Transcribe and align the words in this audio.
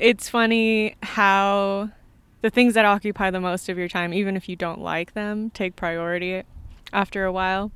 it's 0.00 0.28
funny 0.28 0.96
how 1.02 1.90
the 2.42 2.50
things 2.50 2.74
that 2.74 2.84
occupy 2.84 3.30
the 3.30 3.40
most 3.40 3.68
of 3.68 3.78
your 3.78 3.88
time, 3.88 4.14
even 4.14 4.36
if 4.36 4.48
you 4.48 4.56
don't 4.56 4.80
like 4.80 5.12
them, 5.12 5.50
take 5.50 5.76
priority 5.76 6.42
after 6.92 7.24
a 7.24 7.32
while. 7.32 7.70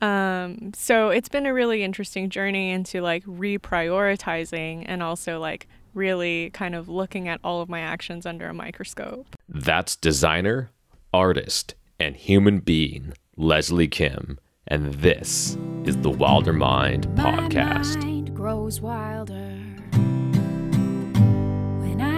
Um, 0.00 0.72
so 0.74 1.10
it's 1.10 1.28
been 1.28 1.46
a 1.46 1.54
really 1.54 1.84
interesting 1.84 2.28
journey 2.28 2.72
into 2.72 3.00
like 3.00 3.24
reprioritizing 3.24 4.84
and 4.86 5.02
also 5.02 5.38
like 5.38 5.68
really 5.94 6.50
kind 6.50 6.74
of 6.74 6.88
looking 6.88 7.28
at 7.28 7.38
all 7.44 7.60
of 7.60 7.68
my 7.68 7.80
actions 7.80 8.26
under 8.26 8.48
a 8.48 8.54
microscope. 8.54 9.36
That's 9.48 9.94
designer, 9.94 10.72
artist, 11.14 11.76
and 12.00 12.16
human 12.16 12.58
being 12.58 13.12
Leslie 13.36 13.86
Kim, 13.86 14.40
and 14.66 14.94
this 14.94 15.56
is 15.84 15.96
the 15.98 16.10
Wilder 16.10 16.52
Mind 16.52 17.06
podcast. 17.10 18.02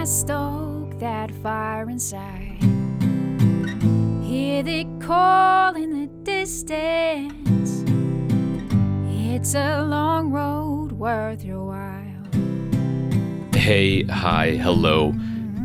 Stoke 0.05 0.99
that 0.99 1.31
fire 1.41 1.89
inside. 1.89 2.61
Hear 4.23 4.61
the 4.61 4.85
call 4.99 5.75
in 5.75 5.99
the 5.99 6.07
distance. 6.21 7.83
It's 9.09 9.55
a 9.55 9.81
long 9.81 10.29
road 10.31 10.91
worth 10.91 11.43
your 11.43 11.65
while. 11.65 13.59
Hey, 13.59 14.03
hi, 14.03 14.51
hello, 14.51 15.15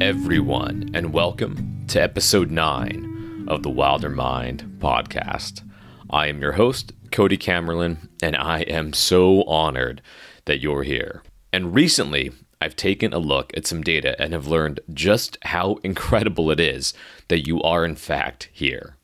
everyone, 0.00 0.90
and 0.94 1.12
welcome 1.12 1.84
to 1.88 2.02
episode 2.02 2.50
9 2.50 3.44
of 3.46 3.62
the 3.62 3.68
Wilder 3.68 4.08
Mind 4.08 4.76
podcast. 4.78 5.62
I 6.08 6.28
am 6.28 6.40
your 6.40 6.52
host, 6.52 6.92
Cody 7.12 7.36
Camerlin, 7.36 8.08
and 8.22 8.36
I 8.36 8.60
am 8.62 8.94
so 8.94 9.42
honored 9.42 10.00
that 10.46 10.60
you're 10.60 10.82
here. 10.82 11.22
And 11.52 11.74
recently, 11.74 12.32
I've 12.60 12.76
taken 12.76 13.14
a 13.14 13.18
look 13.18 13.56
at 13.56 13.66
some 13.66 13.82
data 13.82 14.14
and 14.20 14.34
have 14.34 14.46
learned 14.46 14.80
just 14.92 15.38
how 15.42 15.78
incredible 15.82 16.50
it 16.50 16.60
is 16.60 16.92
that 17.28 17.46
you 17.46 17.62
are, 17.62 17.82
in 17.84 17.96
fact, 17.96 18.48
here. 18.52 18.96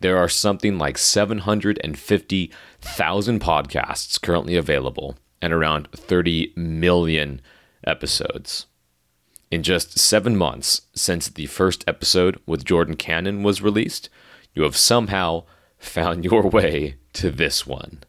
There 0.00 0.18
are 0.18 0.28
something 0.28 0.76
like 0.78 0.98
750,000 0.98 3.40
podcasts 3.40 4.20
currently 4.20 4.56
available 4.56 5.16
and 5.42 5.52
around 5.52 5.88
30 5.92 6.54
million 6.56 7.40
episodes. 7.84 8.66
In 9.50 9.62
just 9.62 9.98
seven 9.98 10.36
months 10.36 10.82
since 10.94 11.28
the 11.28 11.46
first 11.46 11.84
episode 11.86 12.40
with 12.46 12.64
Jordan 12.64 12.96
Cannon 12.96 13.42
was 13.42 13.60
released, 13.62 14.08
you 14.54 14.62
have 14.64 14.76
somehow 14.76 15.44
found 15.78 16.24
your 16.24 16.42
way 16.50 16.96
to 17.14 17.30
this 17.30 17.66
one. 17.66 18.02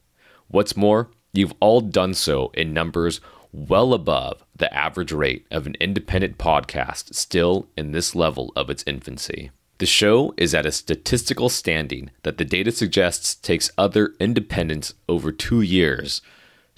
What's 0.47 0.77
more, 0.77 1.09
you've 1.33 1.53
all 1.59 1.81
done 1.81 2.13
so 2.13 2.51
in 2.53 2.73
numbers 2.73 3.19
well 3.57 3.93
above 3.93 4.43
the 4.55 4.71
average 4.73 5.11
rate 5.11 5.47
of 5.49 5.65
an 5.65 5.75
independent 5.79 6.37
podcast 6.37 7.15
still 7.15 7.67
in 7.75 7.91
this 7.91 8.13
level 8.15 8.53
of 8.55 8.69
its 8.69 8.83
infancy. 8.85 9.49
The 9.79 9.85
show 9.85 10.33
is 10.37 10.53
at 10.53 10.65
a 10.65 10.71
statistical 10.71 11.49
standing 11.49 12.11
that 12.23 12.37
the 12.37 12.45
data 12.45 12.71
suggests 12.71 13.35
takes 13.35 13.71
other 13.77 14.13
independents 14.19 14.93
over 15.09 15.31
two 15.31 15.61
years 15.61 16.21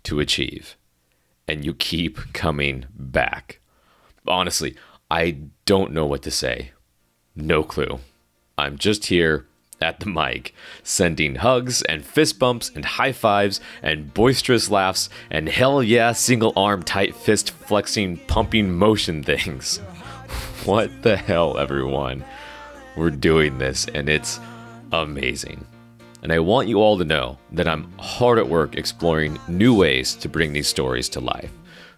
to 0.03 0.19
achieve 0.19 0.77
and 1.49 1.65
you 1.65 1.73
keep 1.73 2.31
coming 2.33 2.85
back. 2.93 3.59
Honestly, 4.27 4.75
I 5.09 5.37
don't 5.65 5.91
know 5.91 6.05
what 6.05 6.21
to 6.23 6.31
say. 6.31 6.71
No 7.35 7.63
clue. 7.63 7.99
I'm 8.57 8.77
just 8.77 9.07
here 9.07 9.47
at 9.81 9.99
the 9.99 10.09
mic, 10.09 10.53
sending 10.83 11.35
hugs 11.35 11.81
and 11.83 12.05
fist 12.05 12.39
bumps 12.39 12.71
and 12.75 12.85
high 12.85 13.11
fives 13.11 13.61
and 13.81 14.13
boisterous 14.13 14.69
laughs 14.69 15.09
and 15.29 15.49
hell 15.49 15.81
yeah, 15.81 16.11
single 16.11 16.53
arm 16.55 16.83
tight 16.83 17.15
fist 17.15 17.51
flexing 17.51 18.17
pumping 18.27 18.71
motion 18.71 19.23
things. 19.29 19.77
what 20.65 20.89
the 21.01 21.17
hell, 21.17 21.57
everyone? 21.57 22.23
We're 22.95 23.11
doing 23.11 23.57
this 23.57 23.87
and 23.93 24.09
it's 24.09 24.39
amazing. 24.91 25.65
And 26.21 26.33
I 26.33 26.39
want 26.39 26.67
you 26.67 26.81
all 26.81 26.97
to 26.97 27.05
know 27.05 27.37
that 27.53 27.67
I'm 27.67 27.91
hard 27.97 28.39
at 28.39 28.49
work 28.49 28.75
exploring 28.75 29.39
new 29.47 29.73
ways 29.73 30.15
to 30.15 30.27
bring 30.27 30.51
these 30.51 30.67
stories 30.67 31.07
to 31.09 31.21
life, 31.21 31.51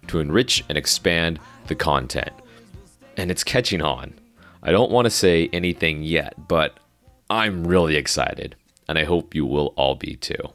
to 0.06 0.20
enrich 0.20 0.64
and 0.68 0.78
expand 0.78 1.40
the 1.66 1.74
content. 1.74 2.32
And 3.16 3.30
it's 3.30 3.42
catching 3.42 3.82
on. 3.82 4.14
I 4.62 4.70
don't 4.70 4.92
want 4.92 5.06
to 5.06 5.10
say 5.10 5.48
anything 5.52 6.02
yet, 6.02 6.34
but 6.46 6.78
I'm 7.32 7.66
really 7.66 7.96
excited, 7.96 8.56
and 8.86 8.98
I 8.98 9.04
hope 9.04 9.34
you 9.34 9.46
will 9.46 9.68
all 9.68 9.94
be 9.94 10.16
too. 10.16 10.52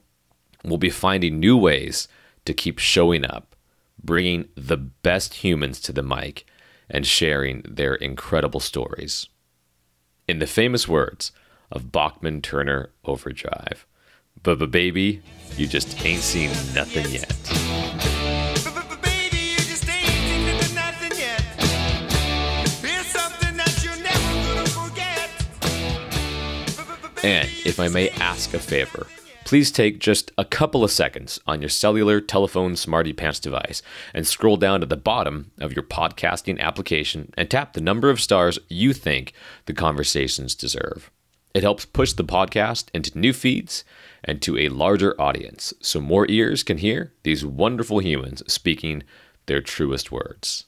We'll 0.64 0.78
be 0.78 0.92
finding 0.92 1.40
new 1.40 1.58
ways 1.58 2.08
to 2.46 2.54
keep 2.54 2.78
showing 2.78 3.26
up, 3.26 3.56
bringing 4.02 4.50
the 4.56 4.78
best 4.78 5.34
humans 5.44 5.82
to 5.82 5.92
the 5.92 6.04
mic, 6.04 6.46
and 6.88 7.08
sharing 7.08 7.64
their 7.68 7.96
incredible 7.96 8.60
stories. 8.60 9.28
In 10.28 10.38
the 10.38 10.46
famous 10.46 10.88
words, 10.88 11.32
of 11.72 11.92
Bachman 11.92 12.42
Turner 12.42 12.92
Overdrive. 13.06 13.86
But 14.44 14.72
baby, 14.72 15.22
you 15.58 15.68
just 15.68 16.06
ain't 16.06 16.22
seen 16.22 16.50
nothing 16.74 17.12
yet. 17.12 17.67
And 27.28 27.50
if 27.66 27.78
I 27.78 27.90
may 27.90 28.10
ask 28.12 28.54
a 28.54 28.60
favor, 28.60 29.06
please 29.44 29.70
take 29.70 30.00
just 30.00 30.32
a 30.38 30.46
couple 30.46 30.82
of 30.86 30.92
seconds 30.92 31.42
on 31.46 31.62
your 31.62 31.68
cellular 31.68 32.22
telephone 32.22 32.78
smarty 32.78 33.12
pants 33.12 33.42
device 33.42 33.82
and 34.14 34.26
scroll 34.26 34.56
down 34.56 34.80
to 34.80 34.86
the 34.86 34.96
bottom 34.96 35.52
of 35.60 35.74
your 35.74 35.84
podcasting 35.84 36.58
application 36.58 37.34
and 37.36 37.52
tap 37.52 37.74
the 37.74 37.82
number 37.82 38.10
of 38.10 38.22
stars 38.22 38.60
you 38.70 38.94
think 38.94 39.34
the 39.66 39.74
conversations 39.74 40.56
deserve. 40.56 41.12
It 41.54 41.64
helps 41.64 41.84
push 41.84 42.14
the 42.14 42.24
podcast 42.24 42.86
into 42.94 43.20
new 43.20 43.34
feeds 43.34 43.84
and 44.24 44.42
to 44.44 44.58
a 44.58 44.70
larger 44.70 45.14
audience 45.20 45.74
so 45.82 46.00
more 46.00 46.32
ears 46.32 46.64
can 46.64 46.78
hear 46.78 47.12
these 47.24 47.46
wonderful 47.46 48.00
humans 48.00 48.42
speaking 48.48 49.04
their 49.48 49.60
truest 49.60 50.14
words. 50.14 50.64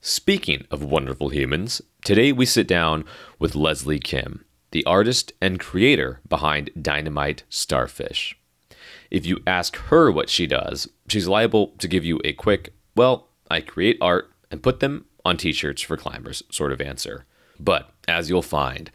Speaking 0.00 0.66
of 0.72 0.82
wonderful 0.82 1.28
humans, 1.28 1.80
today 2.04 2.32
we 2.32 2.46
sit 2.46 2.66
down 2.66 3.04
with 3.38 3.54
Leslie 3.54 4.00
Kim, 4.00 4.44
the 4.70 4.84
artist 4.84 5.32
and 5.40 5.58
creator 5.58 6.20
behind 6.28 6.70
Dynamite 6.80 7.44
Starfish. 7.48 8.36
If 9.10 9.26
you 9.26 9.42
ask 9.46 9.76
her 9.76 10.10
what 10.10 10.28
she 10.28 10.46
does, 10.46 10.88
she's 11.08 11.26
liable 11.28 11.68
to 11.78 11.88
give 11.88 12.04
you 12.04 12.20
a 12.24 12.32
quick, 12.32 12.72
well, 12.94 13.28
I 13.50 13.60
create 13.60 13.98
art 14.00 14.30
and 14.50 14.62
put 14.62 14.80
them 14.80 15.06
on 15.24 15.36
t 15.36 15.52
shirts 15.52 15.82
for 15.82 15.96
climbers 15.96 16.42
sort 16.50 16.72
of 16.72 16.80
answer. 16.80 17.26
But 17.58 17.90
as 18.06 18.30
you'll 18.30 18.42
find, 18.42 18.90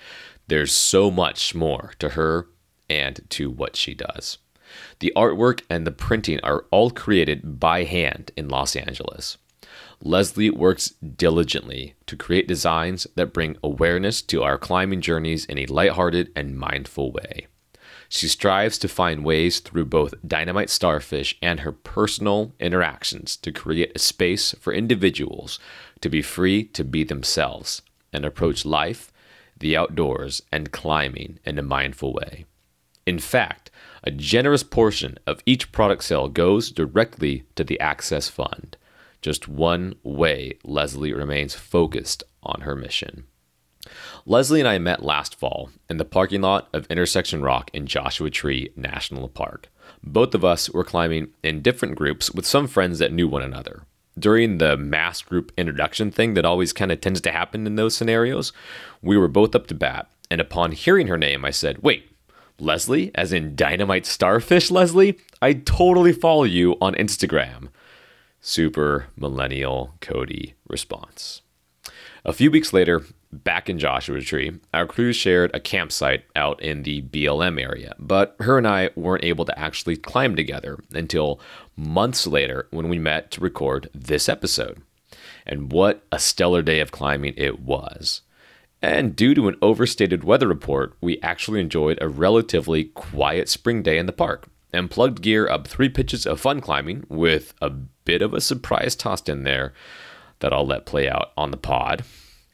there's 0.48 0.72
so 0.72 1.12
much 1.12 1.54
more 1.54 1.92
to 2.00 2.10
her 2.10 2.48
and 2.90 3.22
to 3.32 3.50
what 3.50 3.76
she 3.76 3.94
does. 3.94 4.38
The 5.00 5.14
artwork 5.16 5.62
and 5.70 5.86
the 5.86 5.92
printing 5.92 6.40
are 6.42 6.66
all 6.72 6.92
created 6.92 7.60
by 7.60 7.84
hand 7.84 8.32
in 8.36 8.50
Los 8.50 8.76
Angeles. 8.76 9.38
Leslie 10.06 10.50
works 10.50 10.90
diligently 10.90 11.96
to 12.06 12.16
create 12.16 12.48
designs 12.48 13.08
that 13.16 13.34
bring 13.34 13.58
awareness 13.64 14.22
to 14.22 14.44
our 14.44 14.58
climbing 14.58 15.02
journeys 15.02 15.46
in 15.46 15.58
a 15.58 15.66
lighthearted 15.66 16.32
and 16.36 16.58
mindful 16.58 17.12
way. 17.12 17.48
She 18.08 18.28
strives 18.28 18.78
to 18.78 18.88
find 18.88 19.26
ways 19.26 19.60
through 19.60 19.86
both 19.86 20.14
Dynamite 20.26 20.70
Starfish 20.70 21.36
and 21.42 21.62
her 21.62 21.72
personal 21.72 22.54
interactions 22.60 23.36
to 23.38 23.52
create 23.52 23.92
a 23.96 24.00
space 24.00 24.54
for 24.60 24.72
individuals 24.72 25.60
to 26.02 26.08
be 26.08 26.22
free 26.22 26.64
to 26.66 26.84
be 26.84 27.04
themselves 27.04 27.82
and 28.14 28.24
approach 28.24 28.64
life 28.64 29.12
the 29.60 29.78
outdoors, 29.78 30.42
and 30.52 30.72
climbing 30.72 31.40
in 31.46 31.58
a 31.58 31.64
mindful 31.64 32.14
way. 32.14 32.46
In 33.06 33.20
fact, 33.20 33.72
a 34.04 34.12
generous 34.12 34.64
portion 34.64 35.18
of 35.26 35.42
each 35.46 35.72
product 35.72 36.04
sale 36.04 36.28
goes 36.28 36.72
directly 36.72 37.44
to 37.56 37.64
the 37.64 37.80
Access 37.80 38.30
Fund, 38.30 38.78
just 39.26 39.48
one 39.48 39.96
way 40.04 40.60
Leslie 40.64 41.12
remains 41.12 41.56
focused 41.56 42.24
on 42.44 42.62
her 42.62 42.76
mission. 42.76 43.26
Leslie 44.28 44.60
and 44.60 44.70
I 44.70 44.78
met 44.78 45.04
last 45.04 45.34
fall 45.34 45.72
in 45.90 45.98
the 45.98 46.06
parking 46.06 46.42
lot 46.42 46.70
of 46.74 46.86
Intersection 46.92 47.42
Rock 47.42 47.72
in 47.74 47.88
Joshua 47.88 48.30
Tree 48.30 48.70
National 48.76 49.28
Park. 49.28 49.70
Both 50.04 50.36
of 50.36 50.46
us 50.46 50.70
were 50.70 50.84
climbing 50.84 51.30
in 51.42 51.64
different 51.64 51.96
groups 51.96 52.30
with 52.30 52.46
some 52.46 52.68
friends 52.68 53.00
that 53.00 53.12
knew 53.12 53.28
one 53.28 53.42
another 53.42 53.88
during 54.18 54.58
the 54.58 54.78
mass 54.78 55.22
group 55.22 55.52
introduction 55.58 56.12
thing 56.12 56.36
that 56.36 56.46
always 56.46 56.74
kind 56.74 56.92
of 56.92 57.02
tends 57.02 57.22
to 57.22 57.32
happen 57.32 57.68
in 57.68 57.76
those 57.76 57.96
scenarios, 57.96 58.54
we 59.02 59.18
were 59.18 59.28
both 59.28 59.56
up 59.56 59.68
to 59.68 59.76
bat. 59.76 60.10
And 60.32 60.42
upon 60.42 60.72
hearing 60.72 61.08
her 61.08 61.18
name, 61.18 61.46
I 61.46 61.52
said, 61.52 61.80
Wait, 61.80 62.10
Leslie, 62.60 63.12
as 63.14 63.34
in 63.34 63.56
Dynamite 63.56 64.06
Starfish 64.06 64.72
Leslie? 64.72 65.20
I 65.42 65.54
totally 65.54 66.14
follow 66.14 66.44
you 66.44 66.78
on 66.82 66.96
Instagram. 66.96 67.70
Super 68.48 69.08
millennial 69.18 69.96
Cody 70.02 70.54
response. 70.68 71.42
A 72.24 72.32
few 72.32 72.52
weeks 72.52 72.74
later, 72.74 73.02
back 73.32 73.72
in 73.72 73.80
Joshua 73.80 74.22
Tree, 74.22 74.60
our 74.72 74.86
crew 74.86 75.14
shared 75.14 75.50
a 75.56 75.60
campsite 75.60 76.26
out 76.36 76.62
in 76.62 76.84
the 76.84 77.02
BLM 77.02 77.60
area, 77.60 77.96
but 77.98 78.36
her 78.42 78.60
and 78.60 78.68
I 78.68 78.92
weren't 78.96 79.24
able 79.24 79.46
to 79.46 79.60
actually 79.60 79.98
climb 79.98 80.36
together 80.36 80.78
until 80.94 81.40
months 81.76 82.28
later 82.28 82.68
when 82.70 82.88
we 82.88 83.00
met 83.00 83.32
to 83.32 83.42
record 83.42 83.90
this 83.96 84.30
episode. 84.30 84.80
And 85.48 85.72
what 85.72 86.06
a 86.12 86.20
stellar 86.20 86.62
day 86.62 86.82
of 86.82 86.92
climbing 86.92 87.34
it 87.38 87.62
was. 87.62 88.22
And 88.80 89.16
due 89.16 89.34
to 89.34 89.48
an 89.48 89.56
overstated 89.64 90.24
weather 90.24 90.48
report, 90.48 90.96
we 91.02 91.20
actually 91.22 91.62
enjoyed 91.62 91.98
a 92.00 92.08
relatively 92.08 92.84
quiet 92.84 93.50
spring 93.50 93.82
day 93.82 93.98
in 93.98 94.06
the 94.06 94.14
park 94.14 94.50
and 94.76 94.92
plugged 94.92 95.22
gear 95.22 95.48
up 95.48 95.68
three 95.68 95.90
pitches 95.90 96.26
of 96.26 96.40
fun 96.40 96.60
climbing 96.60 97.06
with 97.10 97.54
a 97.62 97.70
bit 97.70 98.22
of 98.22 98.34
a 98.34 98.42
surprise 98.42 98.96
tossed 98.96 99.30
in 99.30 99.44
there 99.44 99.74
that 100.40 100.54
I'll 100.54 100.68
let 100.68 100.86
play 100.86 101.10
out 101.10 101.32
on 101.38 101.52
the 101.52 101.58
pod. 101.58 102.04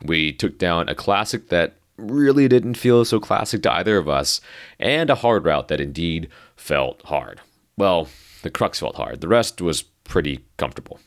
We 0.04 0.32
took 0.32 0.58
down 0.58 0.88
a 0.88 0.96
classic 0.96 1.50
that 1.50 1.78
really 1.98 2.48
didn't 2.48 2.76
feel 2.76 3.04
so 3.06 3.20
classic 3.20 3.64
to 3.64 3.74
either 3.74 3.98
of 3.98 4.08
us, 4.08 4.42
and 4.80 5.10
a 5.10 5.16
hard 5.16 5.46
route 5.46 5.68
that 5.68 5.82
indeed 5.82 6.30
felt 6.56 7.02
hard. 7.04 7.42
Well, 7.78 8.08
the 8.44 8.50
crux 8.50 8.80
felt 8.80 8.96
hard, 8.96 9.22
the 9.22 9.28
rest 9.28 9.62
was 9.62 9.82
pretty 9.82 10.46
comfortable. 10.58 11.00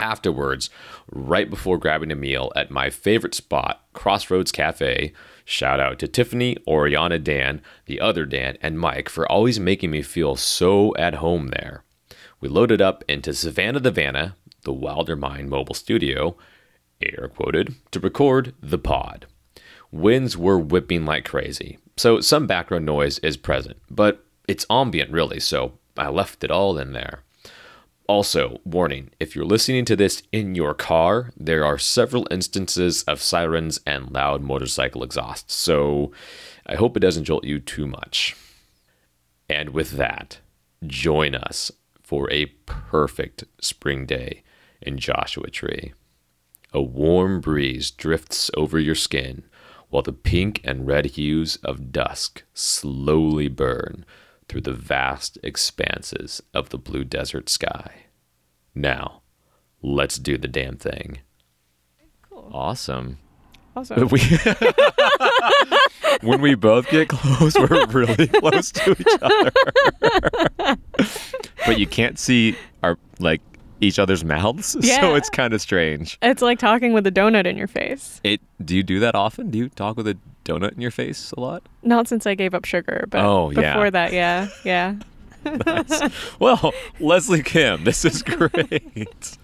Afterwards, 0.00 0.70
right 1.10 1.48
before 1.48 1.78
grabbing 1.78 2.10
a 2.10 2.16
meal 2.16 2.52
at 2.56 2.70
my 2.70 2.90
favorite 2.90 3.34
spot, 3.34 3.84
Crossroads 3.92 4.50
Cafe, 4.50 5.12
shout 5.44 5.80
out 5.80 5.98
to 5.98 6.08
Tiffany, 6.08 6.56
Oriana, 6.66 7.18
Dan, 7.18 7.60
the 7.86 8.00
other 8.00 8.26
Dan, 8.26 8.56
and 8.60 8.78
Mike 8.78 9.08
for 9.08 9.30
always 9.30 9.58
making 9.60 9.90
me 9.90 10.02
feel 10.02 10.36
so 10.36 10.94
at 10.96 11.14
home 11.16 11.48
there. 11.48 11.84
We 12.40 12.48
loaded 12.48 12.80
up 12.80 13.04
into 13.08 13.34
Savannah 13.34 13.80
the 13.80 13.90
Vanna, 13.90 14.36
the 14.64 14.72
Wilder 14.72 15.16
Mind 15.16 15.48
mobile 15.48 15.74
studio, 15.74 16.36
air 17.00 17.30
quoted, 17.34 17.74
to 17.90 18.00
record 18.00 18.54
the 18.60 18.78
pod. 18.78 19.26
Winds 19.90 20.36
were 20.36 20.58
whipping 20.58 21.04
like 21.04 21.24
crazy, 21.24 21.78
so 21.96 22.20
some 22.20 22.46
background 22.46 22.86
noise 22.86 23.18
is 23.18 23.36
present, 23.36 23.76
but 23.90 24.24
it's 24.48 24.66
ambient 24.70 25.10
really, 25.10 25.38
so 25.40 25.78
I 25.96 26.08
left 26.08 26.42
it 26.42 26.50
all 26.50 26.78
in 26.78 26.92
there. 26.92 27.22
Also, 28.08 28.60
warning 28.64 29.10
if 29.20 29.34
you're 29.34 29.44
listening 29.44 29.84
to 29.84 29.96
this 29.96 30.22
in 30.32 30.54
your 30.54 30.74
car, 30.74 31.32
there 31.36 31.64
are 31.64 31.78
several 31.78 32.26
instances 32.30 33.02
of 33.04 33.22
sirens 33.22 33.80
and 33.86 34.10
loud 34.10 34.42
motorcycle 34.42 35.02
exhaust, 35.02 35.50
so 35.50 36.12
I 36.66 36.74
hope 36.74 36.96
it 36.96 37.00
doesn't 37.00 37.24
jolt 37.24 37.44
you 37.44 37.60
too 37.60 37.86
much. 37.86 38.36
And 39.48 39.70
with 39.70 39.92
that, 39.92 40.38
join 40.86 41.34
us 41.34 41.70
for 42.02 42.30
a 42.32 42.46
perfect 42.66 43.44
spring 43.60 44.06
day 44.06 44.42
in 44.80 44.98
Joshua 44.98 45.50
Tree. 45.50 45.92
A 46.72 46.82
warm 46.82 47.40
breeze 47.40 47.90
drifts 47.90 48.50
over 48.56 48.78
your 48.78 48.94
skin 48.94 49.44
while 49.90 50.02
the 50.02 50.12
pink 50.12 50.60
and 50.64 50.86
red 50.86 51.04
hues 51.04 51.56
of 51.56 51.92
dusk 51.92 52.42
slowly 52.54 53.48
burn 53.48 54.04
through 54.52 54.60
the 54.60 54.74
vast 54.74 55.38
expanses 55.42 56.42
of 56.52 56.68
the 56.68 56.76
blue 56.76 57.04
desert 57.04 57.48
sky. 57.48 58.02
Now, 58.74 59.22
let's 59.80 60.18
do 60.18 60.36
the 60.36 60.46
damn 60.46 60.76
thing. 60.76 61.20
Cool. 62.28 62.50
Awesome. 62.52 63.16
Also, 63.74 64.06
We 64.08 64.20
when 66.20 66.42
we 66.42 66.54
both 66.54 66.86
get 66.90 67.08
close, 67.08 67.58
we're 67.58 67.86
really 67.86 68.26
close 68.28 68.70
to 68.72 68.90
each 68.90 69.06
other. 69.22 69.50
but 71.64 71.78
you 71.78 71.86
can't 71.86 72.18
see 72.18 72.54
our 72.82 72.98
like 73.20 73.40
each 73.80 73.98
other's 73.98 74.22
mouths, 74.22 74.76
so 74.86 75.14
it's 75.14 75.30
kind 75.30 75.54
of 75.54 75.62
strange. 75.62 76.18
it's 76.20 76.42
like 76.42 76.58
talking 76.58 76.92
with 76.92 77.06
a 77.06 77.10
donut 77.10 77.46
in 77.46 77.56
your 77.56 77.68
face. 77.68 78.20
It 78.22 78.42
do 78.62 78.76
you 78.76 78.82
do 78.82 79.00
that 79.00 79.14
often? 79.14 79.50
Do 79.50 79.56
you 79.56 79.70
talk 79.70 79.96
with 79.96 80.06
a 80.06 80.18
donut 80.44 80.72
in 80.72 80.80
your 80.80 80.90
face 80.90 81.32
a 81.36 81.40
lot? 81.40 81.62
Not 81.82 82.08
since 82.08 82.26
I 82.26 82.34
gave 82.34 82.54
up 82.54 82.64
sugar, 82.64 83.06
but 83.10 83.24
Oh, 83.24 83.50
yeah. 83.50 83.72
before 83.74 83.90
that, 83.90 84.12
yeah, 84.12 84.48
yeah. 84.64 84.96
Well, 86.38 86.72
Leslie 87.00 87.42
Kim, 87.42 87.84
this 87.84 88.04
is 88.04 88.22
great. 88.22 89.38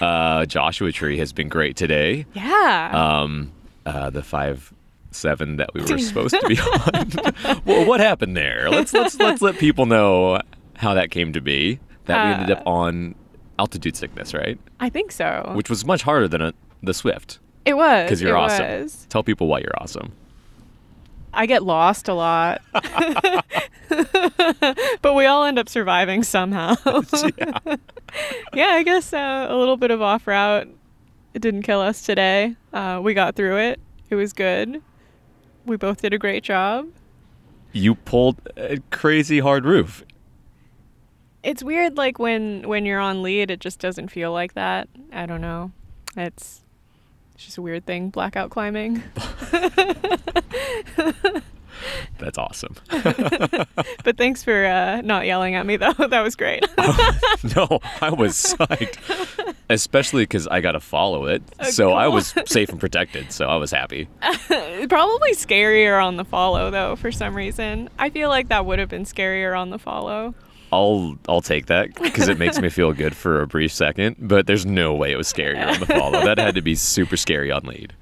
Uh, 0.00 0.44
Joshua 0.46 0.92
Tree 0.92 1.18
has 1.18 1.32
been 1.32 1.48
great 1.48 1.76
today. 1.76 2.26
Yeah. 2.34 2.90
Um, 2.92 3.52
uh, 3.86 4.10
the 4.10 4.22
five 4.22 4.72
seven 5.10 5.56
that 5.56 5.72
we 5.74 5.80
were 5.80 5.98
supposed 5.98 6.38
to 6.38 6.46
be 6.48 6.58
on. 6.60 7.60
well, 7.64 7.86
what 7.86 8.00
happened 8.00 8.36
there? 8.36 8.68
Let's 8.70 8.92
let's 8.92 9.18
let's 9.18 9.40
let 9.40 9.56
people 9.58 9.86
know 9.86 10.40
how 10.76 10.94
that 10.94 11.10
came 11.10 11.32
to 11.32 11.40
be. 11.40 11.80
That 12.04 12.24
we 12.26 12.32
ended 12.42 12.56
up 12.58 12.66
Uh, 12.66 12.70
on 12.70 13.14
altitude 13.58 13.96
sickness, 13.96 14.32
right? 14.34 14.58
I 14.80 14.88
think 14.90 15.12
so. 15.12 15.50
Which 15.54 15.68
was 15.70 15.84
much 15.84 16.02
harder 16.02 16.28
than 16.28 16.40
a, 16.42 16.52
the 16.82 16.94
Swift. 16.94 17.38
it 17.64 17.74
was. 17.74 18.04
Because 18.04 18.20
you're 18.22 18.36
awesome. 18.36 18.82
was. 18.82 19.06
Tell 19.08 19.22
people 19.22 19.46
why 19.46 19.58
you're 19.60 19.76
awesome. 19.78 20.12
I 21.38 21.46
get 21.46 21.62
lost 21.62 22.08
a 22.08 22.14
lot. 22.14 22.60
but 22.72 23.44
we 25.14 25.24
all 25.24 25.44
end 25.44 25.56
up 25.56 25.68
surviving 25.68 26.24
somehow. 26.24 26.74
yeah. 28.52 28.70
I 28.70 28.82
guess 28.82 29.12
uh, 29.12 29.46
a 29.48 29.56
little 29.56 29.76
bit 29.76 29.92
of 29.92 30.02
off 30.02 30.26
route. 30.26 30.66
It 31.34 31.40
didn't 31.40 31.62
kill 31.62 31.80
us 31.80 32.02
today. 32.02 32.56
Uh, 32.72 32.98
we 33.00 33.14
got 33.14 33.36
through 33.36 33.58
it. 33.58 33.78
It 34.10 34.16
was 34.16 34.32
good. 34.32 34.82
We 35.64 35.76
both 35.76 36.02
did 36.02 36.12
a 36.12 36.18
great 36.18 36.42
job. 36.42 36.88
You 37.70 37.94
pulled 37.94 38.40
a 38.56 38.78
crazy 38.90 39.38
hard 39.38 39.64
roof. 39.64 40.02
It's 41.44 41.62
weird 41.62 41.96
like 41.96 42.18
when 42.18 42.66
when 42.66 42.84
you're 42.84 42.98
on 42.98 43.22
lead 43.22 43.52
it 43.52 43.60
just 43.60 43.78
doesn't 43.78 44.08
feel 44.08 44.32
like 44.32 44.54
that. 44.54 44.88
I 45.12 45.26
don't 45.26 45.40
know. 45.40 45.70
It's 46.16 46.64
it's 47.36 47.44
just 47.44 47.58
a 47.58 47.62
weird 47.62 47.86
thing, 47.86 48.10
blackout 48.10 48.50
climbing. 48.50 49.04
That's 52.18 52.38
awesome. 52.38 52.74
But 54.04 54.16
thanks 54.16 54.42
for 54.42 54.64
uh, 54.64 55.02
not 55.02 55.26
yelling 55.26 55.54
at 55.54 55.66
me 55.66 55.76
though. 55.76 55.92
that 56.08 56.22
was 56.22 56.34
great. 56.34 56.64
no, 57.56 57.78
I 58.00 58.10
was 58.10 58.32
psyched, 58.34 59.54
especially 59.68 60.22
because 60.22 60.46
I 60.46 60.60
got 60.60 60.72
to 60.72 60.80
follow 60.80 61.26
it, 61.26 61.42
so 61.64 61.92
I 61.92 62.08
was 62.08 62.32
safe 62.46 62.70
and 62.70 62.80
protected. 62.80 63.30
So 63.32 63.46
I 63.48 63.56
was 63.56 63.70
happy. 63.70 64.08
Probably 64.48 65.32
scarier 65.32 66.02
on 66.02 66.16
the 66.16 66.24
follow 66.24 66.70
though 66.70 66.96
for 66.96 67.12
some 67.12 67.34
reason. 67.36 67.90
I 67.98 68.08
feel 68.08 68.30
like 68.30 68.48
that 68.48 68.64
would 68.64 68.78
have 68.78 68.88
been 68.88 69.04
scarier 69.04 69.58
on 69.58 69.70
the 69.70 69.78
follow. 69.78 70.34
I'll 70.72 71.18
I'll 71.28 71.42
take 71.42 71.66
that 71.66 71.94
because 71.94 72.28
it 72.28 72.38
makes 72.38 72.58
me 72.58 72.70
feel 72.70 72.92
good 72.92 73.14
for 73.14 73.42
a 73.42 73.46
brief 73.46 73.72
second. 73.72 74.16
But 74.18 74.46
there's 74.46 74.64
no 74.64 74.94
way 74.94 75.12
it 75.12 75.16
was 75.16 75.30
scarier 75.30 75.66
on 75.66 75.80
the 75.80 75.86
follow. 75.86 76.24
That 76.24 76.38
had 76.38 76.54
to 76.54 76.62
be 76.62 76.74
super 76.74 77.16
scary 77.16 77.50
on 77.50 77.64
lead. 77.64 77.92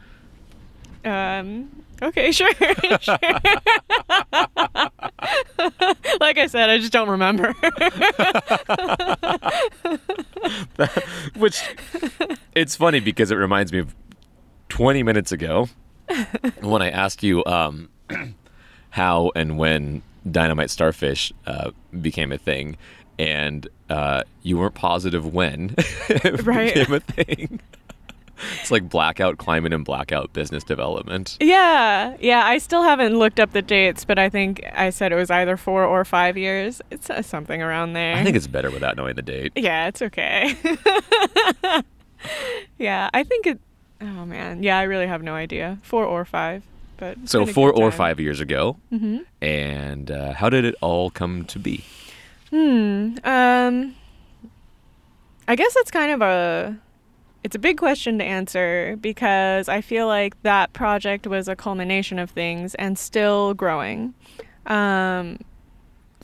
Um 1.05 1.71
okay, 2.03 2.33
sure. 2.37 2.53
sure. 3.01 3.19
like 6.21 6.39
I 6.39 6.47
said, 6.49 6.71
I 6.71 6.79
just 6.79 6.93
don't 6.93 7.09
remember. 7.09 7.53
Which 11.37 11.63
it's 12.55 12.77
funny 12.77 13.01
because 13.01 13.31
it 13.31 13.37
reminds 13.37 13.73
me 13.73 13.79
of 13.81 13.95
20 14.69 15.03
minutes 15.03 15.33
ago 15.33 15.69
when 16.61 16.83
I 16.83 16.91
asked 16.91 17.23
you 17.23 17.43
um, 17.47 17.89
how 18.91 19.31
and 19.35 19.59
when 19.59 20.03
dynamite 20.31 20.71
starfish 20.71 21.33
uh, 21.47 21.71
became 22.01 22.33
a 22.33 22.39
thing, 22.39 22.77
and 23.19 23.67
uh, 23.89 24.23
you 24.43 24.59
weren't 24.59 24.75
positive 24.75 25.33
when 25.33 25.75
it 26.09 26.45
Right. 26.45 26.75
became 26.75 26.95
a 26.95 27.01
thing. 27.01 27.61
It's 28.61 28.71
like 28.71 28.89
blackout 28.89 29.39
climate 29.39 29.73
and 29.73 29.85
blackout 29.85 30.33
business 30.33 30.65
development. 30.65 31.37
Yeah, 31.41 32.17
yeah. 32.21 32.45
I 32.45 32.59
still 32.59 32.83
haven't 32.83 33.19
looked 33.19 33.41
up 33.41 33.53
the 33.53 33.63
dates, 33.63 34.05
but 34.05 34.19
I 34.19 34.29
think 34.29 34.63
I 34.73 34.91
said 34.91 35.13
it 35.13 35.17
was 35.17 35.31
either 35.31 35.57
four 35.57 35.85
or 35.85 36.05
five 36.05 36.37
years. 36.37 36.83
It's 36.91 37.09
uh, 37.11 37.23
something 37.23 37.63
around 37.63 37.93
there. 37.95 38.17
I 38.17 38.25
think 38.25 38.37
it's 38.37 38.47
better 38.47 38.71
without 38.71 38.97
knowing 38.97 39.15
the 39.17 39.23
date. 39.23 39.53
Yeah, 39.57 39.89
it's 39.89 40.03
okay. 40.03 40.55
yeah, 42.79 43.11
I 43.13 43.23
think 43.23 43.47
it. 43.47 43.61
Oh 44.01 44.27
man, 44.27 44.63
yeah. 44.63 44.79
I 44.79 44.83
really 44.83 45.07
have 45.07 45.23
no 45.23 45.35
idea. 45.35 45.79
Four 45.83 46.05
or 46.05 46.25
five, 46.25 46.63
but 46.97 47.17
So 47.25 47.47
four 47.47 47.73
or 47.73 47.91
five 47.91 48.21
years 48.21 48.41
ago, 48.41 48.77
mm-hmm. 48.93 49.19
and 49.41 50.11
uh, 50.11 50.33
how 50.35 50.51
did 50.51 50.65
it 50.65 50.75
all 50.81 51.11
come 51.11 51.45
to 51.47 51.59
be? 51.59 51.85
Hmm. 52.51 53.15
Um. 53.25 53.95
I 55.49 55.55
guess 55.55 55.77
it's 55.77 55.91
kind 55.91 56.13
of 56.13 56.23
a. 56.23 56.77
It's 57.47 57.55
a 57.55 57.61
big 57.61 57.79
question 57.79 58.19
to 58.19 58.25
answer 58.25 58.97
because 59.01 59.69
I 59.69 59.81
feel 59.81 60.09
like 60.09 60.43
that 60.43 60.73
project 60.73 61.29
was 61.29 61.47
a 61.47 61.55
culmination 61.55 62.19
of 62.19 62.29
things 62.33 62.75
and 62.75 62.99
still 62.99 63.55
growing. 63.55 64.15
Um, 64.67 65.39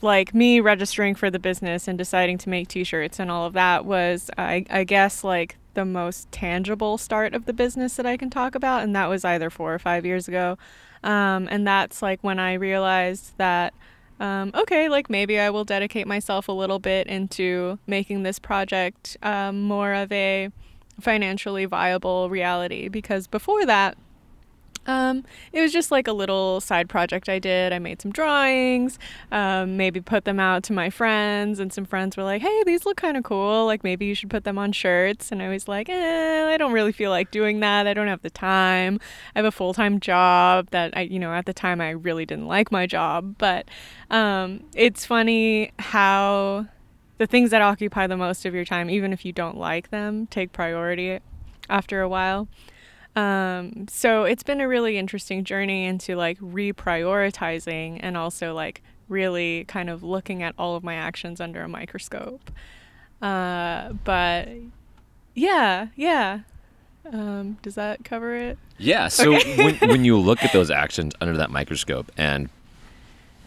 like 0.01 0.35
me 0.35 0.59
registering 0.59 1.15
for 1.15 1.31
the 1.31 1.39
business 1.39 1.87
and 1.87 1.97
deciding 1.97 2.39
to 2.39 2.49
make 2.49 2.67
t-shirts 2.67 3.21
and 3.21 3.31
all 3.31 3.45
of 3.45 3.53
that 3.53 3.85
was 3.85 4.29
I, 4.37 4.65
I 4.69 4.83
guess 4.83 5.23
like 5.23 5.55
the 5.75 5.85
most 5.85 6.29
tangible 6.33 6.97
start 6.97 7.33
of 7.33 7.45
the 7.45 7.53
business 7.53 7.95
that 7.95 8.05
I 8.05 8.17
can 8.17 8.29
talk 8.29 8.53
about 8.53 8.83
and 8.83 8.93
that 8.97 9.07
was 9.07 9.23
either 9.23 9.49
four 9.49 9.73
or 9.73 9.79
five 9.79 10.05
years 10.05 10.27
ago 10.27 10.57
um, 11.05 11.47
and 11.49 11.65
that's 11.65 12.01
like 12.01 12.21
when 12.21 12.37
I 12.37 12.55
realized 12.55 13.37
that 13.37 13.73
um, 14.19 14.51
okay 14.53 14.89
like 14.89 15.09
maybe 15.09 15.39
I 15.39 15.51
will 15.51 15.63
dedicate 15.63 16.05
myself 16.05 16.49
a 16.49 16.51
little 16.51 16.79
bit 16.79 17.07
into 17.07 17.79
making 17.87 18.23
this 18.23 18.39
project 18.39 19.15
um, 19.23 19.61
more 19.61 19.93
of 19.93 20.11
a 20.11 20.49
financially 20.99 21.65
viable 21.65 22.29
reality 22.29 22.87
because 22.87 23.27
before 23.27 23.65
that 23.65 23.97
Um, 24.85 25.23
it 25.53 25.61
was 25.61 25.71
just 25.71 25.91
like 25.91 26.09
a 26.09 26.11
little 26.11 26.59
side 26.59 26.89
project 26.89 27.29
I 27.29 27.39
did. 27.39 27.71
I 27.71 27.79
made 27.79 28.01
some 28.01 28.11
drawings, 28.11 28.99
um, 29.31 29.77
maybe 29.77 30.01
put 30.01 30.25
them 30.25 30.41
out 30.41 30.61
to 30.63 30.73
my 30.73 30.89
friends, 30.89 31.59
and 31.59 31.71
some 31.71 31.85
friends 31.85 32.17
were 32.17 32.23
like, 32.23 32.41
"Hey, 32.41 32.63
these 32.65 32.85
look 32.85 32.97
kind 32.97 33.15
of 33.15 33.23
cool. 33.23 33.65
Like 33.65 33.81
maybe 33.85 34.05
you 34.05 34.13
should 34.13 34.29
put 34.29 34.43
them 34.43 34.57
on 34.57 34.73
shirts." 34.73 35.31
And 35.31 35.41
I 35.41 35.47
was 35.47 35.69
like, 35.69 35.87
"Eh, 35.87 36.49
I 36.53 36.57
don't 36.57 36.73
really 36.73 36.91
feel 36.91 37.11
like 37.11 37.31
doing 37.31 37.61
that. 37.61 37.87
I 37.87 37.93
don't 37.93 38.07
have 38.09 38.23
the 38.23 38.29
time. 38.29 38.99
I 39.33 39.39
have 39.39 39.45
a 39.45 39.51
full 39.51 39.73
time 39.73 40.01
job 40.01 40.67
that 40.71 40.91
I, 40.97 41.01
you 41.03 41.17
know, 41.19 41.31
at 41.33 41.45
the 41.45 41.53
time 41.53 41.79
I 41.79 41.91
really 41.91 42.25
didn't 42.25 42.47
like 42.47 42.69
my 42.69 42.85
job. 42.85 43.35
But 43.37 43.69
um, 44.09 44.65
it's 44.75 45.05
funny 45.05 45.71
how 45.79 46.67
the 47.17 47.27
things 47.27 47.51
that 47.51 47.61
occupy 47.61 48.07
the 48.07 48.17
most 48.17 48.45
of 48.45 48.53
your 48.53 48.65
time, 48.65 48.89
even 48.89 49.13
if 49.13 49.25
you 49.25 49.31
don't 49.31 49.57
like 49.57 49.89
them, 49.89 50.27
take 50.27 50.51
priority 50.51 51.19
after 51.69 52.01
a 52.01 52.09
while." 52.09 52.47
Um, 53.15 53.87
so 53.89 54.23
it's 54.23 54.43
been 54.43 54.59
a 54.59 54.67
really 54.67 54.97
interesting 54.97 55.43
journey 55.43 55.85
into 55.85 56.15
like 56.15 56.39
reprioritizing 56.39 57.99
and 58.01 58.17
also 58.17 58.53
like 58.53 58.81
really 59.07 59.65
kind 59.65 59.89
of 59.89 60.03
looking 60.03 60.41
at 60.41 60.55
all 60.57 60.75
of 60.75 60.83
my 60.83 60.95
actions 60.95 61.39
under 61.39 61.61
a 61.61 61.67
microscope. 61.67 62.49
Uh, 63.21 63.93
but 64.03 64.49
yeah, 65.35 65.87
yeah. 65.95 66.39
Um, 67.11 67.57
does 67.61 67.75
that 67.75 68.03
cover 68.03 68.35
it? 68.35 68.57
Yeah. 68.77 69.07
So 69.09 69.31
when, 69.31 69.75
when 69.81 70.05
you 70.05 70.17
look 70.17 70.43
at 70.43 70.53
those 70.53 70.71
actions 70.71 71.13
under 71.21 71.37
that 71.37 71.51
microscope 71.51 72.11
and 72.17 72.49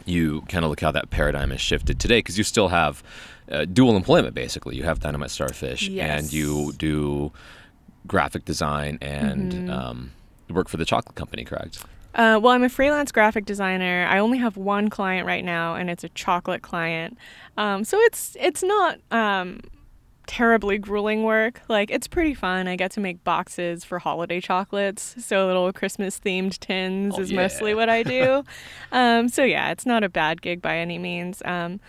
you 0.04 0.42
kind 0.42 0.64
of 0.64 0.70
look 0.70 0.80
how 0.80 0.92
that 0.92 1.10
paradigm 1.10 1.50
has 1.50 1.60
shifted 1.60 1.98
today, 1.98 2.18
because 2.18 2.38
you 2.38 2.44
still 2.44 2.68
have 2.68 3.02
uh, 3.50 3.64
dual 3.64 3.96
employment 3.96 4.34
basically. 4.34 4.76
You 4.76 4.82
have 4.84 5.00
Dynamite 5.00 5.30
Starfish 5.30 5.88
Yes. 5.88 6.22
and 6.24 6.32
you 6.32 6.72
do 6.78 7.32
graphic 8.06 8.44
design 8.44 8.98
and 9.00 9.52
Mm-hmm. 9.52 9.70
um, 9.70 10.12
work 10.48 10.68
for 10.68 10.76
the 10.76 10.84
chocolate 10.84 11.16
company, 11.16 11.44
correct? 11.44 11.82
Uh, 12.14 12.38
well, 12.42 12.52
I'm 12.54 12.62
a 12.62 12.68
freelance 12.68 13.12
graphic 13.12 13.44
designer. 13.44 14.06
I 14.08 14.18
only 14.18 14.38
have 14.38 14.56
one 14.56 14.88
client 14.88 15.26
right 15.26 15.44
now, 15.44 15.74
and 15.74 15.90
it's 15.90 16.02
a 16.04 16.08
chocolate 16.10 16.62
client. 16.62 17.18
Um, 17.58 17.84
so 17.84 17.98
it's 18.00 18.36
it's 18.40 18.62
not 18.62 18.98
um, 19.10 19.60
terribly 20.26 20.78
grueling 20.78 21.24
work. 21.24 21.60
Like 21.68 21.90
it's 21.90 22.08
pretty 22.08 22.32
fun. 22.32 22.68
I 22.68 22.76
get 22.76 22.90
to 22.92 23.00
make 23.00 23.22
boxes 23.22 23.84
for 23.84 23.98
holiday 23.98 24.40
chocolates, 24.40 25.14
so 25.24 25.46
little 25.46 25.70
Christmas 25.74 26.18
themed 26.18 26.58
tins 26.58 27.14
Oh, 27.18 27.20
is 27.20 27.32
mostly 27.32 27.74
what 27.74 27.88
I 27.90 28.02
do. 28.02 28.44
um, 28.92 29.28
so 29.28 29.44
yeah, 29.44 29.70
it's 29.70 29.84
not 29.84 30.02
a 30.02 30.08
bad 30.08 30.40
gig 30.40 30.62
by 30.62 30.78
any 30.78 30.98
means. 30.98 31.42
Um, 31.44 31.80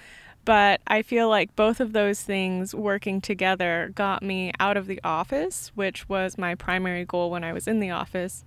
but 0.47 0.81
I 0.87 1.01
feel 1.01 1.27
like 1.29 1.55
both 1.57 1.79
of 1.81 1.91
those 1.93 2.21
things 2.21 2.73
working 2.73 3.19
together 3.21 3.91
got 3.93 4.23
me 4.23 4.53
out 4.59 4.77
of 4.77 4.87
the 4.87 4.99
office, 5.03 5.71
which 5.75 6.07
was 6.07 6.37
my 6.37 6.55
primary 6.55 7.03
goal 7.05 7.29
when 7.29 7.43
I 7.43 7.51
was 7.53 7.67
in 7.67 7.79
the 7.81 7.91
office. 7.91 8.45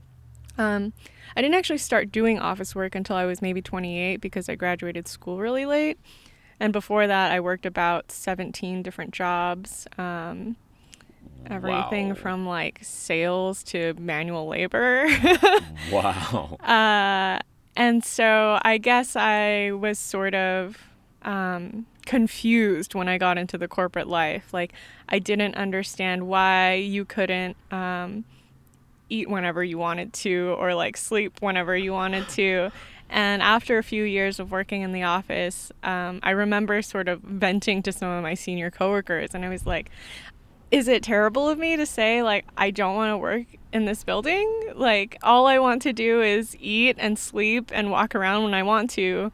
Um, 0.57 0.93
I 1.37 1.43
didn't 1.43 1.55
actually 1.57 1.79
start 1.79 2.11
doing 2.11 2.39
office 2.39 2.75
work 2.75 2.95
until 2.95 3.17
I 3.17 3.27
was 3.27 3.41
maybe 3.43 3.61
28 3.63 4.17
because 4.21 4.49
I 4.49 4.55
graduated 4.55 5.07
school 5.09 5.39
really 5.39 5.67
late. 5.67 5.99
And 6.59 6.73
before 6.73 7.07
that, 7.07 7.31
I 7.33 7.41
worked 7.41 7.67
about 7.67 8.11
17 8.11 8.83
different 8.83 9.13
jobs. 9.13 9.87
Um, 9.99 10.57
everything 11.47 12.09
Wow. 12.11 12.15
from 12.15 12.47
like 12.47 12.79
sales 12.83 13.63
to 13.65 13.95
manual 13.99 14.49
labor. 14.49 15.07
Wow. 15.93 16.57
Uh, 16.61 17.41
and 17.77 18.05
so 18.05 18.59
I 18.63 18.79
guess 18.79 19.17
I 19.17 19.71
was 19.73 19.99
sort 19.99 20.35
of 20.35 20.90
um, 21.23 21.87
confused 22.07 22.95
when 22.95 23.09
I 23.09 23.19
got 23.19 23.39
into 23.39 23.59
the 23.59 23.69
corporate 23.69 24.09
life. 24.09 24.53
Like, 24.53 24.73
I 25.09 25.19
didn't 25.19 25.55
understand 25.57 26.29
why 26.29 26.75
you 26.75 27.05
couldn't 27.05 27.57
um, 27.71 28.25
eat 29.09 29.29
whenever 29.29 29.63
you 29.63 29.79
wanted 29.79 30.13
to 30.13 30.55
or 30.59 30.75
like 30.75 30.97
sleep 30.97 31.41
whenever 31.41 31.77
you 31.77 31.93
wanted 31.93 32.29
to. 32.31 32.71
And 33.11 33.43
after 33.43 33.77
a 33.77 33.83
few 33.83 34.05
years 34.05 34.39
of 34.39 34.53
working 34.53 34.83
in 34.83 34.93
the 34.93 35.03
office, 35.03 35.73
um, 35.83 36.21
I 36.23 36.31
remember 36.31 36.81
sort 36.81 37.09
of 37.09 37.21
venting 37.21 37.83
to 37.83 37.93
some 37.93 38.09
of 38.09 38.23
my 38.23 38.35
senior 38.35 38.71
coworkers, 38.71 39.35
and 39.35 39.45
I 39.45 39.49
was 39.49 39.67
like, 39.67 39.91
is 40.71 40.87
it 40.87 41.03
terrible 41.03 41.49
of 41.49 41.59
me 41.59 41.77
to 41.77 41.85
say 41.85 42.23
like 42.23 42.47
I 42.57 42.71
don't 42.71 42.95
want 42.95 43.11
to 43.13 43.19
work 43.19 43.47
in 43.73 43.85
this 43.85 44.05
building? 44.05 44.49
Like 44.77 45.19
all 45.25 45.49
I 45.49 45.59
want 45.59 45.83
to 45.83 45.93
do 45.93 46.23
is 46.23 46.57
eat 46.61 46.97
and 46.99 47.19
sleep 47.19 47.71
and 47.75 47.91
walk 47.91 48.15
around 48.15 48.45
when 48.45 48.55
I 48.55 48.63
want 48.63 48.91
to. 48.91 49.33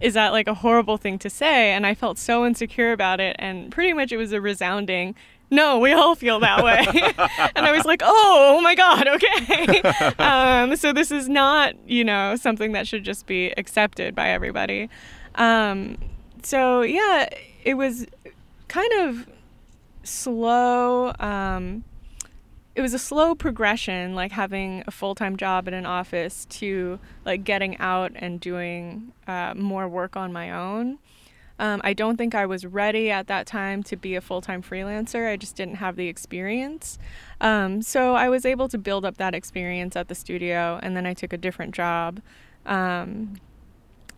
Is 0.00 0.14
that 0.14 0.32
like 0.32 0.46
a 0.46 0.54
horrible 0.54 0.96
thing 0.96 1.18
to 1.20 1.30
say? 1.30 1.72
And 1.72 1.86
I 1.86 1.94
felt 1.94 2.18
so 2.18 2.46
insecure 2.46 2.92
about 2.92 3.20
it 3.20 3.36
and 3.38 3.70
pretty 3.72 3.92
much 3.92 4.12
it 4.12 4.16
was 4.16 4.32
a 4.32 4.40
resounding 4.40 5.14
no, 5.50 5.78
we 5.78 5.92
all 5.92 6.14
feel 6.14 6.40
that 6.40 6.64
way. 6.64 6.84
and 7.56 7.66
I 7.66 7.72
was 7.72 7.84
like, 7.84 8.02
oh, 8.04 8.56
oh 8.56 8.60
my 8.60 8.74
God, 8.74 9.06
okay. 9.06 9.80
um, 10.18 10.74
so 10.76 10.92
this 10.92 11.10
is 11.10 11.28
not, 11.28 11.74
you 11.88 12.04
know, 12.04 12.36
something 12.36 12.72
that 12.72 12.88
should 12.88 13.04
just 13.04 13.26
be 13.26 13.52
accepted 13.56 14.14
by 14.14 14.30
everybody. 14.30 14.88
Um, 15.36 15.98
so 16.42 16.82
yeah, 16.82 17.28
it 17.64 17.74
was 17.74 18.06
kind 18.68 18.92
of 18.94 19.28
slow. 20.02 21.12
Um, 21.20 21.84
it 22.76 22.82
was 22.82 22.92
a 22.92 22.98
slow 22.98 23.34
progression, 23.34 24.14
like 24.14 24.32
having 24.32 24.84
a 24.86 24.90
full 24.90 25.14
time 25.14 25.38
job 25.38 25.66
in 25.66 25.72
an 25.72 25.86
office 25.86 26.44
to 26.44 27.00
like 27.24 27.42
getting 27.42 27.78
out 27.78 28.12
and 28.14 28.38
doing 28.38 29.12
uh, 29.26 29.54
more 29.56 29.88
work 29.88 30.14
on 30.14 30.30
my 30.30 30.50
own. 30.50 30.98
Um, 31.58 31.80
I 31.82 31.94
don't 31.94 32.18
think 32.18 32.34
I 32.34 32.44
was 32.44 32.66
ready 32.66 33.10
at 33.10 33.28
that 33.28 33.46
time 33.46 33.82
to 33.84 33.96
be 33.96 34.14
a 34.14 34.20
full 34.20 34.42
time 34.42 34.62
freelancer. 34.62 35.26
I 35.26 35.38
just 35.38 35.56
didn't 35.56 35.76
have 35.76 35.96
the 35.96 36.06
experience. 36.08 36.98
Um, 37.40 37.80
so 37.80 38.14
I 38.14 38.28
was 38.28 38.44
able 38.44 38.68
to 38.68 38.76
build 38.76 39.06
up 39.06 39.16
that 39.16 39.34
experience 39.34 39.96
at 39.96 40.08
the 40.08 40.14
studio, 40.14 40.78
and 40.82 40.94
then 40.94 41.06
I 41.06 41.14
took 41.14 41.32
a 41.32 41.38
different 41.38 41.74
job. 41.74 42.20
Um, 42.66 43.40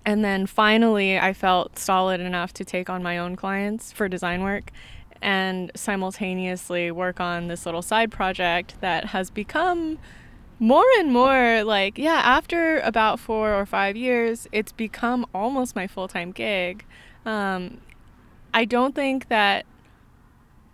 and 0.05 0.25
then 0.25 0.47
finally, 0.47 1.17
I 1.17 1.33
felt 1.33 1.79
solid 1.79 2.21
enough 2.21 2.53
to 2.55 2.65
take 2.65 2.91
on 2.91 3.05
my 3.05 3.19
own 3.19 3.37
clients 3.37 3.93
for 3.93 4.09
design 4.09 4.43
work 4.43 4.73
and 5.21 5.71
simultaneously 5.75 6.91
work 6.91 7.21
on 7.21 7.49
this 7.49 7.67
little 7.67 7.83
side 7.83 8.11
project 8.11 8.75
that 8.81 9.07
has 9.07 9.31
become 9.31 9.99
more 10.59 10.85
and 10.99 11.13
more 11.13 11.63
like, 11.63 11.99
yeah, 11.99 12.21
after 12.25 12.81
about 12.81 13.21
four 13.21 13.55
or 13.55 13.65
five 13.65 13.97
years, 13.97 14.49
it's 14.53 14.73
become 14.73 15.27
almost 15.33 15.77
my 15.77 15.87
full 15.87 16.09
time 16.09 16.33
gig. 16.33 16.85
Um, 17.25 17.81
I 18.53 18.65
don't 18.65 18.95
think 18.95 19.29
that 19.29 19.67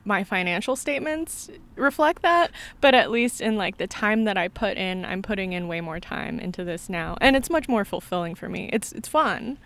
my 0.05 0.23
financial 0.23 0.77
statements 0.77 1.51
reflect 1.77 2.23
that, 2.23 2.51
but 2.81 2.95
at 2.95 3.11
least 3.11 3.41
in 3.41 3.57
like 3.57 3.79
the 3.79 3.87
time 3.87 4.25
that 4.25 4.37
I 4.37 4.49
put 4.49 4.77
in, 4.77 5.05
I'm 5.05 5.23
putting 5.23 5.53
in 5.53 5.67
way 5.67 5.81
more 5.81 6.01
time 6.01 6.39
into 6.39 6.65
this 6.65 6.89
now, 6.89 7.17
and 7.21 7.37
it's 7.37 7.51
much 7.51 7.69
more 7.69 7.85
fulfilling 7.85 8.35
for 8.35 8.49
me. 8.49 8.71
It's 8.73 8.93
it's 8.93 9.09
fun, 9.09 9.59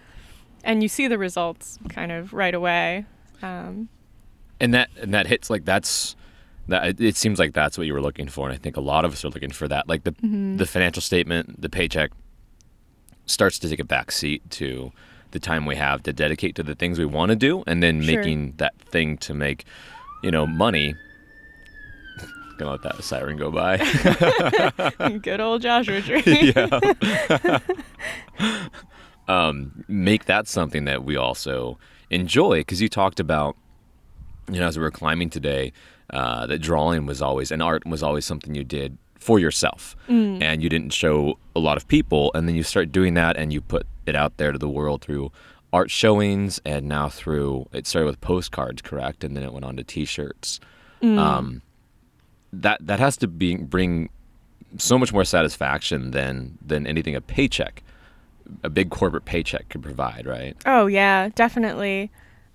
and 0.63 0.83
you 0.83 0.89
see 0.89 1.09
the 1.09 1.19
results 1.19 1.79
kind 1.89 2.13
of 2.13 2.33
right 2.33 2.55
away. 2.55 3.05
Um, 3.43 3.89
and 4.61 4.75
that 4.75 4.91
and 5.01 5.13
that 5.15 5.27
hits 5.27 5.49
like 5.51 5.65
that's 5.65 6.17
that 6.69 7.01
it- 7.01 7.17
seems 7.17 7.39
like 7.39 7.53
that's 7.55 7.79
what 7.79 7.87
you 7.87 7.93
were 7.95 8.01
looking 8.03 8.29
for 8.29 8.49
and 8.49 8.55
i 8.55 8.59
think 8.59 8.77
a 8.77 8.81
lot 8.81 9.05
of 9.05 9.13
us 9.13 9.25
are 9.25 9.29
looking 9.31 9.51
for 9.51 9.69
that 9.69 9.89
like 9.89 10.05
the 10.05 10.15
the 10.57 10.67
financial 10.67 11.01
statement 11.03 11.61
the 11.61 11.69
paycheck 11.69 12.11
starts 13.27 13.59
to 13.59 13.69
take 13.69 13.79
a 13.81 13.85
back 13.85 14.11
seat 14.11 14.43
to 14.51 14.91
the 15.33 15.39
time 15.39 15.67
we 15.67 15.77
have 15.77 16.03
to 16.03 16.13
dedicate 16.13 16.55
to 16.55 16.63
the 16.63 16.75
things 16.75 16.99
we 16.99 17.05
want 17.05 17.31
to 17.31 17.37
do 17.37 17.63
and 17.67 17.83
then 17.83 18.03
Sure. 18.03 18.17
making 18.17 18.55
that 18.57 18.75
thing 18.81 19.17
to 19.19 19.35
make 19.35 19.65
you 20.23 20.31
know 20.31 20.47
money 20.47 20.95
gonna 22.59 22.71
let 22.73 22.83
that 22.83 23.05
siren 23.05 23.37
go 23.37 23.51
by 23.51 23.77
good 25.23 25.41
old 25.41 25.63
Joshua 25.63 26.01
Tree. 26.09 26.53
yeah. 26.55 27.59
um, 29.29 29.85
make 29.89 30.25
that 30.25 30.49
something 30.49 30.85
that 30.87 31.05
we 31.05 31.17
also 31.17 31.79
enjoy 32.11 32.61
because 32.61 32.81
you 32.81 32.89
talked 32.89 33.21
about, 33.21 33.57
you 34.49 34.61
know, 34.61 34.67
as 34.67 34.77
we 34.77 34.83
were 34.83 34.91
climbing 34.91 35.31
today, 35.31 35.73
uh, 36.11 36.47
that 36.47 36.59
drawing 36.59 37.07
was 37.07 37.21
always 37.21 37.51
and 37.51 37.63
art 37.63 37.87
was 37.87 38.03
always 38.03 38.25
something 38.25 38.55
you 38.55 38.65
did 38.65 38.97
for 39.19 39.39
yourself, 39.39 39.97
and 40.43 40.63
you 40.63 40.69
didn't 40.69 40.93
show 40.93 41.39
a 41.55 41.61
lot 41.61 41.77
of 41.77 41.87
people, 41.89 42.31
and 42.35 42.49
then 42.49 42.55
you 42.55 42.63
start 42.63 42.93
doing 42.93 43.15
that, 43.15 43.37
and 43.37 43.53
you 43.53 43.61
put 43.61 43.87
it 44.07 44.15
out 44.17 44.37
there 44.37 44.53
to 44.53 44.59
the 44.59 44.69
world 44.69 45.03
through 45.03 45.31
art 45.73 45.91
showings, 45.91 46.61
and 46.65 46.89
now 46.89 47.09
through 47.09 47.69
it 47.73 47.87
started 47.87 48.07
with 48.07 48.21
postcards, 48.21 48.81
correct, 48.81 49.25
and 49.25 49.37
then 49.37 49.45
it 49.45 49.53
went 49.53 49.65
on 49.65 49.77
to 49.77 49.85
T-shirts. 49.85 50.61
Um, 51.03 51.63
that 52.53 52.79
that 52.87 52.99
has 53.01 53.17
to 53.19 53.29
be 53.29 53.57
bring 53.57 54.09
so 54.79 54.99
much 54.99 55.13
more 55.13 55.25
satisfaction 55.25 56.13
than 56.13 56.59
than 56.65 56.87
anything 56.87 57.15
a 57.15 57.21
paycheck, 57.21 57.83
a 58.63 58.71
big 58.71 58.91
corporate 58.91 59.25
paycheck 59.25 59.69
could 59.69 59.83
provide, 59.83 60.27
right? 60.27 60.57
Oh 60.65 60.87
yeah, 60.87 61.29
definitely. 61.35 62.11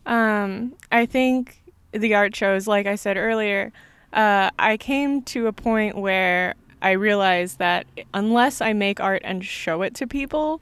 Um, 0.06 0.74
I 0.92 1.06
think 1.06 1.62
the 1.94 2.16
art 2.16 2.36
shows, 2.36 2.68
like 2.68 2.86
I 2.86 2.96
said 2.96 3.18
earlier, 3.18 3.72
uh, 4.12 4.50
I 4.60 4.78
came 4.78 5.22
to 5.24 5.48
a 5.48 5.54
point 5.54 5.98
where 5.98 6.56
I 6.82 6.92
realized 6.92 7.60
that 7.60 7.88
unless 8.14 8.62
I 8.62 8.74
make 8.74 9.00
art 9.00 9.22
and 9.24 9.44
show 9.44 9.82
it 9.82 9.96
to 9.96 10.08
people, 10.08 10.62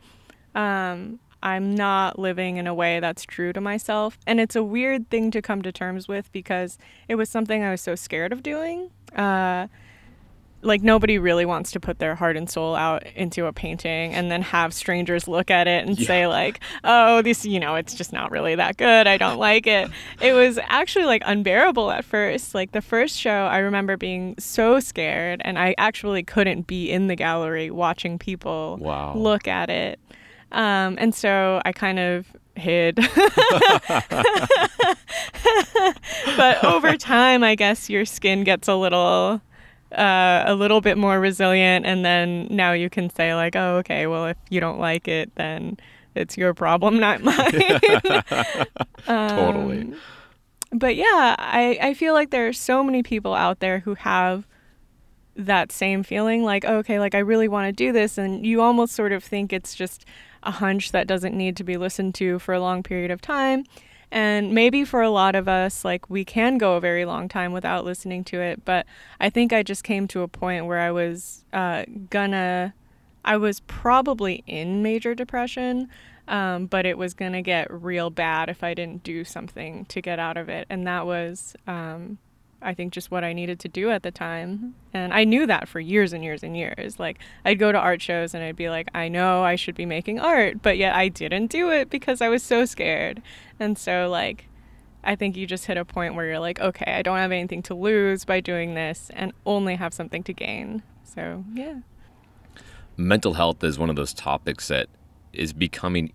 um, 0.54 1.20
I'm 1.44 1.74
not 1.74 2.20
living 2.20 2.58
in 2.58 2.68
a 2.68 2.74
way 2.74 3.00
that's 3.00 3.24
true 3.24 3.52
to 3.54 3.62
myself. 3.62 4.18
And 4.28 4.40
it's 4.40 4.56
a 4.56 4.64
weird 4.64 5.10
thing 5.10 5.32
to 5.32 5.42
come 5.42 5.62
to 5.64 5.72
terms 5.72 6.08
with 6.08 6.32
because 6.32 6.78
it 7.08 7.16
was 7.16 7.30
something 7.30 7.64
I 7.64 7.72
was 7.72 7.82
so 7.82 7.96
scared 7.96 8.32
of 8.32 8.44
doing. 8.44 8.92
Uh, 9.16 9.68
like 10.64 10.82
nobody 10.84 11.18
really 11.18 11.46
wants 11.46 11.72
to 11.72 11.80
put 11.80 12.00
their 12.00 12.16
heart 12.16 12.38
and 12.38 12.50
soul 12.50 12.76
out 12.76 13.04
into 13.16 13.46
a 13.48 13.54
painting 13.54 14.14
and 14.14 14.32
then 14.32 14.42
have 14.42 14.74
strangers 14.74 15.28
look 15.28 15.50
at 15.50 15.68
it 15.68 15.88
and 15.88 15.98
Yeah. 16.00 16.06
say 16.08 16.28
like 16.28 16.60
oh 16.84 17.22
this 17.22 17.46
you 17.46 17.60
know 17.60 17.76
it's 17.76 17.94
just 17.94 18.14
not 18.14 18.32
really 18.32 18.56
that 18.56 18.78
good. 18.78 19.08
I 19.08 19.18
don't 19.18 19.38
like 19.40 19.66
it. 19.68 19.90
It 20.22 20.34
was 20.34 20.60
actually 20.64 21.06
like 21.06 21.24
unbearable 21.26 21.90
at 21.92 22.06
first. 22.06 22.54
Like 22.56 22.72
the 22.74 22.82
first 22.82 23.18
show 23.18 23.46
i 23.46 23.58
remember 23.60 23.98
being 23.98 24.36
so 24.40 24.80
scared 24.80 25.42
and 25.44 25.58
i 25.60 25.74
actually 25.78 26.24
couldn't 26.24 26.68
be 26.68 26.90
in 26.92 27.08
the 27.08 27.16
gallery 27.16 27.72
watching 27.72 28.18
people 28.20 28.78
Wow. 28.80 29.14
look 29.16 29.48
at 29.48 29.70
it. 29.70 30.00
Um, 30.52 30.96
and 31.00 31.16
so 31.16 31.62
i 31.66 31.72
kind 31.72 31.98
of 32.00 32.28
hid. 32.56 33.00
But 36.38 36.64
over 36.64 36.96
time 36.98 37.44
i 37.44 37.56
guess 37.56 37.90
your 37.90 38.06
skin 38.06 38.44
gets 38.44 38.68
a 38.68 38.76
little 38.76 39.42
uh, 39.94 40.44
a 40.46 40.56
little 40.56 40.82
bit 40.82 40.98
more 40.98 41.20
resilient 41.20 41.86
and 41.86 42.06
then 42.06 42.48
now 42.50 42.72
you 42.72 42.90
can 42.90 43.10
say 43.10 43.36
like 43.36 43.56
oh 43.56 43.78
okay 43.78 44.08
well 44.08 44.28
if 44.28 44.38
you 44.50 44.60
don't 44.60 44.80
like 44.80 45.08
it 45.08 45.34
then 45.36 45.78
it's 46.16 46.38
your 46.38 46.54
problem 46.54 47.00
not 47.00 47.22
mine 47.22 47.36
Totally. 49.06 49.82
Um, 49.82 49.96
but 50.72 50.96
yeah 50.96 51.36
I, 51.38 51.78
I 51.82 51.94
feel 51.94 52.14
like 52.14 52.30
there 52.30 52.48
are 52.48 52.54
so 52.54 52.84
many 52.84 53.04
people 53.04 53.34
out 53.34 53.60
there 53.60 53.80
who 53.80 53.96
have 53.96 54.48
that 55.36 55.72
same 55.72 56.04
feeling 56.04 56.44
like 56.44 56.66
okay 56.66 57.00
like 57.00 57.16
i 57.16 57.20
really 57.20 57.48
want 57.48 57.68
to 57.68 57.72
do 57.72 57.92
this 57.92 58.18
and 58.18 58.46
you 58.46 58.62
almost 58.62 58.94
sort 58.94 59.12
of 59.12 59.24
think 59.24 59.54
it's 59.54 59.74
just 59.74 60.06
a 60.44 60.52
hunch 60.52 60.92
that 60.92 61.08
doesn't 61.08 61.36
need 61.36 61.56
to 61.56 61.64
be 61.64 61.78
listened 61.78 62.14
to 62.16 62.38
for 62.40 62.54
a 62.54 62.60
long 62.60 62.84
period 62.84 63.12
of 63.12 63.22
time 63.22 63.64
and 64.12 64.54
maybe 64.54 64.84
for 64.84 65.02
a 65.02 65.10
lot 65.10 65.36
of 65.36 65.48
us 65.48 65.86
like 65.86 66.10
we 66.10 66.26
can 66.26 66.58
go 66.58 66.76
a 66.76 66.82
very 66.82 67.06
long 67.06 67.30
time 67.30 67.52
without 67.52 67.86
listening 67.86 68.24
to 68.24 68.40
it 68.42 68.64
but 68.66 68.86
i 69.20 69.30
think 69.30 69.54
i 69.54 69.64
just 69.64 69.84
came 69.84 70.08
to 70.08 70.22
a 70.22 70.28
point 70.28 70.66
where 70.66 70.80
i 70.80 70.92
was 70.92 71.46
uh, 71.54 71.84
gonna 72.10 72.74
i 73.24 73.38
was 73.38 73.60
probably 73.62 74.44
in 74.48 74.82
major 74.84 75.16
depression 75.16 75.90
um, 76.28 76.66
but 76.68 76.86
it 76.86 76.98
was 76.98 77.14
gonna 77.14 77.42
get 77.42 77.72
real 77.72 78.10
bad 78.10 78.50
if 78.50 78.64
i 78.64 78.74
didn't 78.74 79.04
do 79.04 79.24
something 79.24 79.86
to 79.86 80.02
get 80.02 80.20
out 80.20 80.38
of 80.38 80.50
it. 80.50 80.68
And 80.70 80.86
that 80.88 81.06
was 81.06 81.56
um, 81.68 82.20
I 82.62 82.74
think 82.74 82.94
just 82.94 83.12
what 83.12 83.24
I 83.24 83.34
needed 83.34 83.60
to 83.62 83.68
do 83.68 83.90
at 83.90 84.04
the 84.04 84.12
time. 84.12 84.76
And 84.94 85.14
I 85.14 85.24
knew 85.24 85.48
that 85.48 85.68
for 85.68 85.80
years 85.80 86.14
and 86.14 86.24
years 86.24 86.44
and 86.44 86.56
years. 86.56 87.00
Like 87.00 87.20
I'd 87.46 87.60
go 87.60 87.72
to 87.72 87.78
art 87.78 88.02
shows 88.02 88.34
and 88.34 88.44
I'd 88.44 88.56
be 88.56 88.70
like, 88.70 88.88
I 88.94 89.08
know 89.08 89.44
I 89.44 89.56
should 89.56 89.76
be 89.76 89.86
making 89.86 90.20
art, 90.20 90.62
but 90.62 90.78
yet 90.78 90.96
I 90.96 91.08
didn't 91.08 91.48
do 91.48 91.72
it 91.72 91.90
because 91.90 92.22
I 92.22 92.30
was 92.30 92.44
so 92.44 92.66
scared. 92.66 93.22
And 93.60 93.78
so 93.78 94.10
like 94.10 94.48
I 95.04 95.16
think 95.16 95.36
you 95.36 95.48
just 95.48 95.66
hit 95.66 95.78
a 95.78 95.86
point 95.86 96.16
where 96.16 96.28
you're 96.28 96.40
like, 96.40 96.60
okay, 96.60 96.94
I 96.94 97.02
don't 97.02 97.18
have 97.18 97.32
anything 97.32 97.64
to 97.64 97.74
lose 97.74 98.24
by 98.26 98.40
doing 98.40 98.76
this 98.76 99.10
and 99.14 99.34
only 99.46 99.76
have 99.76 99.94
something 99.94 100.24
to 100.24 100.34
gain. 100.34 100.84
So, 101.04 101.44
yeah. 101.54 101.80
mental 102.96 103.34
health 103.34 103.64
is 103.64 103.80
one 103.80 103.90
of 103.90 103.96
those 103.96 104.14
topics 104.14 104.68
that 104.68 104.88
is 105.34 105.54
becoming 105.54 106.14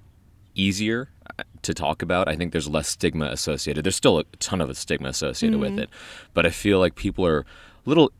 easier 0.57 1.11
uh, 1.39 1.43
to 1.63 1.73
talk 1.75 2.03
about. 2.03 2.29
I 2.29 2.35
think 2.37 2.53
there's 2.53 2.69
less 2.69 2.89
stigma 2.89 3.27
associated. 3.27 3.85
There's 3.85 3.97
still 3.97 4.19
a 4.19 4.25
ton 4.41 4.61
of 4.61 4.77
stigma 4.77 5.09
associated 5.09 5.61
with 5.61 5.79
it, 5.79 5.91
but 6.35 6.45
I 6.47 6.51
feel 6.51 6.79
like 6.81 6.95
people 6.97 7.25
are 7.27 7.41
a 7.41 7.45
little 7.85 8.11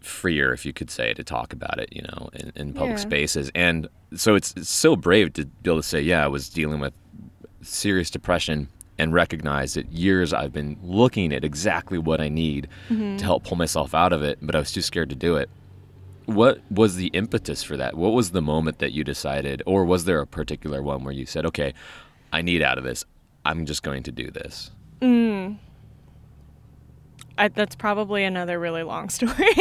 freer, 0.00 0.52
if 0.52 0.64
you 0.64 0.72
could 0.72 0.90
say, 0.90 1.12
to 1.14 1.22
talk 1.24 1.52
about 1.52 1.78
it, 1.78 1.88
you 1.92 2.02
know, 2.02 2.30
in, 2.34 2.52
in 2.54 2.72
public 2.72 2.96
Yeah. 2.98 3.02
spaces. 3.02 3.50
And 3.54 3.88
so 4.14 4.34
it's, 4.34 4.54
it's 4.56 4.70
so 4.70 4.96
brave 4.96 5.32
to 5.34 5.44
be 5.44 5.70
able 5.70 5.82
to 5.82 5.86
say, 5.88 6.00
yeah, 6.00 6.24
I 6.24 6.28
was 6.28 6.48
dealing 6.48 6.80
with 6.80 6.92
serious 7.62 8.10
depression 8.10 8.68
and 8.96 9.12
recognize 9.12 9.74
that 9.74 9.90
years 9.92 10.32
I've 10.32 10.52
been 10.52 10.76
looking 10.82 11.32
at 11.32 11.44
exactly 11.44 11.98
what 11.98 12.20
I 12.20 12.28
need 12.28 12.68
to 12.88 13.24
help 13.24 13.44
pull 13.44 13.56
myself 13.56 13.94
out 13.94 14.12
of 14.12 14.22
it, 14.22 14.38
but 14.42 14.54
I 14.56 14.58
was 14.60 14.72
too 14.72 14.82
scared 14.82 15.10
to 15.10 15.16
do 15.16 15.36
it 15.36 15.48
what 16.28 16.60
was 16.70 16.96
the 16.96 17.06
impetus 17.08 17.62
for 17.62 17.78
that? 17.78 17.96
What 17.96 18.12
was 18.12 18.32
the 18.32 18.42
moment 18.42 18.80
that 18.80 18.92
you 18.92 19.02
decided, 19.02 19.62
or 19.64 19.84
was 19.84 20.04
there 20.04 20.20
a 20.20 20.26
particular 20.26 20.82
one 20.82 21.02
where 21.02 21.14
you 21.14 21.24
said, 21.24 21.46
"Okay, 21.46 21.72
I 22.32 22.42
need 22.42 22.60
out 22.62 22.76
of 22.76 22.84
this. 22.84 23.04
I'm 23.46 23.64
just 23.64 23.82
going 23.82 24.02
to 24.02 24.12
do 24.12 24.30
this." 24.30 24.70
I, 27.38 27.48
that's 27.48 27.76
probably 27.76 28.24
another 28.24 28.58
really 28.58 28.82
long 28.82 29.08
story. 29.18 29.54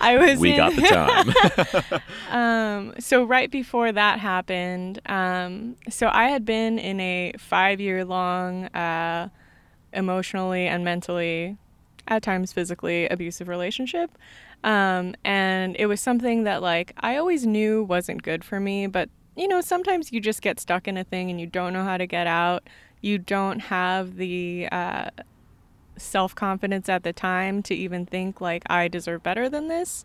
I 0.00 0.16
was 0.16 0.38
We 0.38 0.52
in, 0.52 0.56
got 0.56 0.74
the 0.74 0.82
time. 0.82 2.00
Um, 2.30 2.94
so 2.98 3.24
right 3.24 3.50
before 3.50 3.90
that 3.90 4.20
happened, 4.20 5.00
um, 5.06 5.76
so 5.88 6.10
I 6.12 6.28
had 6.28 6.44
been 6.44 6.78
in 6.78 7.00
a 7.00 7.32
five-year-long, 7.38 8.66
uh, 8.66 9.30
emotionally 9.94 10.66
and 10.66 10.84
mentally, 10.84 11.56
at 12.06 12.22
times 12.22 12.52
physically 12.52 13.08
abusive 13.08 13.48
relationship, 13.48 14.10
um, 14.64 15.14
and 15.24 15.76
it 15.78 15.86
was 15.86 16.00
something 16.00 16.44
that 16.44 16.62
like 16.62 16.92
I 16.98 17.16
always 17.16 17.46
knew 17.46 17.84
wasn't 17.84 18.22
good 18.22 18.44
for 18.44 18.60
me, 18.60 18.86
but 18.86 19.08
you 19.36 19.46
know 19.46 19.60
sometimes 19.60 20.12
you 20.12 20.20
just 20.20 20.42
get 20.42 20.58
stuck 20.58 20.88
in 20.88 20.96
a 20.96 21.04
thing 21.04 21.30
and 21.30 21.40
you 21.40 21.46
don't 21.46 21.72
know 21.72 21.84
how 21.84 21.96
to 21.96 22.06
get 22.06 22.26
out. 22.26 22.68
You 23.00 23.18
don't 23.18 23.60
have 23.60 24.16
the 24.16 24.68
uh, 24.72 25.10
self 25.96 26.34
confidence 26.34 26.88
at 26.88 27.02
the 27.02 27.12
time 27.12 27.62
to 27.64 27.74
even 27.74 28.06
think 28.06 28.40
like 28.40 28.62
I 28.66 28.88
deserve 28.88 29.22
better 29.22 29.48
than 29.48 29.68
this. 29.68 30.04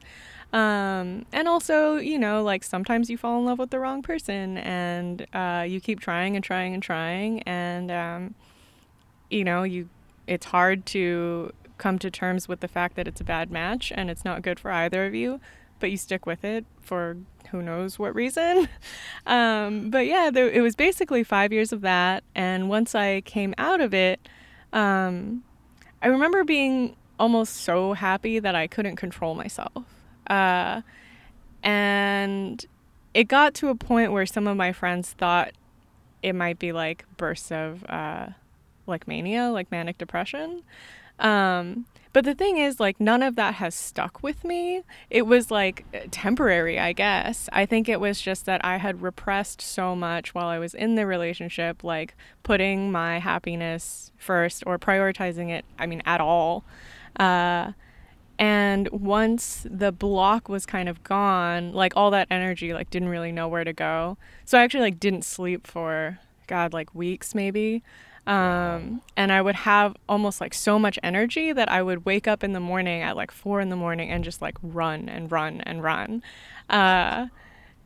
Um, 0.51 1.25
and 1.33 1.47
also, 1.47 1.95
you 1.95 2.19
know, 2.19 2.43
like 2.43 2.63
sometimes 2.63 3.09
you 3.09 3.17
fall 3.17 3.39
in 3.39 3.45
love 3.45 3.57
with 3.57 3.71
the 3.71 3.79
wrong 3.79 4.03
person 4.03 4.59
and 4.59 5.25
uh, 5.33 5.65
you 5.67 5.81
keep 5.81 5.99
trying 5.99 6.35
and 6.35 6.43
trying 6.43 6.75
and 6.75 6.83
trying, 6.83 7.41
and 7.43 7.89
um, 7.89 8.35
you 9.31 9.43
know, 9.43 9.63
you 9.63 9.89
it's 10.27 10.45
hard 10.45 10.85
to 10.85 11.51
come 11.77 11.99
to 11.99 12.11
terms 12.11 12.47
with 12.47 12.59
the 12.59 12.67
fact 12.67 12.95
that 12.95 13.07
it's 13.07 13.21
a 13.21 13.23
bad 13.23 13.51
match 13.51 13.91
and 13.95 14.09
it's 14.09 14.23
not 14.23 14.41
good 14.41 14.59
for 14.59 14.71
either 14.71 15.05
of 15.05 15.13
you, 15.13 15.39
but 15.79 15.91
you 15.91 15.97
stick 15.97 16.25
with 16.25 16.43
it 16.43 16.65
for 16.81 17.17
who 17.51 17.61
knows 17.61 17.99
what 17.99 18.15
reason. 18.15 18.67
Um, 19.25 19.89
but 19.89 20.05
yeah, 20.05 20.29
there, 20.29 20.49
it 20.49 20.59
was 20.59 20.75
basically 20.75 21.23
five 21.23 21.53
years 21.53 21.71
of 21.71 21.79
that, 21.79 22.25
and 22.35 22.67
once 22.67 22.93
I 22.93 23.21
came 23.21 23.55
out 23.57 23.79
of 23.79 23.93
it, 23.93 24.19
um, 24.73 25.43
I 26.01 26.07
remember 26.07 26.43
being 26.43 26.97
almost 27.17 27.55
so 27.55 27.93
happy 27.93 28.39
that 28.39 28.53
I 28.53 28.67
couldn't 28.67 28.97
control 28.97 29.33
myself. 29.33 29.71
Uh, 30.27 30.81
and 31.63 32.65
it 33.13 33.29
got 33.29 33.53
to 33.55 33.69
a 33.69 33.75
point 33.75 34.11
where 34.11 34.25
some 34.25 34.45
of 34.45 34.57
my 34.57 34.73
friends 34.73 35.13
thought 35.13 35.53
it 36.21 36.33
might 36.33 36.59
be 36.59 36.73
like 36.73 37.05
bursts 37.15 37.51
of 37.51 37.85
uh, 37.87 38.27
like 38.87 39.07
mania, 39.07 39.49
like 39.49 39.71
manic 39.71 39.97
depression. 39.97 40.63
Um, 41.19 41.85
but 42.11 42.25
the 42.25 42.35
thing 42.35 42.57
is, 42.57 42.79
like, 42.79 42.99
none 42.99 43.23
of 43.23 43.35
that 43.37 43.55
has 43.55 43.73
stuck 43.73 44.21
with 44.21 44.43
me. 44.43 44.83
It 45.09 45.23
was 45.23 45.49
like 45.49 45.83
temporary, 46.11 46.79
I 46.79 46.93
guess. 46.93 47.49
I 47.51 47.65
think 47.65 47.89
it 47.89 47.99
was 47.99 48.21
just 48.21 48.45
that 48.45 48.63
I 48.63 48.77
had 48.77 49.01
repressed 49.01 49.61
so 49.61 49.95
much 49.95 50.35
while 50.35 50.47
I 50.47 50.59
was 50.59 50.75
in 50.75 50.93
the 50.93 51.07
relationship, 51.07 51.83
like 51.83 52.15
putting 52.43 52.91
my 52.91 53.17
happiness 53.17 54.11
first 54.17 54.63
or 54.67 54.77
prioritizing 54.77 55.49
it, 55.49 55.65
I 55.79 55.87
mean, 55.87 56.03
at 56.05 56.21
all. 56.21 56.63
Uh, 57.19 57.71
and 58.37 58.89
once 58.89 59.65
the 59.69 59.91
block 59.91 60.49
was 60.49 60.65
kind 60.67 60.89
of 60.89 61.03
gone, 61.03 61.71
like 61.73 61.93
all 61.95 62.11
that 62.11 62.27
energy, 62.29 62.73
like 62.73 62.89
didn't 62.91 63.09
really 63.09 63.31
know 63.31 63.47
where 63.47 63.63
to 63.63 63.73
go. 63.73 64.17
So 64.45 64.59
I 64.59 64.63
actually 64.63 64.81
like 64.81 64.99
didn't 64.99 65.23
sleep 65.23 65.65
for, 65.65 66.19
God, 66.45 66.73
like 66.73 66.93
weeks 66.93 67.33
maybe. 67.33 67.81
Um, 68.25 69.01
and 69.17 69.31
I 69.31 69.41
would 69.41 69.55
have 69.55 69.97
almost 70.07 70.39
like 70.39 70.53
so 70.53 70.79
much 70.79 70.97
energy 71.03 71.51
that 71.51 71.69
I 71.69 71.81
would 71.81 72.05
wake 72.05 72.27
up 72.27 72.43
in 72.43 72.53
the 72.53 72.59
morning 72.59 73.01
at 73.01 73.17
like 73.17 73.31
four 73.31 73.59
in 73.59 73.69
the 73.69 73.75
morning 73.75 74.09
and 74.09 74.23
just 74.23 74.41
like 74.41 74.55
run 74.61 75.09
and 75.09 75.31
run 75.31 75.61
and 75.61 75.83
run. 75.83 76.23
Uh, 76.69 77.27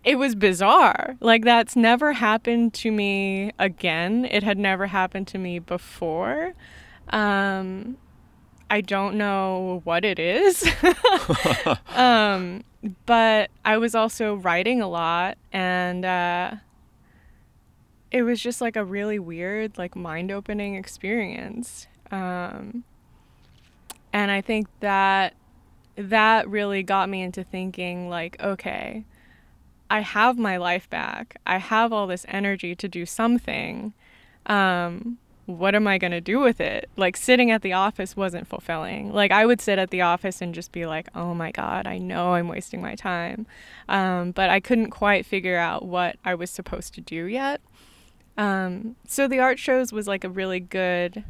it 0.03 0.17
was 0.17 0.35
bizarre. 0.35 1.17
Like 1.19 1.43
that's 1.43 1.75
never 1.75 2.13
happened 2.13 2.73
to 2.75 2.91
me 2.91 3.51
again. 3.57 4.25
It 4.25 4.43
had 4.43 4.57
never 4.57 4.87
happened 4.87 5.27
to 5.29 5.37
me 5.37 5.59
before. 5.59 6.53
Um, 7.09 7.97
I 8.69 8.81
don't 8.81 9.15
know 9.15 9.81
what 9.85 10.05
it 10.05 10.19
is. 10.19 10.69
um, 11.95 12.63
but 13.05 13.49
I 13.65 13.77
was 13.77 13.95
also 13.95 14.35
writing 14.35 14.81
a 14.81 14.87
lot 14.87 15.37
and 15.51 16.05
uh, 16.05 16.51
it 18.11 18.23
was 18.23 18.41
just 18.41 18.61
like 18.61 18.75
a 18.75 18.85
really 18.85 19.19
weird, 19.19 19.77
like 19.77 19.95
mind 19.95 20.31
opening 20.31 20.75
experience. 20.75 21.87
Um, 22.11 22.83
and 24.13 24.31
I 24.31 24.41
think 24.41 24.67
that 24.79 25.33
that 25.95 26.47
really 26.47 26.83
got 26.83 27.09
me 27.09 27.21
into 27.21 27.43
thinking 27.43 28.09
like, 28.09 28.41
okay, 28.41 29.03
I 29.89 30.01
have 30.01 30.37
my 30.37 30.57
life 30.57 30.89
back. 30.89 31.39
I 31.45 31.57
have 31.57 31.91
all 31.91 32.07
this 32.07 32.25
energy 32.29 32.75
to 32.75 32.87
do 32.87 33.05
something. 33.05 33.93
Um, 34.45 35.17
what 35.47 35.75
am 35.75 35.87
I 35.87 35.97
going 35.97 36.11
to 36.11 36.21
do 36.21 36.39
with 36.39 36.59
it? 36.59 36.89
Like 36.97 37.15
sitting 37.15 37.51
at 37.51 37.61
the 37.61 37.73
office 37.73 38.15
wasn't 38.15 38.47
fulfilling. 38.47 39.13
Like 39.13 39.31
I 39.31 39.45
would 39.45 39.61
sit 39.61 39.79
at 39.79 39.91
the 39.91 40.01
office 40.01 40.41
and 40.41 40.53
just 40.53 40.73
be 40.73 40.85
like, 40.85 41.07
oh 41.15 41.33
my 41.33 41.51
God, 41.51 41.87
I 41.87 41.97
know 41.97 42.33
I'm 42.33 42.49
wasting 42.49 42.81
my 42.81 42.95
time. 42.95 43.47
Um, 43.87 44.31
but 44.31 44.49
I 44.49 44.59
couldn't 44.59 44.91
quite 44.91 45.25
figure 45.25 45.57
out 45.57 45.85
what 45.85 46.17
I 46.25 46.35
was 46.35 46.49
supposed 46.49 46.93
to 46.95 47.01
do 47.01 47.25
yet. 47.25 47.61
Um, 48.37 48.95
so 49.07 49.27
the 49.27 49.39
art 49.39 49.59
shows 49.59 49.91
was 49.91 50.07
like 50.07 50.23
a 50.23 50.29
really 50.29 50.59
good 50.59 51.23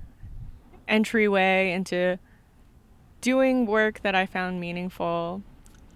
entryway 0.88 1.72
into 1.72 2.20
doing 3.22 3.66
work 3.66 4.02
that 4.02 4.14
I 4.16 4.26
found 4.26 4.60
meaningful 4.60 5.42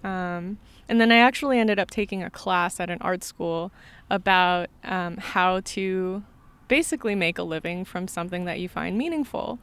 Um, 0.04 0.58
and 0.90 1.00
then 1.00 1.12
I 1.12 1.18
actually 1.18 1.60
ended 1.60 1.80
up 1.80 1.92
taking 1.92 2.24
a 2.24 2.30
class 2.30 2.80
at 2.80 2.90
an 2.90 2.98
art 3.02 3.24
school 3.24 3.72
about 4.10 4.70
um, 4.84 5.18
how 5.18 5.62
to 5.62 6.24
basically 6.68 7.16
make 7.16 7.38
a 7.38 7.44
living 7.44 7.86
from 7.86 8.08
something 8.08 8.46
that 8.46 8.60
you 8.60 8.68
find 8.68 8.98
meaningful. 8.98 9.60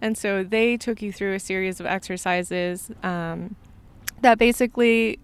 And 0.00 0.18
so 0.18 0.44
they 0.44 0.76
took 0.76 1.00
you 1.00 1.12
through 1.12 1.34
a 1.34 1.40
series 1.40 1.80
of 1.80 1.86
exercises 1.86 2.90
um, 3.02 3.56
that 4.20 4.38
basically 4.38 5.18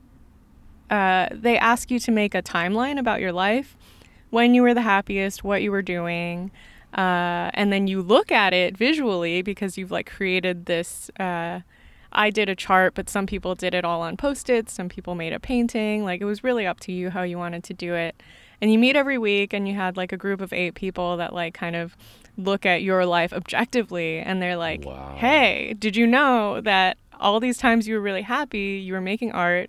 uh, 0.91 1.29
they 1.33 1.59
ask 1.59 1.91
you 1.91 1.99
to 1.99 2.11
make 2.11 2.35
a 2.35 2.43
timeline 2.43 2.99
about 2.99 3.21
your 3.21 3.33
life, 3.33 3.77
when 4.33 4.55
you 4.55 4.63
were 4.63 4.73
the 4.73 4.81
happiest, 4.83 5.45
what 5.45 5.61
you 5.61 5.71
were 5.71 5.83
doing, 5.83 6.51
uh, 6.95 7.51
and 7.53 7.71
then 7.71 7.87
you 7.87 8.01
look 8.01 8.33
at 8.33 8.55
it 8.55 8.77
visually 8.77 9.43
because 9.43 9.77
you've 9.77 9.91
like 9.91 10.11
created 10.11 10.65
this. 10.65 11.11
Uh, 11.21 11.61
I 12.15 12.31
did 12.31 12.49
a 12.49 12.57
chart, 12.57 12.95
but 12.95 13.09
some 13.11 13.27
people 13.27 13.55
did 13.55 13.75
it 13.75 13.85
all 13.85 14.01
on 14.01 14.17
post 14.17 14.49
its, 14.49 14.73
some 14.73 14.89
people 14.89 15.15
made 15.15 15.35
a 15.35 15.39
painting. 15.41 16.05
Like 16.05 16.21
it 16.23 16.25
was 16.25 16.43
really 16.43 16.67
up 16.67 16.81
to 16.81 16.93
you 16.93 17.11
how 17.11 17.23
you 17.23 17.37
wanted 17.37 17.63
to 17.65 17.75
do 17.75 17.95
it. 17.95 18.23
And 18.61 18.73
you 18.73 18.79
meet 18.79 18.97
every 18.97 19.19
week, 19.19 19.53
and 19.53 19.69
you 19.69 19.75
had 19.75 19.97
like 19.99 20.13
a 20.13 20.17
group 20.17 20.41
of 20.41 20.53
eight 20.53 20.75
people 20.75 21.19
that 21.19 21.35
like 21.35 21.53
kind 21.53 21.77
of 21.77 21.95
look 22.39 22.65
at 22.65 22.83
your 22.83 23.05
life 23.05 23.33
objectively 23.35 24.19
and 24.19 24.41
they're 24.41 24.57
like, 24.57 24.85
Wow. 24.87 25.17
hey, 25.19 25.75
did 25.79 25.95
you 25.97 26.07
know 26.07 26.63
that 26.63 26.97
all 27.21 27.39
these 27.39 27.59
times 27.59 27.87
you 27.87 27.95
were 27.97 28.01
really 28.01 28.23
happy, 28.23 28.83
you 28.83 28.95
were 28.95 29.01
making 29.03 29.33
art, 29.33 29.69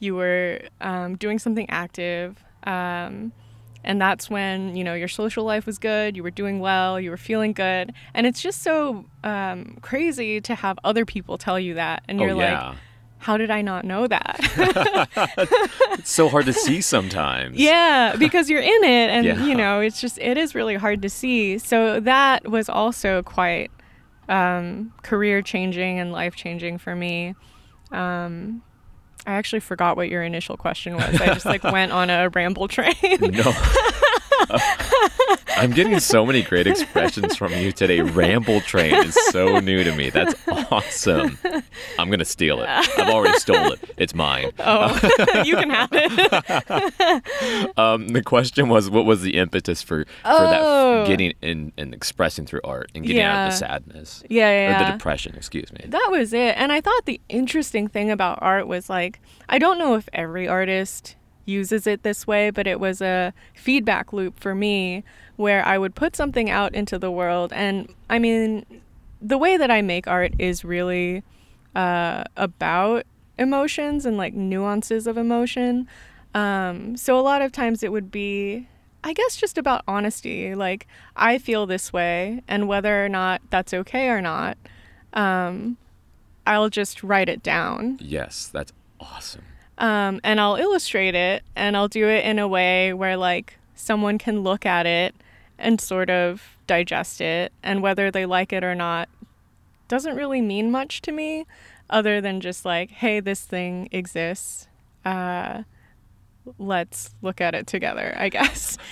you 0.00 0.16
were 0.16 0.60
um, 0.80 1.16
doing 1.16 1.38
something 1.38 1.70
active. 1.70 2.42
Um, 2.64 3.32
and 3.84 4.00
that's 4.00 4.28
when 4.30 4.76
you 4.76 4.84
know 4.84 4.94
your 4.94 5.08
social 5.08 5.44
life 5.44 5.64
was 5.66 5.78
good 5.78 6.16
you 6.16 6.22
were 6.22 6.30
doing 6.30 6.60
well 6.60 7.00
you 7.00 7.10
were 7.10 7.16
feeling 7.16 7.52
good. 7.52 7.92
And 8.14 8.26
it's 8.26 8.40
just 8.42 8.62
so 8.62 9.04
um, 9.24 9.78
crazy 9.82 10.40
to 10.42 10.54
have 10.54 10.78
other 10.84 11.04
people 11.04 11.38
tell 11.38 11.58
you 11.58 11.74
that. 11.74 12.02
And 12.08 12.20
you're 12.20 12.30
oh 12.32 12.36
like 12.36 12.76
how 13.18 13.36
did 13.36 13.50
i 13.50 13.60
not 13.60 13.84
know 13.84 14.06
that? 14.06 14.40
It's 15.98 16.10
so 16.10 16.28
hard 16.28 16.46
to 16.46 16.52
see 16.52 16.80
sometimes. 16.94 17.56
yeah 17.58 18.16
because 18.16 18.48
you're 18.48 18.62
in 18.62 18.84
it 18.84 19.10
and 19.10 19.26
Yeah. 19.26 19.44
you 19.44 19.54
know 19.54 19.80
it's 19.80 20.00
just 20.00 20.18
it 20.18 20.38
is 20.38 20.54
really 20.54 20.76
hard 20.76 21.02
to 21.02 21.08
see. 21.10 21.58
So 21.58 22.00
that 22.00 22.48
was 22.50 22.68
also 22.68 23.22
quite 23.22 23.70
um, 24.28 24.92
career 25.02 25.42
changing 25.42 25.98
and 25.98 26.12
life 26.12 26.34
changing 26.36 26.78
for 26.78 26.94
me. 26.94 27.34
Um, 27.92 28.62
i 29.26 29.32
actually 29.32 29.60
forgot 29.60 29.96
what 29.96 30.08
your 30.08 30.22
initial 30.22 30.56
question 30.56 30.94
was 30.96 31.20
i 31.20 31.26
just 31.26 31.46
like 31.46 31.62
went 31.72 31.92
on 31.92 32.10
a 32.10 32.28
ramble 32.30 32.68
train 32.68 32.94
No. 33.20 33.52
I'm 35.56 35.70
getting 35.72 35.98
so 36.00 36.24
many 36.24 36.42
great 36.42 36.66
expressions 36.66 37.36
from 37.36 37.52
you 37.52 37.72
today. 37.72 38.00
Ramble 38.00 38.60
train 38.62 38.94
is 38.94 39.14
so 39.30 39.58
new 39.60 39.84
to 39.84 39.94
me. 39.94 40.10
That's 40.10 40.34
awesome. 40.48 41.38
I'm 41.98 42.08
going 42.08 42.18
to 42.20 42.24
steal 42.24 42.62
it. 42.62 42.68
I've 42.68 43.08
already 43.10 43.38
stole 43.38 43.72
it. 43.72 43.80
It's 43.96 44.14
mine. 44.14 44.52
oh 44.58 44.94
you 45.44 45.56
can 45.56 45.70
have 45.70 45.90
it 45.92 47.72
Um, 47.78 48.08
the 48.08 48.22
question 48.22 48.68
was 48.68 48.88
what 48.90 49.04
was 49.04 49.22
the 49.22 49.36
impetus 49.36 49.82
for, 49.82 50.04
for 50.04 50.10
that 50.24 50.60
Oh. 50.62 51.02
f- 51.02 51.06
getting 51.08 51.32
in 51.42 51.72
and 51.76 51.94
expressing 51.94 52.46
through 52.46 52.60
art 52.64 52.90
and 52.94 53.04
getting 53.04 53.22
out 53.22 53.46
of 53.46 53.52
the 53.52 53.56
sadness 53.56 54.22
yeah 54.28 54.50
yeah, 54.50 54.76
or 54.82 54.84
the 54.86 54.92
depression, 54.92 55.34
excuse 55.36 55.72
me. 55.72 55.84
That 55.88 56.08
was 56.10 56.32
it. 56.32 56.54
And 56.56 56.72
I 56.72 56.80
thought 56.80 57.04
the 57.06 57.20
interesting 57.28 57.88
thing 57.88 58.10
about 58.10 58.38
art 58.42 58.66
was 58.66 58.88
like, 58.90 59.20
I 59.48 59.58
don't 59.58 59.78
know 59.78 59.94
if 59.94 60.08
every 60.12 60.48
artist 60.48 61.16
uses 61.44 61.86
it 61.86 62.02
this 62.02 62.26
way, 62.26 62.50
but 62.50 62.66
it 62.66 62.80
was 62.80 63.00
a 63.00 63.32
feedback 63.54 64.12
loop 64.12 64.38
for 64.38 64.54
me 64.54 65.04
where 65.36 65.64
I 65.64 65.78
would 65.78 65.94
put 65.94 66.14
something 66.16 66.50
out 66.50 66.74
into 66.74 66.98
the 66.98 67.10
world. 67.10 67.52
And 67.52 67.92
I 68.08 68.18
mean, 68.18 68.64
the 69.20 69.38
way 69.38 69.56
that 69.56 69.70
I 69.70 69.82
make 69.82 70.06
art 70.06 70.32
is 70.38 70.64
really 70.64 71.22
uh, 71.74 72.24
about 72.36 73.04
emotions 73.38 74.06
and 74.06 74.16
like 74.16 74.34
nuances 74.34 75.06
of 75.06 75.16
emotion. 75.16 75.88
Um, 76.34 76.96
so 76.96 77.18
a 77.18 77.22
lot 77.22 77.42
of 77.42 77.52
times 77.52 77.82
it 77.82 77.90
would 77.90 78.10
be, 78.10 78.68
I 79.02 79.12
guess, 79.12 79.36
just 79.36 79.58
about 79.58 79.82
honesty. 79.88 80.54
Like, 80.54 80.86
I 81.16 81.38
feel 81.38 81.66
this 81.66 81.92
way, 81.92 82.42
and 82.46 82.68
whether 82.68 83.04
or 83.04 83.08
not 83.08 83.40
that's 83.50 83.72
okay 83.72 84.08
or 84.08 84.20
not, 84.20 84.56
um, 85.14 85.76
I'll 86.46 86.68
just 86.68 87.02
write 87.02 87.28
it 87.28 87.42
down 87.42 87.98
Yes, 88.00 88.48
that's 88.52 88.72
awesome. 88.98 89.44
Um, 89.80 90.20
and 90.22 90.38
I'll 90.40 90.56
illustrate 90.56 91.14
it 91.14 91.42
and 91.56 91.76
I'll 91.76 91.88
do 91.88 92.06
it 92.06 92.24
in 92.24 92.38
a 92.38 92.46
way 92.46 92.92
where 92.92 93.16
like 93.16 93.56
someone 93.74 94.18
can 94.18 94.42
look 94.42 94.66
at 94.66 94.86
it 94.86 95.14
and 95.58 95.80
sort 95.80 96.10
of 96.10 96.56
digest 96.66 97.20
it 97.20 97.52
and 97.62 97.82
whether 97.82 98.10
they 98.10 98.26
like 98.26 98.52
it 98.52 98.62
or 98.62 98.74
not 98.74 99.08
doesn't 99.88 100.14
really 100.14 100.40
mean 100.40 100.70
much 100.70 101.00
to 101.02 101.12
me 101.12 101.46
other 101.88 102.20
than 102.20 102.40
just 102.40 102.64
like 102.64 102.90
hey 102.90 103.18
this 103.18 103.40
thing 103.40 103.88
exists 103.90 104.68
uh, 105.04 105.62
let's 106.58 107.14
look 107.22 107.40
at 107.40 107.54
it 107.54 107.66
together 107.66 108.14
i 108.16 108.28
guess. 108.28 108.78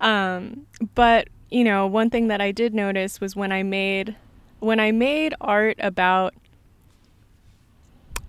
Um, 0.00 0.66
but 0.94 1.28
you 1.50 1.64
know 1.64 1.86
one 1.86 2.10
thing 2.10 2.26
that 2.28 2.40
i 2.40 2.50
did 2.50 2.74
notice 2.74 3.20
was 3.20 3.36
when 3.36 3.52
i 3.52 3.62
made 3.62 4.16
when 4.58 4.80
i 4.80 4.90
made 4.90 5.34
art 5.40 5.76
about 5.78 6.34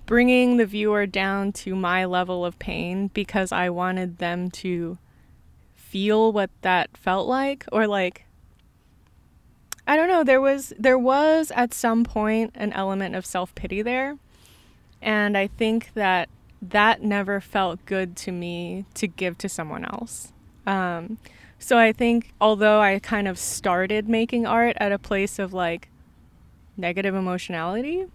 bringing 0.05 0.57
the 0.57 0.65
viewer 0.65 1.05
down 1.05 1.51
to 1.51 1.75
my 1.75 2.05
level 2.05 2.45
of 2.45 2.59
pain 2.59 3.09
because 3.13 3.51
I 3.51 3.69
wanted 3.69 4.17
them 4.17 4.51
to 4.51 4.97
feel 5.75 6.31
what 6.31 6.49
that 6.61 6.95
felt 6.97 7.27
like 7.27 7.65
or 7.71 7.87
like 7.87 8.25
I 9.87 9.95
don't 9.95 10.09
know 10.09 10.23
there 10.23 10.41
was 10.41 10.73
there 10.77 10.97
was 10.97 11.51
at 11.51 11.73
some 11.73 12.03
point 12.03 12.51
an 12.55 12.73
element 12.73 13.15
of 13.15 13.25
self-pity 13.25 13.81
there 13.81 14.17
and 15.01 15.37
I 15.37 15.47
think 15.47 15.91
that 15.93 16.29
that 16.61 17.01
never 17.01 17.39
felt 17.39 17.85
good 17.85 18.15
to 18.17 18.31
me 18.31 18.85
to 18.95 19.07
give 19.07 19.37
to 19.39 19.49
someone 19.49 19.85
else. 19.85 20.31
Um, 20.65 21.17
so 21.59 21.77
I 21.77 21.91
think 21.91 22.33
although 22.41 22.81
I 22.81 22.99
kind 22.99 23.27
of 23.27 23.37
started 23.37 24.09
making 24.09 24.45
art 24.45 24.75
at 24.79 24.91
a 24.91 24.99
place 24.99 25.37
of 25.39 25.53
like 25.53 25.89
negative 26.75 27.15
emotionality, 27.15 28.05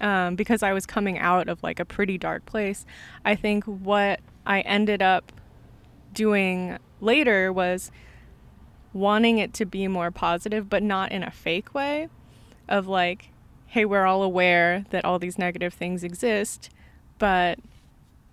um, 0.00 0.36
because 0.36 0.62
I 0.62 0.72
was 0.72 0.86
coming 0.86 1.18
out 1.18 1.48
of 1.48 1.62
like 1.62 1.80
a 1.80 1.84
pretty 1.84 2.18
dark 2.18 2.46
place. 2.46 2.86
I 3.24 3.34
think 3.34 3.64
what 3.64 4.20
I 4.46 4.60
ended 4.60 5.02
up 5.02 5.32
doing 6.12 6.78
later 7.00 7.52
was 7.52 7.90
wanting 8.92 9.38
it 9.38 9.52
to 9.54 9.64
be 9.66 9.86
more 9.88 10.10
positive, 10.10 10.68
but 10.68 10.82
not 10.82 11.12
in 11.12 11.22
a 11.22 11.30
fake 11.30 11.74
way 11.74 12.08
of 12.68 12.86
like, 12.86 13.30
hey, 13.66 13.84
we're 13.84 14.06
all 14.06 14.22
aware 14.22 14.84
that 14.90 15.04
all 15.04 15.18
these 15.18 15.38
negative 15.38 15.74
things 15.74 16.02
exist, 16.02 16.70
but 17.18 17.58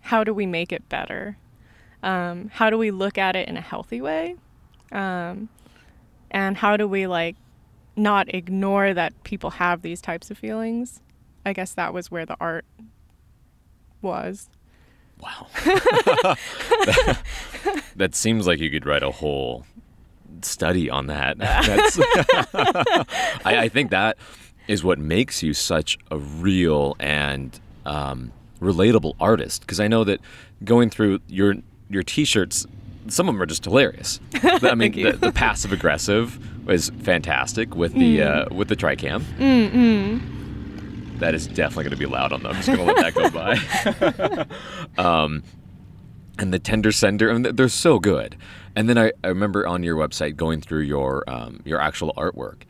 how 0.01 0.23
do 0.23 0.33
we 0.33 0.45
make 0.45 0.71
it 0.71 0.87
better? 0.87 1.37
Um, 2.03 2.49
how 2.53 2.69
do 2.69 2.77
we 2.77 2.91
look 2.91 3.17
at 3.17 3.35
it 3.35 3.47
in 3.47 3.57
a 3.57 3.61
healthy 3.61 4.01
way? 4.01 4.35
Um, 4.91 5.49
and 6.31 6.57
how 6.57 6.77
do 6.77 6.87
we 6.87 7.07
like 7.07 7.35
not 7.95 8.33
ignore 8.33 8.93
that 8.93 9.23
people 9.23 9.51
have 9.51 9.81
these 9.81 10.01
types 10.01 10.29
of 10.29 10.37
feelings? 10.37 11.01
I 11.45 11.53
guess 11.53 11.73
that 11.73 11.93
was 11.93 12.09
where 12.09 12.25
the 12.25 12.35
art 12.39 12.65
was. 14.01 14.49
Wow. 15.21 15.47
that, 17.95 18.13
seems 18.13 18.47
like 18.47 18.59
you 18.59 18.69
could 18.69 18.85
write 18.85 19.03
a 19.03 19.11
whole 19.11 19.65
study 20.41 20.89
on 20.89 21.07
that. 21.07 21.37
I, 23.45 23.57
I 23.59 23.69
think 23.69 23.91
that 23.91 24.17
is 24.67 24.83
what 24.83 24.99
makes 24.99 25.43
you 25.43 25.53
such 25.53 25.97
a 26.11 26.17
real 26.17 26.95
and 26.99 27.57
um, 27.85 28.31
relatable 28.59 29.15
artist. 29.19 29.61
Because 29.61 29.79
I 29.79 29.87
know 29.87 30.03
that 30.03 30.19
going 30.63 30.89
through 30.89 31.19
your 31.27 31.55
your 31.89 32.03
t-shirts, 32.03 32.65
some 33.07 33.29
of 33.29 33.35
them 33.35 33.41
are 33.41 33.45
just 33.45 33.63
hilarious. 33.63 34.19
I 34.43 34.75
mean, 34.75 34.91
the, 34.91 35.11
the 35.11 35.31
passive 35.31 35.71
aggressive 35.71 36.39
is 36.69 36.89
fantastic 37.03 37.75
with 37.75 37.93
the 37.93 38.23
uh, 38.23 38.53
with 38.53 38.67
the 38.67 38.75
tricam. 38.75 39.23
That 41.19 41.33
is 41.33 41.47
definitely 41.47 41.85
going 41.85 41.91
to 41.91 41.97
be 41.97 42.05
loud 42.05 42.33
on 42.33 42.43
them. 42.43 42.51
I'm 42.51 42.61
just 42.61 42.67
going 42.67 42.79
to 42.79 42.85
let 42.85 43.13
that 43.13 43.13
go 43.15 44.47
by. 44.97 45.03
um, 45.03 45.43
and 46.37 46.53
the 46.53 46.59
tender 46.59 46.91
sender, 46.91 47.29
I 47.31 47.37
mean, 47.37 47.55
they're 47.55 47.69
so 47.69 47.99
good. 47.99 48.35
And 48.75 48.89
then 48.89 48.97
I, 48.97 49.13
I 49.23 49.27
remember 49.27 49.65
on 49.65 49.83
your 49.83 49.95
website 49.95 50.35
going 50.35 50.59
through 50.61 50.81
your 50.81 51.23
um, 51.29 51.61
your 51.63 51.79
actual 51.79 52.13
artwork, 52.17 52.63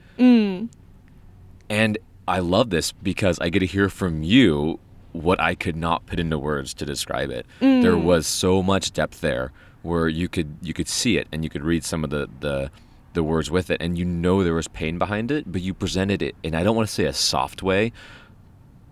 and 1.69 1.97
I 2.27 2.39
love 2.39 2.69
this 2.69 2.91
because 2.91 3.39
I 3.39 3.49
get 3.49 3.59
to 3.59 3.65
hear 3.65 3.89
from 3.89 4.21
you 4.23 4.79
what 5.13 5.39
I 5.39 5.55
could 5.55 5.75
not 5.75 6.05
put 6.05 6.19
into 6.19 6.37
words 6.37 6.73
to 6.75 6.85
describe 6.85 7.31
it. 7.31 7.45
There 7.81 7.97
was 7.97 8.27
so 8.27 8.61
much 8.61 8.91
depth 8.93 9.21
there 9.21 9.51
where 9.81 10.07
you 10.07 10.27
could 10.29 10.57
you 10.61 10.73
could 10.73 10.87
see 10.87 11.17
it 11.17 11.27
and 11.31 11.43
you 11.43 11.49
could 11.49 11.63
read 11.63 11.83
some 11.83 12.03
of 12.03 12.11
the 12.11 12.29
the 12.39 12.69
the 13.13 13.23
words 13.23 13.49
with 13.49 13.69
it 13.71 13.81
and 13.81 13.97
you 13.97 14.03
know 14.05 14.43
there 14.43 14.53
was 14.53 14.67
pain 14.67 14.97
behind 14.99 15.31
it, 15.31 15.51
but 15.51 15.61
you 15.61 15.73
presented 15.73 16.21
it 16.21 16.35
in 16.43 16.53
I 16.53 16.63
don't 16.63 16.75
want 16.75 16.87
to 16.87 16.93
say 16.93 17.05
a 17.05 17.13
soft 17.13 17.63
way, 17.63 17.91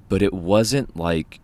but 0.10 0.22
it 0.22 0.34
wasn't 0.34 0.96
like 0.96 1.40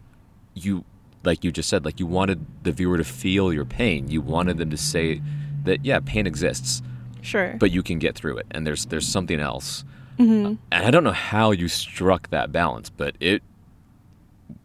you 0.53 0.83
like 1.23 1.43
you 1.43 1.51
just 1.51 1.69
said 1.69 1.85
like 1.85 1.99
you 1.99 2.05
wanted 2.05 2.45
the 2.63 2.71
viewer 2.71 2.97
to 2.97 3.03
feel 3.03 3.51
your 3.51 3.65
pain. 3.65 4.09
You 4.09 4.21
wanted 4.21 4.57
them 4.57 4.69
to 4.69 4.77
say 4.77 5.21
that 5.63 5.85
yeah, 5.85 5.99
pain 5.99 6.27
exists 6.27 6.81
Sure. 7.21 7.55
but 7.59 7.71
you 7.71 7.83
can 7.83 7.99
get 7.99 8.15
through 8.15 8.37
it 8.37 8.47
and 8.51 8.65
there's 8.65 8.85
there's 8.85 9.07
something 9.07 9.39
else 9.39 9.83
mm-hmm. 10.17 10.45
uh, 10.45 10.55
and 10.71 10.85
i 10.85 10.89
don't 10.89 11.03
know 11.03 11.11
how 11.11 11.51
you 11.51 11.67
struck 11.67 12.29
that 12.29 12.51
balance 12.51 12.89
but 12.89 13.15
it 13.19 13.43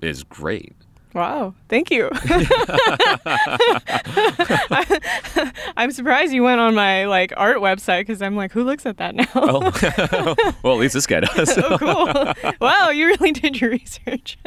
is 0.00 0.22
great 0.22 0.72
Wow, 1.14 1.54
thank 1.68 1.92
you. 1.92 2.10
I'm 5.76 5.90
surprised 5.90 6.32
you 6.32 6.42
went 6.42 6.60
on 6.60 6.74
my 6.74 7.06
like 7.06 7.32
art 7.36 7.58
website 7.58 8.00
because 8.00 8.22
I'm 8.22 8.36
like, 8.36 8.52
who 8.52 8.62
looks 8.62 8.86
at 8.86 8.98
that 8.98 9.14
now? 9.14 9.26
Oh, 9.34 10.44
well, 10.62 10.74
at 10.74 10.80
least 10.80 10.94
this 10.94 11.06
guy 11.06 11.20
does. 11.34 11.56
oh, 11.58 11.78
cool. 11.78 12.52
Wow, 12.60 12.90
you 12.90 13.06
really 13.06 13.32
did 13.32 13.60
your 13.60 13.70
research. 13.70 14.38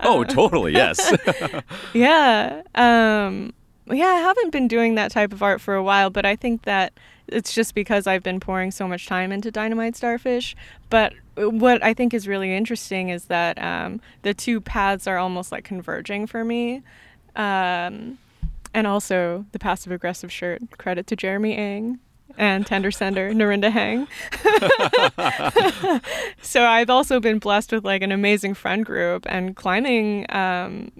oh, 0.00 0.24
totally. 0.24 0.72
Yes. 0.72 1.16
yeah. 1.94 2.62
Um, 2.74 3.54
yeah, 3.86 4.06
I 4.06 4.16
haven't 4.16 4.50
been 4.50 4.68
doing 4.68 4.96
that 4.96 5.12
type 5.12 5.32
of 5.32 5.42
art 5.42 5.60
for 5.60 5.74
a 5.74 5.82
while, 5.82 6.10
but 6.10 6.26
I 6.26 6.36
think 6.36 6.62
that 6.62 6.92
it's 7.28 7.54
just 7.54 7.74
because 7.74 8.06
I've 8.06 8.22
been 8.22 8.40
pouring 8.40 8.70
so 8.70 8.86
much 8.86 9.06
time 9.06 9.32
into 9.32 9.50
Dynamite 9.50 9.96
Starfish. 9.96 10.54
But 10.90 11.14
what 11.36 11.82
I 11.82 11.94
think 11.94 12.12
is 12.12 12.28
really 12.28 12.54
interesting 12.54 13.08
is 13.08 13.26
that 13.26 13.60
um, 13.62 14.00
the 14.22 14.34
two 14.34 14.60
paths 14.60 15.06
are 15.06 15.18
almost 15.18 15.52
like 15.52 15.64
converging 15.64 16.26
for 16.26 16.44
me. 16.44 16.82
Um, 17.34 18.18
and 18.76 18.86
also 18.86 19.46
the 19.52 19.58
passive 19.58 19.90
aggressive 19.90 20.30
shirt. 20.30 20.60
Credit 20.76 21.06
to 21.06 21.16
Jeremy 21.16 21.56
Ang 21.56 21.98
and 22.36 22.66
tender 22.66 22.90
sender 22.90 23.32
Narinda 23.32 23.70
Hang. 23.70 24.06
so 26.42 26.62
I've 26.62 26.90
also 26.90 27.18
been 27.18 27.38
blessed 27.38 27.72
with 27.72 27.86
like 27.86 28.02
an 28.02 28.12
amazing 28.12 28.52
friend 28.52 28.84
group 28.84 29.24
and 29.30 29.56
climbing 29.56 30.26
um, 30.28 30.92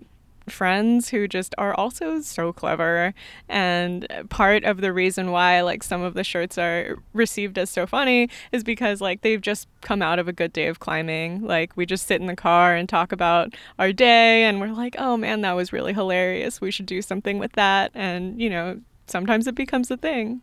friends 0.49 1.09
who 1.09 1.29
just 1.29 1.55
are 1.59 1.75
also 1.75 2.21
so 2.21 2.53
clever. 2.53 3.15
And 3.49 4.07
part 4.29 4.65
of 4.65 4.81
the 4.81 4.93
reason 4.93 5.31
why 5.31 5.61
like 5.63 5.83
some 5.83 6.03
of 6.03 6.15
the 6.15 6.25
shirts 6.25 6.59
are 6.59 6.99
received 7.13 7.59
as 7.59 7.71
so 7.71 7.87
funny 7.87 8.29
is 8.53 8.65
because 8.65 9.01
like 9.01 9.23
they've 9.23 9.41
just 9.41 9.69
come 9.81 10.03
out 10.03 10.19
of 10.19 10.29
a 10.29 10.33
good 10.33 10.53
day 10.53 10.67
of 10.67 10.81
climbing. 10.81 11.43
Like 11.43 11.77
we 11.77 11.87
just 11.87 12.07
sit 12.07 12.21
in 12.21 12.27
the 12.27 12.37
car 12.37 12.75
and 12.75 12.89
talk 12.89 13.13
about 13.13 13.55
our 13.79 13.93
day 13.93 14.45
and 14.45 14.61
we're 14.61 14.73
like 14.73 14.97
oh 14.99 15.17
man 15.17 15.41
that 15.43 15.53
was 15.53 15.73
really 15.73 15.93
hilarious. 15.93 16.61
We 16.61 16.71
should 16.71 16.87
do 16.87 17.03
something 17.03 17.39
with 17.39 17.53
that. 17.53 17.91
And 17.95 18.41
you 18.41 18.51
know 18.51 18.81
sometimes 19.07 19.47
it 19.47 19.55
becomes 19.55 19.91
a 19.91 19.97
thing. 19.97 20.43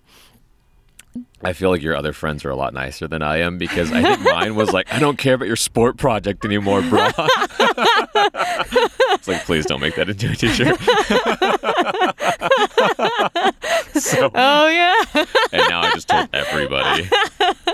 I 1.43 1.53
feel 1.53 1.69
like 1.69 1.81
your 1.81 1.95
other 1.95 2.13
friends 2.13 2.45
are 2.45 2.49
a 2.49 2.55
lot 2.55 2.73
nicer 2.73 3.07
than 3.07 3.21
I 3.21 3.37
am 3.37 3.57
because 3.57 3.91
I 3.91 4.01
think 4.01 4.21
mine 4.21 4.55
was 4.55 4.71
like, 4.71 4.91
I 4.91 4.99
don't 4.99 5.17
care 5.17 5.35
about 5.35 5.47
your 5.47 5.57
sport 5.57 5.97
project 5.97 6.45
anymore, 6.45 6.81
bro. 6.81 7.09
it's 7.75 9.27
like, 9.27 9.43
please 9.45 9.65
don't 9.65 9.79
make 9.79 9.95
that 9.95 10.09
into 10.09 10.29
a 10.31 10.35
t-shirt. 10.35 10.79
so, 14.01 14.31
oh 14.33 14.67
yeah. 14.67 14.95
and 15.51 15.69
now 15.69 15.81
I 15.81 15.91
just 15.93 16.07
told 16.07 16.29
everybody. 16.33 17.07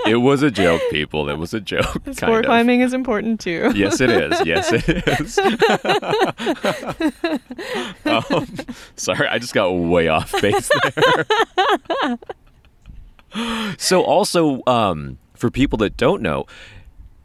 It 0.06 0.16
was 0.16 0.42
a 0.42 0.50
joke, 0.50 0.82
people. 0.90 1.28
It 1.28 1.38
was 1.38 1.54
a 1.54 1.60
joke. 1.60 2.02
Sport 2.12 2.46
climbing 2.46 2.80
is 2.80 2.92
important 2.92 3.38
too. 3.40 3.70
Yes, 3.74 4.00
it 4.00 4.10
is. 4.10 4.44
Yes, 4.44 4.72
it 4.72 4.88
is. 5.20 5.38
um, 8.04 8.46
sorry, 8.96 9.28
I 9.28 9.38
just 9.38 9.54
got 9.54 9.70
way 9.70 10.08
off 10.08 10.32
base 10.40 10.68
there. 10.94 11.24
so 13.78 14.02
also 14.02 14.62
um, 14.66 15.18
for 15.34 15.50
people 15.50 15.76
that 15.78 15.96
don't 15.96 16.22
know 16.22 16.46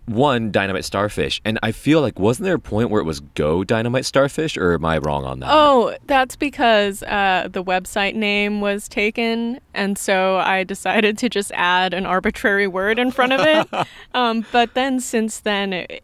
one 0.06 0.52
dynamite 0.52 0.86
starfish 0.86 1.42
and 1.44 1.58
i 1.64 1.72
feel 1.72 2.02
like 2.02 2.20
wasn't 2.20 2.44
there 2.44 2.56
a 2.56 2.60
point 2.60 2.90
where 2.90 3.02
it 3.02 3.06
was 3.06 3.20
go 3.20 3.64
dynamite 3.64 4.06
starfish 4.06 4.56
or 4.56 4.74
am 4.74 4.86
i 4.86 4.98
wrong 5.00 5.26
on 5.26 5.40
that 5.40 5.50
Oh, 5.52 5.96
that's 6.06 6.36
because 6.36 7.04
uh, 7.04 7.48
the 7.52 7.64
website 7.64 8.16
name 8.16 8.62
was 8.62 8.88
taken, 8.88 9.60
and 9.74 9.98
so 9.98 10.38
I 10.38 10.64
decided 10.64 11.18
to 11.18 11.30
just 11.30 11.52
add 11.54 11.94
an 11.94 12.06
arbitrary 12.06 12.68
word 12.68 13.00
in 13.00 13.12
front 13.12 13.34
of 13.34 13.42
it. 13.42 13.88
um, 14.14 14.46
but 14.52 14.74
then 14.74 15.00
since 15.00 15.40
then, 15.42 15.74
it, 15.74 16.04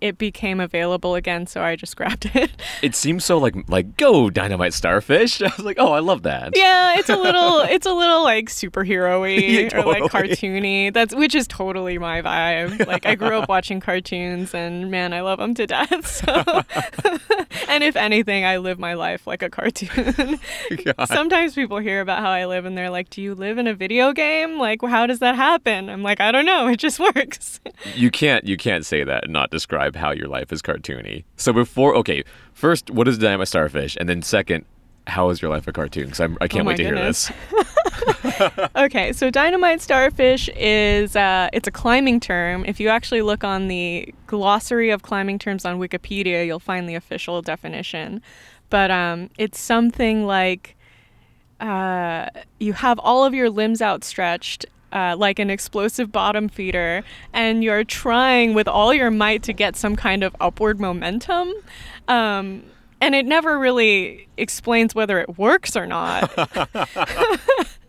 it 0.00 0.18
became 0.18 0.60
available 0.60 1.14
again, 1.14 1.46
so 1.46 1.62
I 1.62 1.76
just 1.76 1.96
grabbed 2.00 2.30
it. 2.34 2.50
it 2.82 2.94
seems 2.94 3.24
so 3.24 3.38
like 3.38 3.54
like 3.68 3.96
go 3.96 4.30
dynamite 4.30 4.72
starfish 4.74 5.40
i 5.42 5.46
was 5.56 5.64
like 5.64 5.76
oh 5.78 5.92
i 5.92 5.98
love 5.98 6.22
that 6.22 6.52
yeah, 6.56 6.98
it's 6.98 7.08
a 7.08 7.16
little, 7.16 7.60
it's 7.68 7.86
a 7.86 7.92
little 7.92 8.22
like 8.22 8.46
superhero-y 8.48 9.28
Yeah, 9.28 9.78
or 9.80 9.84
like 9.84 10.02
cartoony. 10.04 10.92
That's 10.92 11.14
which 11.14 11.34
is 11.34 11.46
totally 11.46 11.98
my 11.98 12.22
vibe. 12.22 12.86
Like 12.86 13.06
I 13.06 13.14
grew 13.14 13.38
up 13.38 13.48
watching 13.48 13.80
cartoons, 13.80 14.54
and 14.54 14.90
man, 14.90 15.12
I 15.12 15.20
love 15.20 15.38
them 15.38 15.54
to 15.54 15.66
death. 15.66 16.06
So, 16.06 16.62
and 17.68 17.82
if 17.82 17.96
anything, 17.96 18.44
I 18.44 18.58
live 18.58 18.78
my 18.78 18.94
life 18.94 19.26
like 19.26 19.42
a 19.42 19.50
cartoon. 19.50 20.38
God. 20.84 21.06
Sometimes 21.06 21.54
people 21.54 21.78
hear 21.78 22.00
about 22.00 22.20
how 22.20 22.30
I 22.30 22.46
live, 22.46 22.64
and 22.64 22.76
they're 22.76 22.90
like, 22.90 23.10
"Do 23.10 23.22
you 23.22 23.34
live 23.34 23.58
in 23.58 23.66
a 23.66 23.74
video 23.74 24.12
game? 24.12 24.58
Like, 24.58 24.82
how 24.82 25.06
does 25.06 25.18
that 25.20 25.36
happen?" 25.36 25.88
I'm 25.88 26.02
like, 26.02 26.20
"I 26.20 26.32
don't 26.32 26.46
know. 26.46 26.68
It 26.68 26.76
just 26.78 26.98
works." 27.00 27.60
you 27.94 28.10
can't 28.10 28.44
you 28.44 28.56
can't 28.56 28.84
say 28.84 29.04
that 29.04 29.24
and 29.24 29.32
not 29.32 29.50
describe 29.50 29.89
how 29.94 30.10
your 30.10 30.28
life 30.28 30.52
is 30.52 30.62
cartoony 30.62 31.24
so 31.36 31.52
before 31.52 31.94
okay 31.94 32.22
first 32.52 32.90
what 32.90 33.06
is 33.08 33.18
dynamite 33.18 33.48
starfish 33.48 33.96
and 34.00 34.08
then 34.08 34.22
second 34.22 34.64
how 35.06 35.30
is 35.30 35.40
your 35.42 35.50
life 35.50 35.66
a 35.66 35.72
cartoon 35.72 36.04
because 36.04 36.20
i 36.20 36.46
can't 36.48 36.64
Oh 36.66 36.68
wait 36.68 36.76
to 36.76 36.84
goodness. 36.84 37.28
hear 37.28 37.36
this 37.58 37.70
okay, 38.76 39.12
so 39.12 39.30
dynamite 39.30 39.80
starfish 39.80 40.48
is 40.56 41.16
uh, 41.16 41.48
it's 41.52 41.68
a 41.68 41.70
climbing 41.70 42.20
term. 42.20 42.64
If 42.66 42.80
you 42.80 42.88
actually 42.88 43.22
look 43.22 43.44
on 43.44 43.68
the 43.68 44.14
glossary 44.26 44.90
of 44.90 45.02
climbing 45.02 45.38
terms 45.38 45.64
on 45.64 45.78
Wikipedia, 45.78 46.46
you'll 46.46 46.58
find 46.60 46.88
the 46.88 46.94
official 46.94 47.42
definition. 47.42 48.22
But 48.70 48.90
um, 48.90 49.30
it's 49.38 49.60
something 49.60 50.26
like 50.26 50.76
uh, 51.60 52.26
you 52.58 52.72
have 52.74 52.98
all 53.00 53.24
of 53.24 53.34
your 53.34 53.50
limbs 53.50 53.82
outstretched. 53.82 54.64
Uh, 54.92 55.14
like 55.16 55.38
an 55.38 55.50
explosive 55.50 56.10
bottom 56.10 56.48
feeder, 56.48 57.04
and 57.32 57.62
you're 57.62 57.84
trying 57.84 58.54
with 58.54 58.66
all 58.66 58.92
your 58.92 59.10
might 59.10 59.42
to 59.44 59.52
get 59.52 59.76
some 59.76 59.94
kind 59.94 60.24
of 60.24 60.34
upward 60.40 60.80
momentum. 60.80 61.52
Um, 62.08 62.64
and 63.00 63.14
it 63.14 63.24
never 63.24 63.58
really 63.58 64.28
explains 64.36 64.94
whether 64.94 65.18
it 65.20 65.38
works 65.38 65.76
or 65.76 65.86
not. 65.86 66.30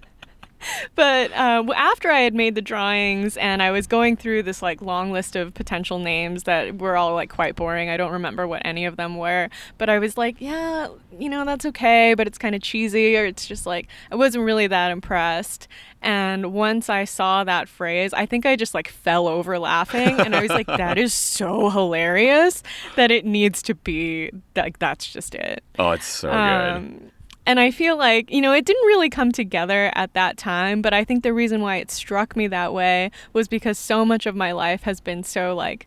but 0.96 1.32
uh, 1.34 1.64
after 1.76 2.10
I 2.12 2.22
had 2.22 2.34
made 2.34 2.56
the 2.56 2.62
drawings 2.62 3.38
and 3.38 3.62
I 3.62 3.72
was 3.72 3.88
going 3.88 4.18
through 4.18 4.44
this 4.44 4.62
like 4.62 4.82
long 4.82 5.12
list 5.12 5.36
of 5.36 5.54
potential 5.54 6.00
names 6.00 6.44
that 6.44 6.78
were 6.78 6.96
all 6.98 7.14
like 7.14 7.30
quite 7.30 7.56
boring. 7.56 7.90
I 7.90 7.98
don't 7.98 8.12
remember 8.12 8.48
what 8.48 8.62
any 8.66 8.86
of 8.86 8.98
them 8.98 9.18
were, 9.18 9.50
but 9.78 9.90
I 9.90 10.00
was 10.00 10.18
like, 10.18 10.36
yeah, 10.40 10.88
you 11.18 11.30
know, 11.30 11.46
that's 11.46 11.66
okay, 11.68 12.14
but 12.14 12.28
it's 12.28 12.38
kind 12.38 12.56
of 12.56 12.62
cheesy 12.62 13.16
or 13.18 13.26
it's 13.26 13.46
just 13.48 13.66
like 13.66 13.88
I 14.12 14.16
wasn't 14.16 14.44
really 14.46 14.68
that 14.68 14.92
impressed. 14.92 15.68
And 16.04 16.52
once 16.54 16.90
I 16.90 17.04
saw 17.06 17.44
that 17.44 17.70
phrase, 17.70 18.12
I 18.14 18.26
think 18.26 18.46
I 18.48 18.56
just 18.56 18.74
like 18.74 18.88
fell 18.90 19.28
over 19.28 19.60
laughing 19.60 20.20
and 20.20 20.36
I 20.36 20.42
was 20.42 20.50
like, 20.50 20.66
that 20.68 20.98
is 20.98 21.14
so 21.42 21.70
hilarious 21.70 22.64
that 22.96 23.12
it 23.12 23.24
needs 23.26 23.62
to 23.64 23.76
be 23.76 24.32
like 24.56 24.80
that's 24.80 25.12
just 25.12 25.36
it. 25.36 25.64
oh 25.80 25.92
it's 25.92 26.06
so 26.06 26.30
good 26.30 26.36
Um, 26.38 27.12
and 27.52 27.60
I 27.60 27.70
feel 27.70 27.98
like, 27.98 28.32
you 28.32 28.40
know, 28.40 28.54
it 28.54 28.64
didn't 28.64 28.88
really 28.88 29.10
come 29.10 29.34
together 29.34 29.92
at 29.94 30.14
that 30.14 30.38
time, 30.38 30.82
but 30.82 30.94
I 30.94 31.04
think 31.04 31.22
the 31.22 31.34
reason 31.34 31.60
why 31.60 31.76
it 31.76 31.92
struck 31.92 32.34
me 32.38 32.48
that 32.48 32.74
way 32.74 33.12
was 33.34 33.50
because 33.50 33.78
so 33.78 34.06
much 34.06 34.26
of 34.26 34.38
my 34.38 34.54
life 34.54 34.84
has 34.84 35.02
been 35.02 35.22
so 35.22 35.54
like 35.54 35.86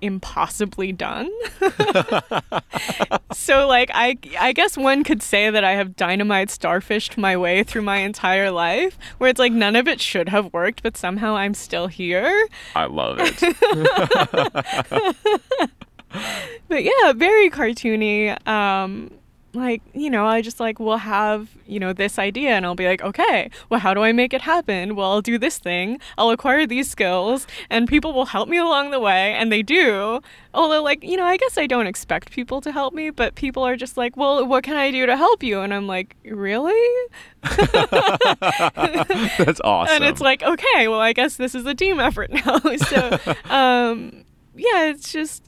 impossibly 0.00 0.90
done. 0.90 1.30
so 3.32 3.68
like 3.68 3.92
I 3.94 4.18
I 4.40 4.52
guess 4.52 4.76
one 4.76 5.04
could 5.04 5.22
say 5.22 5.50
that 5.50 5.62
I 5.62 5.74
have 5.74 5.94
dynamite 5.94 6.48
starfished 6.48 7.16
my 7.16 7.36
way 7.36 7.62
through 7.62 7.82
my 7.82 7.98
entire 7.98 8.50
life 8.50 8.98
where 9.18 9.30
it's 9.30 9.38
like 9.38 9.52
none 9.52 9.76
of 9.76 9.86
it 9.86 10.00
should 10.00 10.28
have 10.30 10.52
worked 10.52 10.82
but 10.82 10.96
somehow 10.96 11.36
I'm 11.36 11.54
still 11.54 11.86
here. 11.86 12.48
i 12.74 12.86
love 12.86 13.18
it 13.20 13.40
But 16.68 16.82
yeah, 16.82 17.12
very 17.14 17.50
cartoony. 17.50 18.46
Um, 18.48 19.10
like, 19.56 19.82
you 19.94 20.10
know, 20.10 20.26
I 20.26 20.42
just 20.42 20.60
like 20.60 20.78
will 20.78 20.98
have, 20.98 21.48
you 21.66 21.80
know, 21.80 21.92
this 21.92 22.18
idea 22.18 22.50
and 22.50 22.64
I'll 22.64 22.74
be 22.74 22.86
like, 22.86 23.02
okay, 23.02 23.50
well, 23.68 23.80
how 23.80 23.94
do 23.94 24.02
I 24.02 24.12
make 24.12 24.32
it 24.32 24.42
happen? 24.42 24.94
Well, 24.94 25.10
I'll 25.10 25.22
do 25.22 25.38
this 25.38 25.58
thing, 25.58 25.98
I'll 26.16 26.30
acquire 26.30 26.66
these 26.66 26.90
skills, 26.90 27.46
and 27.70 27.88
people 27.88 28.12
will 28.12 28.26
help 28.26 28.48
me 28.48 28.58
along 28.58 28.90
the 28.90 29.00
way, 29.00 29.34
and 29.34 29.50
they 29.50 29.62
do. 29.62 30.20
Although, 30.54 30.82
like, 30.82 31.02
you 31.02 31.16
know, 31.16 31.24
I 31.24 31.36
guess 31.36 31.58
I 31.58 31.66
don't 31.66 31.86
expect 31.86 32.30
people 32.30 32.60
to 32.60 32.72
help 32.72 32.94
me, 32.94 33.10
but 33.10 33.34
people 33.34 33.62
are 33.62 33.76
just 33.76 33.96
like, 33.96 34.16
well, 34.16 34.46
what 34.46 34.64
can 34.64 34.76
I 34.76 34.90
do 34.90 35.06
to 35.06 35.16
help 35.16 35.42
you? 35.42 35.60
And 35.60 35.74
I'm 35.74 35.86
like, 35.86 36.16
really? 36.24 37.10
that's 37.42 37.70
awesome 39.62 39.96
And 39.96 40.04
it's 40.04 40.20
like, 40.20 40.42
okay, 40.42 40.88
well, 40.88 41.00
I 41.00 41.12
guess 41.12 41.36
this 41.36 41.54
is 41.54 41.66
a 41.66 41.74
team 41.74 42.00
effort 42.00 42.30
now. 42.32 42.58
so, 42.58 43.18
um, 43.50 44.24
yeah, 44.54 44.86
it's 44.86 45.12
just 45.12 45.42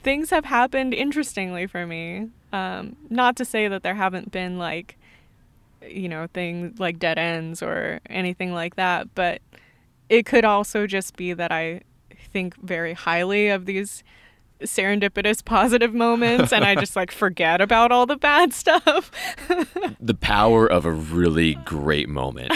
things 0.00 0.30
have 0.30 0.44
happened 0.44 0.94
interestingly 0.94 1.66
for 1.66 1.86
me. 1.86 2.28
Um, 2.52 2.96
not 3.10 3.36
to 3.36 3.44
say 3.44 3.68
that 3.68 3.82
there 3.82 3.94
haven't 3.94 4.30
been 4.30 4.58
like, 4.58 4.96
you 5.86 6.08
know, 6.08 6.26
things 6.32 6.78
like 6.78 6.98
dead 6.98 7.18
ends 7.18 7.62
or 7.62 8.00
anything 8.08 8.52
like 8.52 8.76
that, 8.76 9.14
but 9.14 9.40
it 10.08 10.24
could 10.24 10.44
also 10.44 10.86
just 10.86 11.16
be 11.16 11.32
that 11.34 11.52
I 11.52 11.82
think 12.32 12.56
very 12.56 12.94
highly 12.94 13.48
of 13.48 13.66
these 13.66 14.02
serendipitous 14.64 15.44
positive 15.44 15.94
moments 15.94 16.52
and 16.52 16.64
I 16.64 16.74
just 16.74 16.96
like 16.96 17.10
forget 17.12 17.60
about 17.60 17.92
all 17.92 18.06
the 18.06 18.16
bad 18.16 18.52
stuff. 18.52 19.10
the 20.00 20.14
power 20.14 20.66
of 20.66 20.84
a 20.84 20.92
really 20.92 21.54
great 21.54 22.08
moment. 22.08 22.52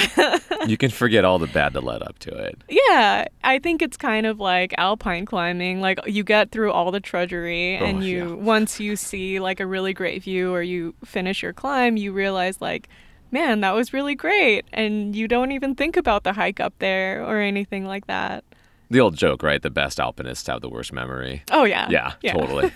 you 0.66 0.76
can 0.76 0.90
forget 0.90 1.24
all 1.24 1.38
the 1.38 1.46
bad 1.46 1.72
that 1.74 1.84
led 1.84 2.02
up 2.02 2.18
to 2.20 2.36
it. 2.36 2.58
Yeah, 2.68 3.26
I 3.44 3.58
think 3.58 3.82
it's 3.82 3.96
kind 3.96 4.26
of 4.26 4.40
like 4.40 4.74
alpine 4.78 5.26
climbing. 5.26 5.80
Like 5.80 5.98
you 6.06 6.24
get 6.24 6.50
through 6.50 6.72
all 6.72 6.90
the 6.90 7.00
trudgery 7.00 7.80
Oh, 7.80 7.84
and 7.84 8.04
you 8.04 8.30
yeah. 8.30 8.34
once 8.34 8.80
you 8.80 8.96
see 8.96 9.40
like 9.40 9.60
a 9.60 9.66
really 9.66 9.92
great 9.92 10.22
view 10.22 10.52
or 10.52 10.62
you 10.62 10.94
finish 11.04 11.42
your 11.42 11.52
climb, 11.52 11.96
you 11.96 12.12
realize 12.12 12.60
like 12.60 12.88
man, 13.30 13.60
that 13.62 13.74
was 13.74 13.94
really 13.94 14.14
great 14.14 14.66
and 14.74 15.16
you 15.16 15.26
don't 15.26 15.52
even 15.52 15.74
think 15.74 15.96
about 15.96 16.22
the 16.22 16.34
hike 16.34 16.60
up 16.60 16.74
there 16.80 17.24
or 17.24 17.38
anything 17.40 17.86
like 17.86 18.06
that. 18.06 18.44
The 18.92 19.00
old 19.00 19.16
joke, 19.16 19.42
right? 19.42 19.62
The 19.62 19.70
best 19.70 19.98
alpinists 19.98 20.46
have 20.48 20.60
the 20.60 20.68
worst 20.68 20.92
memory. 20.92 21.44
Oh 21.50 21.64
yeah. 21.64 21.88
Yeah, 21.88 22.12
totally. 22.34 22.70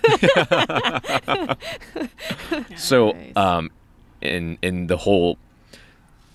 so, 2.75 3.11
Nice. 3.11 3.35
um, 3.35 3.69
in 4.21 4.57
in 4.63 4.87
the 4.87 4.97
whole 4.97 5.37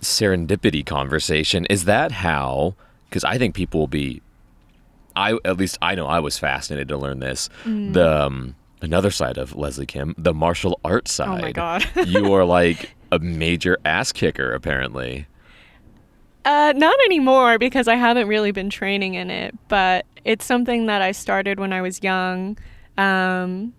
serendipity 0.00 0.86
conversation, 0.86 1.66
is 1.66 1.84
that 1.86 2.12
how? 2.12 2.76
Because 3.08 3.24
I 3.24 3.38
think 3.38 3.56
people 3.56 3.80
will 3.80 3.88
be. 3.88 4.22
I 5.16 5.36
at 5.44 5.56
least 5.56 5.78
I 5.82 5.96
know 5.96 6.06
I 6.06 6.20
was 6.20 6.38
fascinated 6.38 6.86
to 6.86 6.96
learn 6.96 7.18
this. 7.18 7.48
Mm. 7.64 7.92
The 7.92 8.22
um, 8.26 8.54
another 8.82 9.10
side 9.10 9.36
of 9.36 9.56
Leslie 9.56 9.84
Kim, 9.84 10.14
the 10.16 10.32
martial 10.32 10.78
arts 10.84 11.12
side. 11.12 11.40
Oh 11.40 11.42
my 11.42 11.50
god. 11.50 11.84
you 12.06 12.32
are 12.34 12.44
like 12.44 12.92
a 13.10 13.18
major 13.18 13.78
ass 13.84 14.12
kicker, 14.12 14.52
apparently. 14.54 15.26
Uh, 16.44 16.72
not 16.76 16.98
anymore 17.04 17.58
because 17.58 17.86
I 17.86 17.94
haven't 17.94 18.26
really 18.26 18.50
been 18.50 18.70
training 18.70 19.14
in 19.14 19.30
it, 19.30 19.54
but 19.68 20.06
it's 20.24 20.44
something 20.44 20.86
that 20.86 21.00
I 21.00 21.12
started 21.12 21.60
when 21.60 21.72
I 21.72 21.82
was 21.82 22.02
young. 22.02 22.58
Um, 22.98 23.74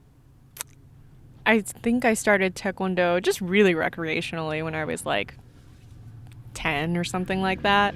I 1.45 1.59
think 1.59 2.05
I 2.05 2.13
started 2.13 2.55
Taekwondo 2.55 3.21
just 3.21 3.41
really 3.41 3.73
recreationally 3.73 4.63
when 4.63 4.75
I 4.75 4.85
was 4.85 5.05
like 5.05 5.35
10 6.53 6.95
or 6.95 7.03
something 7.03 7.41
like 7.41 7.63
that. 7.63 7.95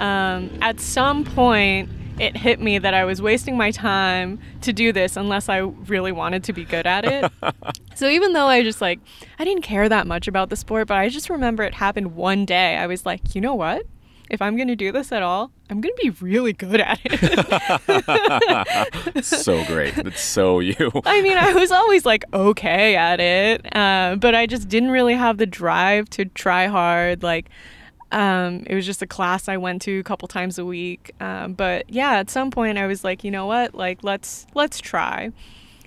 Um, 0.00 0.50
at 0.62 0.80
some 0.80 1.24
point, 1.24 1.88
it 2.18 2.36
hit 2.36 2.60
me 2.60 2.78
that 2.78 2.94
I 2.94 3.04
was 3.04 3.22
wasting 3.22 3.56
my 3.56 3.70
time 3.70 4.40
to 4.62 4.72
do 4.72 4.92
this 4.92 5.16
unless 5.16 5.48
I 5.48 5.58
really 5.58 6.10
wanted 6.10 6.42
to 6.44 6.52
be 6.52 6.64
good 6.64 6.86
at 6.86 7.04
it. 7.04 7.30
so 7.94 8.08
even 8.08 8.32
though 8.32 8.46
I 8.46 8.64
just 8.64 8.80
like, 8.80 8.98
I 9.38 9.44
didn't 9.44 9.62
care 9.62 9.88
that 9.88 10.06
much 10.08 10.26
about 10.26 10.50
the 10.50 10.56
sport, 10.56 10.88
but 10.88 10.96
I 10.96 11.08
just 11.08 11.30
remember 11.30 11.62
it 11.62 11.74
happened 11.74 12.16
one 12.16 12.44
day. 12.44 12.76
I 12.76 12.88
was 12.88 13.06
like, 13.06 13.36
you 13.36 13.40
know 13.40 13.54
what? 13.54 13.86
If 14.30 14.42
I'm 14.42 14.56
going 14.56 14.68
to 14.68 14.76
do 14.76 14.92
this 14.92 15.10
at 15.12 15.22
all, 15.22 15.50
I'm 15.70 15.80
going 15.80 15.94
to 15.96 16.02
be 16.02 16.10
really 16.24 16.52
good 16.52 16.80
at 16.80 17.00
it. 17.04 17.14
so 19.24 19.64
great. 19.64 19.94
That's 19.94 20.20
so 20.20 20.60
you. 20.60 20.90
I 21.04 21.22
mean, 21.22 21.38
I 21.38 21.54
was 21.54 21.70
always 21.70 22.04
like 22.04 22.24
okay 22.32 22.96
at 22.96 23.20
it, 23.20 23.74
uh, 23.74 24.16
but 24.16 24.34
I 24.34 24.46
just 24.46 24.68
didn't 24.68 24.90
really 24.90 25.14
have 25.14 25.38
the 25.38 25.46
drive 25.46 26.10
to 26.10 26.26
try 26.26 26.66
hard. 26.66 27.22
Like, 27.22 27.48
um, 28.12 28.64
it 28.66 28.74
was 28.74 28.86
just 28.86 29.02
a 29.02 29.06
class 29.06 29.48
I 29.48 29.56
went 29.56 29.82
to 29.82 29.98
a 29.98 30.02
couple 30.02 30.28
times 30.28 30.58
a 30.58 30.64
week. 30.64 31.12
Um, 31.20 31.54
but 31.54 31.88
yeah, 31.88 32.12
at 32.18 32.30
some 32.30 32.50
point 32.50 32.78
I 32.78 32.86
was 32.86 33.04
like, 33.04 33.24
you 33.24 33.30
know 33.30 33.46
what? 33.46 33.74
Like, 33.74 34.02
let's 34.02 34.46
let's 34.54 34.80
try. 34.80 35.30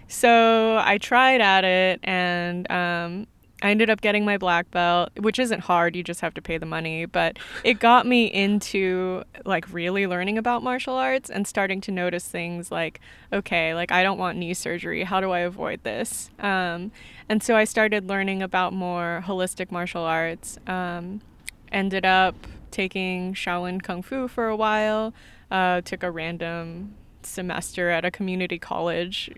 So 0.08 0.78
I 0.84 0.98
tried 0.98 1.42
at 1.42 1.64
it, 1.64 2.00
and 2.04 2.70
um, 2.70 3.28
I 3.62 3.72
ended 3.72 3.90
up 3.90 4.02
getting 4.02 4.26
my 4.26 4.38
black 4.38 4.70
belt, 4.72 5.12
which 5.20 5.40
isn't 5.40 5.62
hard. 5.62 5.96
You 5.96 6.04
just 6.04 6.22
have 6.22 6.34
to 6.36 6.42
pay 6.42 6.58
the 6.58 6.66
money. 6.66 7.06
But 7.06 7.38
it 7.64 7.80
got 7.80 8.06
me 8.06 8.26
into 8.26 9.24
like 9.46 9.72
really 9.72 10.08
learning 10.08 10.38
about 10.38 10.64
martial 10.64 10.96
arts 10.96 11.30
and 11.30 11.48
starting 11.48 11.82
to 11.82 11.92
notice 11.92 12.28
things 12.28 12.72
like, 12.72 13.00
okay, 13.32 13.74
like 13.74 13.92
I 13.92 14.04
don't 14.04 14.18
want 14.18 14.38
knee 14.38 14.54
surgery. 14.54 15.04
How 15.04 15.22
do 15.22 15.32
I 15.32 15.40
avoid 15.40 15.84
this? 15.84 16.30
Um, 16.40 16.92
and 17.30 17.44
so 17.44 17.56
I 17.56 17.64
started 17.64 18.08
learning 18.08 18.42
about 18.42 18.74
more 18.74 19.24
holistic 19.26 19.72
martial 19.72 20.04
arts. 20.04 20.58
Um, 20.68 21.22
ended 21.72 22.06
up 22.06 22.36
taking 22.72 23.34
Shaolin 23.34 23.82
Kung 23.82 24.02
Fu 24.02 24.28
for 24.28 24.48
a 24.48 24.56
while. 24.56 25.14
Uh, 25.50 25.82
took 25.82 26.02
a 26.02 26.10
random 26.10 26.96
semester 27.26 27.90
at 27.90 28.06
a 28.06 28.12
community 28.12 28.60
college 28.60 29.30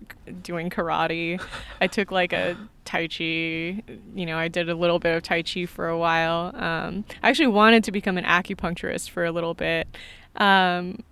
doing 0.41 0.69
karate. 0.69 1.41
I 1.81 1.87
took 1.87 2.11
like 2.11 2.33
a 2.33 2.57
Tai 2.85 3.07
Chi, 3.07 3.23
you 3.23 4.25
know, 4.25 4.37
I 4.37 4.47
did 4.47 4.69
a 4.69 4.75
little 4.75 4.99
bit 4.99 5.15
of 5.15 5.23
Tai 5.23 5.43
Chi 5.43 5.65
for 5.65 5.87
a 5.87 5.97
while. 5.97 6.51
Um, 6.55 7.05
I 7.21 7.29
actually 7.29 7.47
wanted 7.47 7.83
to 7.85 7.91
become 7.91 8.17
an 8.17 8.25
acupuncturist 8.25 9.09
for 9.09 9.25
a 9.25 9.31
little 9.31 9.53
bit. 9.53 9.87
Um, 10.35 11.03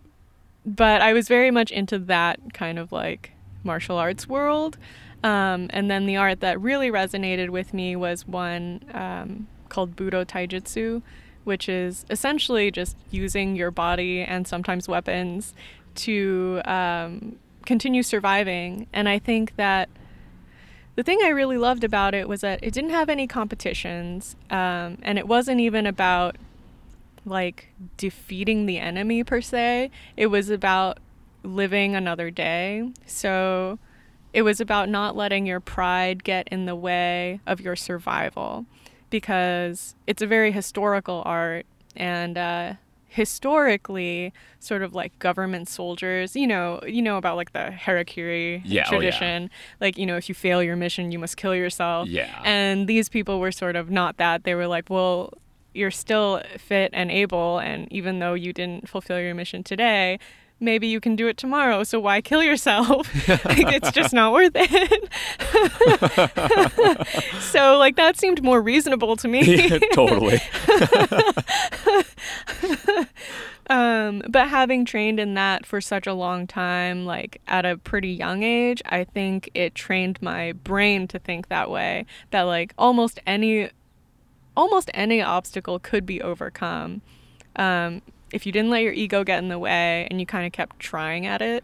but 0.65 1.01
I 1.01 1.13
was 1.13 1.27
very 1.27 1.51
much 1.51 1.71
into 1.71 1.97
that 1.99 2.53
kind 2.53 2.77
of 2.77 2.91
like 2.91 3.31
martial 3.63 3.97
arts 3.97 4.27
world. 4.27 4.77
Um, 5.23 5.67
and 5.69 5.89
then 5.89 6.05
the 6.05 6.17
art 6.17 6.39
that 6.39 6.59
really 6.59 6.89
resonated 6.89 7.49
with 7.49 7.73
me 7.73 7.95
was 7.95 8.27
one 8.27 8.83
um, 8.93 9.47
called 9.69 9.95
Budo 9.95 10.25
Taijutsu, 10.25 11.01
which 11.43 11.69
is 11.69 12.05
essentially 12.09 12.71
just 12.71 12.97
using 13.09 13.55
your 13.55 13.71
body 13.71 14.21
and 14.21 14.47
sometimes 14.47 14.87
weapons 14.87 15.53
to 15.95 16.61
um, 16.65 17.37
continue 17.65 18.03
surviving. 18.03 18.87
And 18.93 19.07
I 19.07 19.19
think 19.19 19.55
that 19.55 19.89
the 20.95 21.03
thing 21.03 21.19
I 21.23 21.29
really 21.29 21.57
loved 21.57 21.83
about 21.83 22.13
it 22.13 22.27
was 22.27 22.41
that 22.41 22.59
it 22.63 22.73
didn't 22.73 22.89
have 22.89 23.09
any 23.09 23.27
competitions, 23.27 24.35
um, 24.49 24.97
and 25.01 25.17
it 25.17 25.27
wasn't 25.27 25.61
even 25.61 25.85
about 25.85 26.35
like 27.25 27.69
defeating 27.97 28.65
the 28.65 28.79
enemy 28.79 29.23
per 29.23 29.41
se. 29.41 29.91
It 30.17 30.27
was 30.27 30.49
about 30.49 30.99
living 31.43 31.95
another 31.95 32.29
day. 32.29 32.91
So 33.05 33.79
it 34.33 34.43
was 34.43 34.59
about 34.59 34.89
not 34.89 35.15
letting 35.15 35.45
your 35.45 35.59
pride 35.59 36.23
get 36.23 36.47
in 36.49 36.65
the 36.65 36.75
way 36.75 37.41
of 37.45 37.61
your 37.61 37.75
survival 37.75 38.65
because 39.09 39.95
it's 40.07 40.21
a 40.21 40.27
very 40.27 40.51
historical 40.51 41.21
art 41.25 41.65
and 41.95 42.37
uh, 42.37 42.73
historically 43.11 44.31
sort 44.59 44.81
of 44.81 44.93
like 44.93 45.17
government 45.19 45.67
soldiers 45.67 46.35
you 46.35 46.47
know 46.47 46.79
you 46.87 47.01
know 47.01 47.17
about 47.17 47.35
like 47.35 47.51
the 47.53 47.69
harakiri 47.85 48.61
Yeah, 48.63 48.83
oh, 48.87 48.93
yeah. 48.93 48.99
tradition 48.99 49.49
like 49.79 49.97
you 49.97 50.05
know 50.05 50.15
if 50.17 50.29
you 50.29 50.35
fail 50.35 50.63
your 50.63 50.75
mission 50.75 51.11
you 51.11 51.19
must 51.19 51.35
kill 51.37 51.53
yourself 51.55 52.07
Yeah. 52.07 52.41
and 52.45 52.87
these 52.87 53.09
people 53.09 53.39
were 53.39 53.51
sort 53.51 53.75
of 53.75 53.89
not 53.89 54.17
that 54.17 54.43
they 54.43 54.55
were 54.55 54.67
like 54.67 54.89
well 54.89 55.33
you're 55.73 55.91
still 55.91 56.41
fit 56.57 56.89
and 56.93 57.09
able 57.11 57.59
and 57.59 57.91
even 57.91 58.19
though 58.19 58.33
you 58.33 58.53
didn't 58.53 58.87
fulfill 58.87 59.19
your 59.19 59.33
mission 59.35 59.63
today 59.63 60.17
maybe 60.61 60.87
you 60.87 60.99
can 60.99 61.15
do 61.15 61.27
it 61.27 61.37
tomorrow 61.37 61.83
so 61.83 61.99
why 61.99 62.21
kill 62.21 62.43
yourself 62.43 63.07
like 63.45 63.73
it's 63.73 63.91
just 63.91 64.13
not 64.13 64.31
worth 64.31 64.51
it 64.55 65.09
so 67.41 67.77
like 67.77 67.95
that 67.95 68.17
seemed 68.17 68.43
more 68.43 68.61
reasonable 68.61 69.15
to 69.15 69.27
me 69.27 69.79
totally. 69.93 70.39
um, 73.67 74.21
but 74.29 74.49
having 74.49 74.85
trained 74.85 75.19
in 75.19 75.33
that 75.35 75.65
for 75.65 75.81
such 75.81 76.07
a 76.07 76.13
long 76.13 76.47
time, 76.47 77.05
like 77.05 77.41
at 77.47 77.65
a 77.65 77.77
pretty 77.77 78.09
young 78.09 78.43
age, 78.43 78.81
I 78.85 79.03
think 79.03 79.49
it 79.53 79.75
trained 79.75 80.21
my 80.21 80.53
brain 80.53 81.07
to 81.09 81.19
think 81.19 81.47
that 81.47 81.69
way. 81.69 82.05
That 82.31 82.43
like 82.43 82.73
almost 82.77 83.19
any, 83.25 83.69
almost 84.55 84.89
any 84.93 85.21
obstacle 85.21 85.79
could 85.79 86.05
be 86.05 86.21
overcome, 86.21 87.01
um, 87.55 88.01
if 88.31 88.45
you 88.45 88.51
didn't 88.51 88.69
let 88.69 88.83
your 88.83 88.93
ego 88.93 89.23
get 89.23 89.39
in 89.39 89.49
the 89.49 89.59
way 89.59 90.07
and 90.09 90.19
you 90.19 90.25
kind 90.25 90.45
of 90.45 90.51
kept 90.51 90.79
trying 90.79 91.25
at 91.25 91.41
it. 91.41 91.63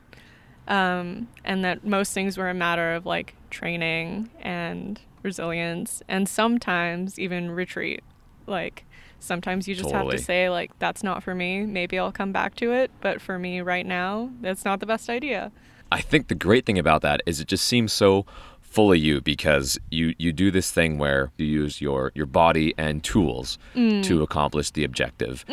Um, 0.67 1.29
and 1.45 1.63
that 1.63 1.85
most 1.85 2.13
things 2.13 2.37
were 2.37 2.49
a 2.49 2.53
matter 2.53 2.93
of 2.93 3.05
like 3.05 3.35
training 3.49 4.29
and 4.41 4.99
resilience, 5.23 6.03
and 6.09 6.27
sometimes 6.27 7.17
even 7.17 7.51
retreat. 7.51 8.03
Like 8.47 8.83
sometimes 9.19 9.67
you 9.67 9.75
just 9.75 9.91
have 9.91 10.09
to 10.09 10.17
say 10.17 10.49
like 10.49 10.77
that's 10.77 11.01
not 11.01 11.23
for 11.23 11.33
me 11.33 11.65
maybe 11.65 11.97
i'll 11.97 12.11
come 12.11 12.31
back 12.31 12.53
to 12.53 12.71
it 12.71 12.91
but 13.01 13.19
for 13.19 13.39
me 13.39 13.61
right 13.61 13.87
now 13.87 14.29
that's 14.41 14.63
not 14.63 14.79
the 14.79 14.85
best 14.85 15.09
idea 15.09 15.51
I 15.91 16.01
think 16.01 16.27
the 16.27 16.35
great 16.35 16.65
thing 16.65 16.77
about 16.77 17.01
that 17.01 17.21
is 17.25 17.39
it 17.39 17.47
just 17.47 17.65
seems 17.65 17.93
so 17.93 18.25
fully 18.59 18.99
you 18.99 19.21
because 19.21 19.79
you 19.89 20.13
you 20.17 20.33
do 20.33 20.51
this 20.51 20.71
thing 20.71 20.97
where 20.97 21.31
you 21.37 21.45
use 21.45 21.79
your 21.81 22.11
your 22.13 22.25
body 22.25 22.73
and 22.77 23.03
tools 23.03 23.57
to 24.03 24.21
accomplish 24.21 24.71
the 24.71 24.83
objective. 24.83 25.45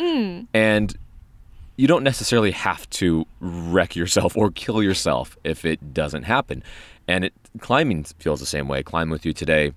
And 0.53 0.95
you 1.77 1.87
don't 1.87 2.03
necessarily 2.03 2.51
have 2.51 2.89
to 2.91 3.25
wreck 3.39 3.95
yourself 3.95 4.37
or 4.37 4.51
kill 4.51 4.81
yourself 4.81 5.37
if 5.43 5.65
it 5.65 5.93
doesn't 5.93 6.23
happen. 6.23 6.63
And 7.07 7.25
it 7.25 7.33
climbing 7.59 8.05
feels 8.19 8.39
the 8.39 8.45
same 8.45 8.67
way. 8.67 8.81
Climb 8.83 9.09
with 9.09 9.25
you 9.25 9.33
today. 9.33 9.73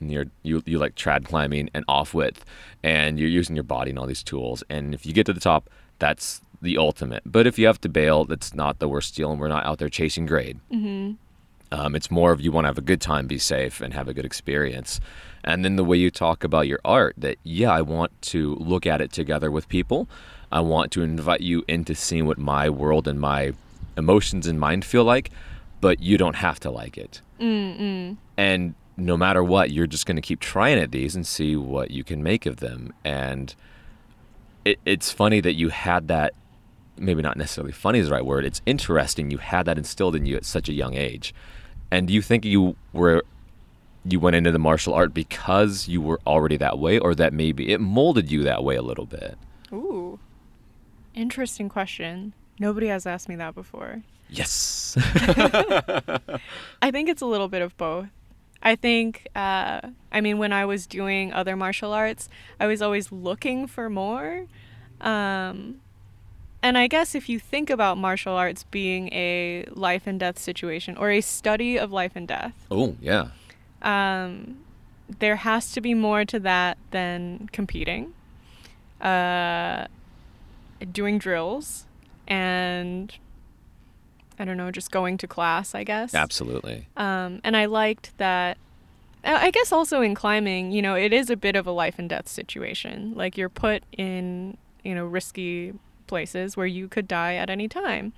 and 0.00 0.10
You're, 0.12 0.26
you 0.42 0.62
you 0.66 0.78
like 0.78 0.94
trad 0.94 1.24
climbing 1.24 1.68
and 1.74 1.84
off 1.88 2.14
width, 2.14 2.44
and 2.82 3.18
you're 3.18 3.28
using 3.28 3.56
your 3.56 3.64
body 3.64 3.90
and 3.90 3.98
all 3.98 4.06
these 4.06 4.22
tools. 4.22 4.62
And 4.70 4.94
if 4.94 5.04
you 5.04 5.12
get 5.12 5.26
to 5.26 5.32
the 5.32 5.40
top, 5.40 5.68
that's 5.98 6.40
the 6.62 6.78
ultimate. 6.78 7.22
But 7.26 7.46
if 7.46 7.58
you 7.58 7.66
have 7.66 7.80
to 7.82 7.88
bail, 7.88 8.24
that's 8.24 8.54
not 8.54 8.78
the 8.78 8.88
worst 8.88 9.14
deal, 9.14 9.30
and 9.30 9.40
we're 9.40 9.48
not 9.48 9.66
out 9.66 9.78
there 9.78 9.88
chasing 9.88 10.26
grade. 10.26 10.58
Um, 11.72 11.96
it's 11.96 12.10
more 12.10 12.30
of 12.30 12.40
you 12.40 12.52
want 12.52 12.64
to 12.64 12.68
have 12.68 12.78
a 12.78 12.82
good 12.82 13.00
time, 13.00 13.26
be 13.26 13.38
safe, 13.38 13.80
and 13.80 13.92
have 13.92 14.06
a 14.08 14.14
good 14.14 14.24
experience. 14.24 15.00
And 15.42 15.64
then 15.64 15.76
the 15.76 15.84
way 15.84 15.96
you 15.96 16.10
talk 16.10 16.44
about 16.44 16.68
your 16.68 16.78
art, 16.84 17.14
that, 17.18 17.38
yeah, 17.42 17.72
I 17.72 17.82
want 17.82 18.12
to 18.22 18.54
look 18.56 18.86
at 18.86 19.00
it 19.00 19.12
together 19.12 19.50
with 19.50 19.68
people. 19.68 20.08
I 20.52 20.60
want 20.60 20.92
to 20.92 21.02
invite 21.02 21.40
you 21.40 21.64
into 21.68 21.94
seeing 21.94 22.26
what 22.26 22.38
my 22.38 22.68
world 22.70 23.08
and 23.08 23.20
my 23.20 23.52
emotions 23.96 24.46
and 24.46 24.60
mind 24.60 24.84
feel 24.84 25.04
like. 25.04 25.30
but 25.80 26.00
you 26.00 26.18
don't 26.18 26.36
have 26.36 26.60
to 26.60 26.70
like 26.70 26.96
it. 26.98 27.20
Mm-mm. 27.40 28.16
And 28.36 28.74
no 28.96 29.16
matter 29.16 29.42
what, 29.44 29.70
you're 29.70 29.86
just 29.86 30.06
going 30.06 30.16
to 30.16 30.22
keep 30.22 30.40
trying 30.40 30.78
at 30.78 30.90
these 30.90 31.14
and 31.14 31.26
see 31.26 31.56
what 31.56 31.90
you 31.90 32.02
can 32.04 32.22
make 32.22 32.46
of 32.46 32.56
them. 32.56 32.92
And 33.04 33.54
it, 34.64 34.78
it's 34.84 35.12
funny 35.12 35.40
that 35.40 35.54
you 35.54 35.68
had 35.68 36.08
that. 36.08 36.34
Maybe 36.98 37.20
not 37.20 37.36
necessarily 37.36 37.72
funny 37.72 37.98
is 37.98 38.08
the 38.08 38.14
right 38.14 38.24
word. 38.24 38.46
It's 38.46 38.62
interesting 38.64 39.30
you 39.30 39.36
had 39.38 39.66
that 39.66 39.76
instilled 39.76 40.16
in 40.16 40.24
you 40.24 40.34
at 40.36 40.46
such 40.46 40.68
a 40.70 40.72
young 40.72 40.94
age. 40.94 41.34
And 41.90 42.08
do 42.08 42.14
you 42.14 42.22
think 42.22 42.44
you 42.44 42.74
were 42.92 43.22
you 44.08 44.18
went 44.18 44.36
into 44.36 44.50
the 44.50 44.58
martial 44.58 44.94
art 44.94 45.12
because 45.12 45.88
you 45.88 46.00
were 46.00 46.20
already 46.26 46.56
that 46.56 46.78
way, 46.78 46.98
or 46.98 47.14
that 47.14 47.32
maybe 47.32 47.70
it 47.72 47.80
molded 47.80 48.30
you 48.30 48.42
that 48.44 48.64
way 48.64 48.76
a 48.76 48.82
little 48.82 49.04
bit? 49.04 49.36
Ooh. 49.72 50.18
Interesting 51.16 51.68
question. 51.68 52.34
Nobody 52.60 52.86
has 52.88 53.06
asked 53.06 53.28
me 53.28 53.36
that 53.36 53.54
before. 53.54 54.02
Yes. 54.28 54.96
I 56.82 56.90
think 56.90 57.08
it's 57.08 57.22
a 57.22 57.26
little 57.26 57.48
bit 57.48 57.62
of 57.62 57.76
both. 57.76 58.08
I 58.62 58.76
think, 58.76 59.28
uh, 59.36 59.80
I 60.12 60.20
mean, 60.20 60.38
when 60.38 60.52
I 60.52 60.64
was 60.64 60.86
doing 60.86 61.32
other 61.32 61.56
martial 61.56 61.92
arts, 61.92 62.28
I 62.58 62.66
was 62.66 62.82
always 62.82 63.12
looking 63.12 63.66
for 63.66 63.88
more. 63.88 64.46
Um, 65.00 65.80
and 66.62 66.76
I 66.76 66.88
guess 66.88 67.14
if 67.14 67.28
you 67.28 67.38
think 67.38 67.70
about 67.70 67.96
martial 67.96 68.34
arts 68.34 68.64
being 68.64 69.08
a 69.12 69.66
life 69.70 70.06
and 70.06 70.18
death 70.18 70.38
situation 70.38 70.96
or 70.96 71.10
a 71.10 71.20
study 71.20 71.78
of 71.78 71.92
life 71.92 72.12
and 72.14 72.26
death, 72.26 72.66
oh, 72.70 72.96
yeah. 73.00 73.28
um, 73.82 74.58
there 75.20 75.36
has 75.36 75.70
to 75.72 75.80
be 75.80 75.94
more 75.94 76.24
to 76.24 76.40
that 76.40 76.76
than 76.90 77.48
competing, 77.52 78.14
uh, 79.00 79.86
doing 80.92 81.18
drills, 81.18 81.86
and 82.26 83.12
I 84.38 84.44
don't 84.44 84.56
know, 84.56 84.70
just 84.70 84.90
going 84.90 85.18
to 85.18 85.26
class, 85.26 85.74
I 85.74 85.84
guess. 85.84 86.14
Absolutely. 86.14 86.88
Um, 86.96 87.40
and 87.44 87.56
I 87.56 87.66
liked 87.66 88.16
that. 88.18 88.58
I 89.24 89.50
guess 89.50 89.72
also 89.72 90.02
in 90.02 90.14
climbing, 90.14 90.70
you 90.70 90.80
know, 90.80 90.94
it 90.94 91.12
is 91.12 91.30
a 91.30 91.36
bit 91.36 91.56
of 91.56 91.66
a 91.66 91.72
life 91.72 91.98
and 91.98 92.08
death 92.08 92.28
situation. 92.28 93.12
Like 93.16 93.36
you're 93.36 93.48
put 93.48 93.82
in, 93.92 94.56
you 94.84 94.94
know, 94.94 95.04
risky 95.04 95.72
places 96.06 96.56
where 96.56 96.66
you 96.66 96.86
could 96.86 97.08
die 97.08 97.34
at 97.34 97.50
any 97.50 97.66
time. 97.66 98.12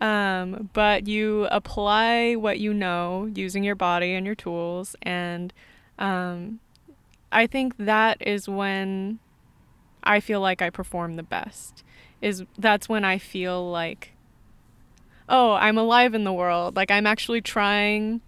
Um, 0.00 0.70
but 0.72 1.06
you 1.06 1.46
apply 1.50 2.34
what 2.34 2.58
you 2.58 2.72
know 2.72 3.30
using 3.34 3.62
your 3.62 3.74
body 3.74 4.14
and 4.14 4.24
your 4.26 4.34
tools. 4.34 4.96
And 5.02 5.52
um, 5.98 6.58
I 7.30 7.46
think 7.46 7.76
that 7.76 8.16
is 8.26 8.48
when 8.48 9.18
I 10.02 10.20
feel 10.20 10.40
like 10.40 10.62
I 10.62 10.70
perform 10.70 11.16
the 11.16 11.22
best. 11.22 11.84
Is 12.20 12.44
that's 12.58 12.88
when 12.88 13.04
I 13.04 13.18
feel 13.18 13.70
like 13.70 14.12
oh, 15.30 15.52
I'm 15.52 15.78
alive 15.78 16.14
in 16.14 16.24
the 16.24 16.32
world. 16.32 16.76
Like 16.76 16.90
I'm 16.90 17.06
actually 17.06 17.40
trying 17.40 18.20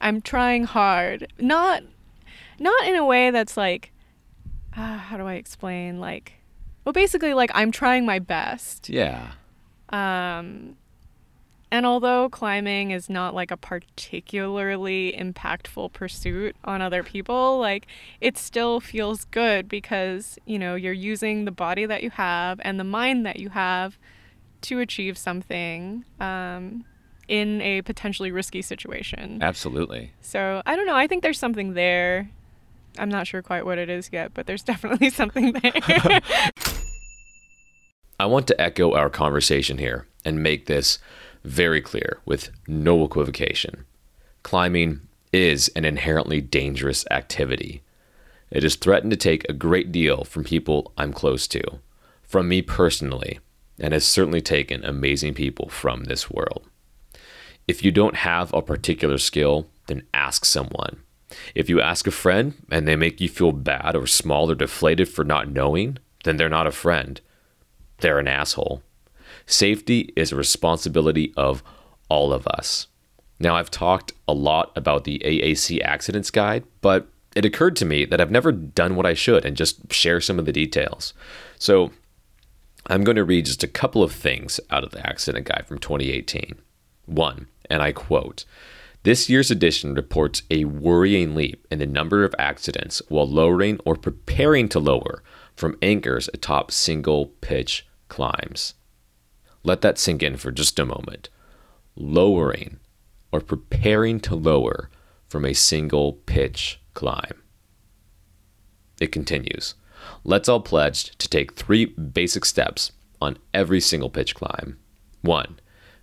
I'm 0.00 0.20
trying 0.20 0.64
hard. 0.64 1.32
Not 1.38 1.82
not 2.58 2.86
in 2.86 2.94
a 2.94 3.04
way 3.04 3.30
that's 3.30 3.56
like 3.56 3.90
uh, 4.76 4.98
how 4.98 5.16
do 5.16 5.26
I 5.26 5.34
explain 5.34 5.98
like 5.98 6.34
well 6.84 6.92
basically 6.92 7.34
like 7.34 7.50
I'm 7.54 7.72
trying 7.72 8.06
my 8.06 8.18
best. 8.18 8.88
Yeah. 8.88 9.32
Um 9.88 10.76
and 11.72 11.86
although 11.86 12.28
climbing 12.28 12.90
is 12.90 13.08
not 13.08 13.34
like 13.34 13.50
a 13.50 13.56
particularly 13.56 15.14
impactful 15.18 15.94
pursuit 15.94 16.54
on 16.64 16.82
other 16.82 17.02
people, 17.02 17.58
like 17.58 17.86
it 18.20 18.36
still 18.36 18.78
feels 18.78 19.24
good 19.24 19.68
because, 19.68 20.38
you 20.44 20.58
know, 20.58 20.74
you're 20.74 20.92
using 20.92 21.46
the 21.46 21.50
body 21.50 21.86
that 21.86 22.02
you 22.02 22.10
have 22.10 22.60
and 22.62 22.78
the 22.78 22.84
mind 22.84 23.24
that 23.24 23.38
you 23.38 23.48
have 23.48 23.98
to 24.60 24.80
achieve 24.80 25.16
something 25.16 26.04
um, 26.20 26.84
in 27.26 27.62
a 27.62 27.80
potentially 27.80 28.30
risky 28.30 28.60
situation. 28.60 29.38
Absolutely. 29.42 30.12
So 30.20 30.60
I 30.66 30.76
don't 30.76 30.84
know. 30.84 30.94
I 30.94 31.06
think 31.06 31.22
there's 31.22 31.38
something 31.38 31.72
there. 31.72 32.28
I'm 32.98 33.08
not 33.08 33.26
sure 33.26 33.40
quite 33.40 33.64
what 33.64 33.78
it 33.78 33.88
is 33.88 34.10
yet, 34.12 34.34
but 34.34 34.46
there's 34.46 34.62
definitely 34.72 35.08
something 35.08 35.52
there. 35.54 35.72
I 38.20 38.26
want 38.26 38.46
to 38.48 38.60
echo 38.60 38.92
our 38.92 39.08
conversation 39.08 39.78
here 39.78 40.06
and 40.22 40.42
make 40.42 40.66
this 40.66 40.98
very 41.44 41.80
clear 41.80 42.18
with 42.24 42.50
no 42.66 43.04
equivocation. 43.04 43.84
Climbing 44.42 45.00
is 45.32 45.68
an 45.74 45.84
inherently 45.84 46.40
dangerous 46.40 47.04
activity. 47.10 47.82
It 48.50 48.62
has 48.62 48.76
threatened 48.76 49.10
to 49.12 49.16
take 49.16 49.48
a 49.48 49.54
great 49.54 49.90
deal 49.90 50.24
from 50.24 50.44
people 50.44 50.92
I'm 50.98 51.12
close 51.12 51.46
to, 51.48 51.62
from 52.22 52.48
me 52.48 52.62
personally, 52.62 53.40
and 53.78 53.94
has 53.94 54.04
certainly 54.04 54.42
taken 54.42 54.84
amazing 54.84 55.34
people 55.34 55.68
from 55.68 56.04
this 56.04 56.30
world. 56.30 56.68
If 57.66 57.84
you 57.84 57.92
don't 57.92 58.16
have 58.16 58.52
a 58.52 58.60
particular 58.60 59.18
skill, 59.18 59.68
then 59.86 60.02
ask 60.12 60.44
someone. 60.44 61.02
If 61.54 61.70
you 61.70 61.80
ask 61.80 62.06
a 62.06 62.10
friend 62.10 62.54
and 62.70 62.86
they 62.86 62.96
make 62.96 63.20
you 63.20 63.28
feel 63.28 63.52
bad 63.52 63.96
or 63.96 64.06
small 64.06 64.50
or 64.50 64.54
deflated 64.54 65.08
for 65.08 65.24
not 65.24 65.50
knowing, 65.50 65.98
then 66.24 66.36
they're 66.36 66.48
not 66.48 66.66
a 66.66 66.72
friend. 66.72 67.20
They're 67.98 68.18
an 68.18 68.28
asshole. 68.28 68.82
Safety 69.46 70.12
is 70.16 70.32
a 70.32 70.36
responsibility 70.36 71.32
of 71.36 71.62
all 72.08 72.32
of 72.32 72.46
us. 72.46 72.86
Now, 73.40 73.56
I've 73.56 73.70
talked 73.70 74.12
a 74.28 74.32
lot 74.32 74.70
about 74.76 75.04
the 75.04 75.20
AAC 75.24 75.82
Accidents 75.82 76.30
Guide, 76.30 76.64
but 76.80 77.08
it 77.34 77.44
occurred 77.44 77.76
to 77.76 77.84
me 77.84 78.04
that 78.04 78.20
I've 78.20 78.30
never 78.30 78.52
done 78.52 78.94
what 78.94 79.06
I 79.06 79.14
should 79.14 79.44
and 79.44 79.56
just 79.56 79.92
share 79.92 80.20
some 80.20 80.38
of 80.38 80.44
the 80.44 80.52
details. 80.52 81.12
So, 81.58 81.90
I'm 82.86 83.04
going 83.04 83.16
to 83.16 83.24
read 83.24 83.46
just 83.46 83.62
a 83.62 83.68
couple 83.68 84.02
of 84.02 84.12
things 84.12 84.60
out 84.70 84.84
of 84.84 84.90
the 84.90 85.06
accident 85.06 85.46
guide 85.46 85.66
from 85.66 85.78
2018. 85.78 86.56
One, 87.06 87.46
and 87.70 87.80
I 87.82 87.92
quote 87.92 88.44
This 89.02 89.28
year's 89.28 89.50
edition 89.50 89.94
reports 89.94 90.42
a 90.50 90.64
worrying 90.64 91.34
leap 91.34 91.66
in 91.70 91.78
the 91.78 91.86
number 91.86 92.24
of 92.24 92.34
accidents 92.38 93.00
while 93.08 93.28
lowering 93.28 93.80
or 93.84 93.96
preparing 93.96 94.68
to 94.70 94.80
lower 94.80 95.22
from 95.56 95.78
anchors 95.80 96.28
atop 96.34 96.70
single 96.70 97.26
pitch 97.40 97.86
climbs. 98.08 98.74
Let 99.64 99.80
that 99.82 99.98
sink 99.98 100.22
in 100.22 100.36
for 100.36 100.50
just 100.50 100.78
a 100.78 100.86
moment. 100.86 101.28
Lowering 101.94 102.78
or 103.30 103.40
preparing 103.40 104.20
to 104.20 104.34
lower 104.34 104.90
from 105.28 105.44
a 105.44 105.54
single 105.54 106.14
pitch 106.26 106.80
climb. 106.94 107.42
It 109.00 109.12
continues. 109.12 109.74
Let's 110.24 110.48
all 110.48 110.60
pledge 110.60 111.16
to 111.16 111.28
take 111.28 111.54
three 111.54 111.86
basic 111.86 112.44
steps 112.44 112.92
on 113.20 113.38
every 113.54 113.80
single 113.80 114.10
pitch 114.10 114.34
climb. 114.34 114.78
One, 115.22 115.60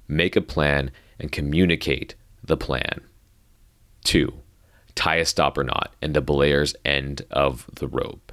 make 0.07 0.35
a 0.35 0.41
plan 0.41 0.91
and 1.19 1.31
communicate 1.31 2.15
the 2.43 2.57
plan. 2.57 3.01
Two, 4.03 4.33
tie 4.95 5.17
a 5.17 5.25
stopper 5.25 5.63
knot 5.63 5.93
in 6.01 6.13
the 6.13 6.21
belayer's 6.21 6.75
end 6.85 7.23
of 7.29 7.69
the 7.73 7.87
rope. 7.87 8.31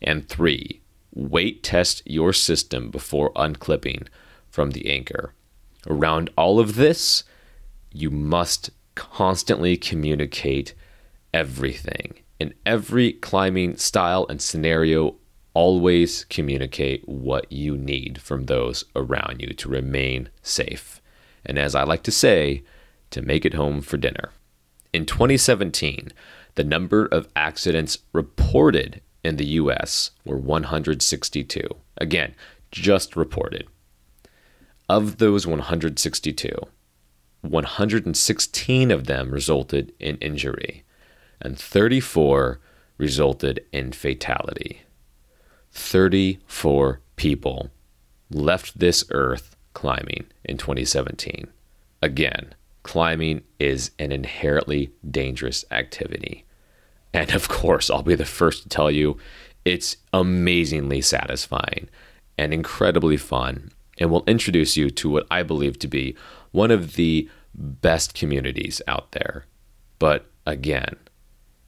And 0.00 0.28
three, 0.28 0.80
weight 1.12 1.62
test 1.62 2.02
your 2.06 2.32
system 2.32 2.90
before 2.90 3.32
unclipping 3.34 4.08
from 4.50 4.72
the 4.72 4.90
anchor. 4.90 5.34
Around 5.86 6.30
all 6.36 6.60
of 6.60 6.74
this, 6.76 7.24
you 7.92 8.10
must 8.10 8.70
constantly 8.94 9.76
communicate 9.76 10.74
everything. 11.32 12.20
In 12.38 12.54
every 12.66 13.12
climbing 13.12 13.76
style 13.76 14.26
and 14.28 14.40
scenario, 14.40 15.16
always 15.54 16.24
communicate 16.24 17.06
what 17.08 17.50
you 17.50 17.76
need 17.76 18.20
from 18.20 18.44
those 18.44 18.84
around 18.94 19.40
you 19.40 19.52
to 19.54 19.68
remain 19.68 20.28
safe. 20.42 21.00
And 21.44 21.58
as 21.58 21.74
I 21.74 21.84
like 21.84 22.02
to 22.04 22.12
say, 22.12 22.62
to 23.10 23.22
make 23.22 23.44
it 23.44 23.54
home 23.54 23.80
for 23.80 23.96
dinner. 23.96 24.30
In 24.92 25.06
2017, 25.06 26.10
the 26.54 26.64
number 26.64 27.06
of 27.06 27.28
accidents 27.34 27.98
reported 28.12 29.00
in 29.24 29.36
the 29.36 29.46
US 29.46 30.10
were 30.24 30.36
162. 30.36 31.68
Again, 31.98 32.34
just 32.70 33.16
reported. 33.16 33.66
Of 34.90 35.18
those 35.18 35.46
162, 35.46 36.50
116 37.42 38.90
of 38.90 39.06
them 39.06 39.30
resulted 39.30 39.92
in 40.00 40.16
injury, 40.16 40.82
and 41.40 41.56
34 41.56 42.58
resulted 42.98 43.64
in 43.70 43.92
fatality. 43.92 44.82
34 45.70 47.00
people 47.14 47.70
left 48.32 48.80
this 48.80 49.04
earth 49.12 49.54
climbing 49.74 50.26
in 50.44 50.58
2017. 50.58 51.46
Again, 52.02 52.56
climbing 52.82 53.42
is 53.60 53.92
an 54.00 54.10
inherently 54.10 54.90
dangerous 55.08 55.64
activity. 55.70 56.44
And 57.14 57.30
of 57.30 57.48
course, 57.48 57.90
I'll 57.90 58.02
be 58.02 58.16
the 58.16 58.24
first 58.24 58.64
to 58.64 58.68
tell 58.68 58.90
you 58.90 59.18
it's 59.64 59.98
amazingly 60.12 61.00
satisfying 61.00 61.88
and 62.36 62.52
incredibly 62.52 63.16
fun, 63.16 63.70
and 64.00 64.10
will 64.10 64.24
introduce 64.26 64.76
you 64.76 64.90
to 64.90 65.10
what 65.10 65.26
I 65.30 65.42
believe 65.44 65.78
to 65.80 65.88
be 65.88 66.16
one 66.50 66.70
of 66.70 66.94
the 66.94 67.28
best 67.54 68.14
communities 68.14 68.80
out 68.88 69.12
there. 69.12 69.44
But 69.98 70.26
again, 70.46 70.96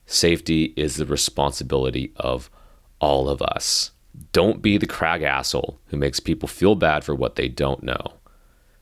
safety 0.06 0.72
is 0.76 0.96
the 0.96 1.06
responsibility 1.06 2.12
of 2.16 2.50
all 2.98 3.28
of 3.28 3.42
us. 3.42 3.90
Don't 4.32 4.62
be 4.62 4.78
the 4.78 4.86
crag 4.86 5.22
asshole 5.22 5.78
who 5.86 5.96
makes 5.96 6.20
people 6.20 6.48
feel 6.48 6.74
bad 6.74 7.04
for 7.04 7.14
what 7.14 7.36
they 7.36 7.48
don't 7.48 7.82
know. 7.82 8.14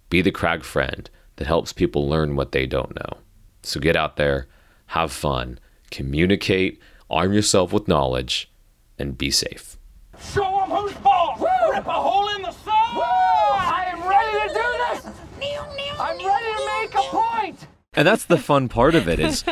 Be 0.09 0.23
the 0.23 0.33
crag 0.33 0.65
friend 0.65 1.09
that 1.37 1.47
helps 1.47 1.73
people 1.73 2.09
learn 2.09 2.37
what 2.37 2.53
they 2.53 2.67
don't 2.67 2.95
know. 2.95 3.19
So 3.63 3.81
get 3.81 3.97
out 3.97 4.17
there, 4.17 4.47
have 4.87 5.13
fun, 5.13 5.59
communicate, 5.91 6.81
arm 7.09 7.33
yourself 7.33 7.73
with 7.73 7.89
knowledge, 7.89 8.51
and 8.99 9.17
be 9.17 9.31
safe. 9.31 9.77
Show 10.33 10.43
them 10.43 10.71
who's 10.71 10.93
boss! 10.95 11.41
Rip 11.41 11.87
a 11.87 11.93
hole 11.93 12.29
in 12.35 12.43
the 12.43 12.51
side! 12.51 12.75
I 12.75 13.87
am 13.93 14.07
ready 14.07 14.49
to 14.49 14.55
do 14.55 14.61
this! 14.91 15.15
I'm 15.99 16.17
ready 16.17 16.53
to 16.57 16.67
make 16.67 16.95
a 16.95 17.09
point! 17.09 17.67
And 18.01 18.07
that's 18.07 18.25
the 18.25 18.39
fun 18.39 18.71
part 18.71 18.95
of 18.95 19.09
it 19.09 19.21
is 19.21 19.45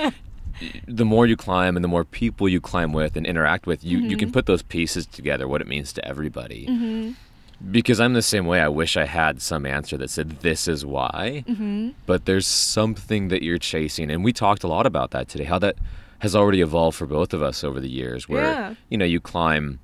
the 0.89 1.05
more 1.05 1.27
you 1.27 1.37
climb 1.37 1.77
and 1.77 1.85
the 1.85 1.89
more 1.89 2.03
people 2.03 2.49
you 2.49 2.63
climb 2.63 2.95
with 2.95 3.15
and 3.15 3.27
interact 3.27 3.67
with, 3.67 3.85
you, 3.85 3.99
you 3.99 4.17
can 4.17 4.29
mm-hmm. 4.29 4.33
put 4.33 4.47
those 4.47 4.63
pieces 4.63 5.05
together, 5.05 5.47
what 5.47 5.61
it 5.61 5.67
means 5.67 5.93
to 5.93 6.03
everybody. 6.03 6.67
Mm-hmm. 6.67 7.13
Because 7.71 8.01
I'm 8.01 8.15
the 8.15 8.23
same 8.23 8.47
way. 8.47 8.63
I 8.63 8.69
wish 8.69 8.97
I 8.97 9.05
had 9.05 9.43
some 9.43 9.67
answer 9.67 9.99
that 9.99 10.09
said, 10.09 10.41
this 10.41 10.67
is 10.67 10.87
why. 10.87 11.45
Mm-hmm. 11.47 11.91
But 12.07 12.25
there's 12.25 12.47
something 12.47 13.29
that 13.29 13.43
you're 13.43 13.59
chasing. 13.59 14.11
And 14.11 14.25
we 14.25 14.33
talked 14.33 14.65
a 14.65 14.69
lot 14.69 14.87
about 14.87 15.11
that 15.11 15.29
today, 15.29 15.45
how 15.45 15.59
that 15.59 15.77
has 16.21 16.35
already 16.35 16.63
evolved 16.63 16.97
for 16.97 17.05
both 17.05 17.35
of 17.35 17.43
us 17.43 17.63
over 17.63 17.81
the 17.81 17.91
years, 17.91 18.31
where, 18.31 18.45
Yeah. 18.45 18.75
you 18.89 18.97
know, 18.97 19.05
you 19.05 19.21
climb 19.21 19.79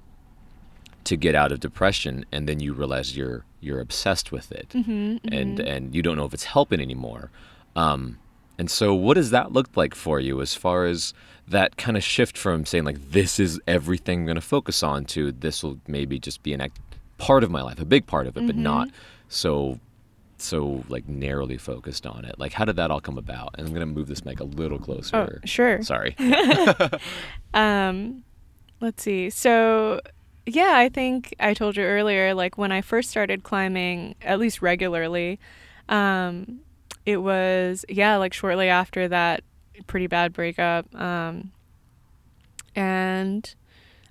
to 1.05 1.19
get 1.19 1.35
out 1.35 1.53
of 1.53 1.61
depression 1.61 2.25
and 2.33 2.49
then 2.49 2.61
you 2.61 2.73
realize 2.73 3.15
you're 3.15 3.45
you're 3.61 3.81
obsessed 3.81 4.33
with 4.33 4.51
it 4.51 4.75
and 4.75 5.61
and 5.61 5.95
you 5.95 6.01
don't 6.01 6.17
know 6.17 6.25
if 6.25 6.33
it's 6.33 6.45
helping 6.45 6.81
anymore 6.81 7.31
um 7.77 8.19
and 8.59 8.71
so 8.71 8.95
what 8.95 9.15
does 9.15 9.31
that 9.31 9.53
look 9.53 9.77
like 9.77 9.95
for 9.95 10.21
you 10.21 10.41
as 10.41 10.55
far 10.55 10.85
as 10.87 11.15
that 11.47 11.77
kind 11.77 11.97
of 11.97 12.03
shift 12.03 12.39
from 12.39 12.65
saying 12.65 12.85
like 12.85 13.11
this 13.11 13.39
is 13.39 13.61
everything 13.67 14.21
i'm 14.21 14.27
going 14.27 14.35
to 14.35 14.41
focus 14.41 14.83
on 14.83 15.05
to 15.05 15.33
this 15.33 15.63
will 15.63 15.79
maybe 15.87 16.19
just 16.19 16.43
be 16.43 16.53
an 16.53 16.61
act- 16.61 16.79
part 17.19 17.45
of 17.45 17.51
my 17.51 17.63
life 17.63 17.81
a 17.81 17.85
big 17.85 18.07
part 18.07 18.27
of 18.27 18.37
it 18.37 18.47
but 18.47 18.57
not 18.57 18.89
so 19.29 19.79
so 20.37 20.85
like 20.89 21.09
narrowly 21.09 21.57
focused 21.57 22.07
on 22.07 22.25
it? 22.25 22.39
Like 22.39 22.53
how 22.53 22.65
did 22.65 22.77
that 22.77 22.91
all 22.91 23.01
come 23.01 23.19
about? 23.19 23.55
And 23.57 23.67
i'm 23.67 23.73
going 23.73 23.87
to 23.87 23.93
move 23.93 24.09
this 24.09 24.25
mic 24.25 24.41
a 24.41 24.45
little 24.45 24.79
closer. 24.79 25.41
Oh, 25.43 25.47
sure. 25.47 25.83
sorry. 25.83 26.17
Um, 27.55 28.25
let's 28.81 29.05
see. 29.05 29.31
So, 29.31 30.01
yeah, 30.45 30.73
I 30.75 30.89
think 30.89 31.37
I 31.39 31.55
told 31.55 31.77
you 31.77 31.85
earlier, 31.85 32.35
like 32.35 32.59
when 32.59 32.73
I 32.73 32.81
first 32.81 33.11
started 33.11 33.45
climbing, 33.45 34.17
at 34.23 34.41
least 34.41 34.61
regularly, 34.61 35.39
um, 35.89 36.59
it 37.07 37.19
was, 37.19 37.85
yeah, 37.89 38.17
like 38.17 38.33
shortly 38.33 38.69
after 38.69 39.09
that 39.09 39.43
pretty 39.87 40.07
bad 40.07 40.33
breakup. 40.33 40.93
Um, 40.95 41.53
and 42.75 43.55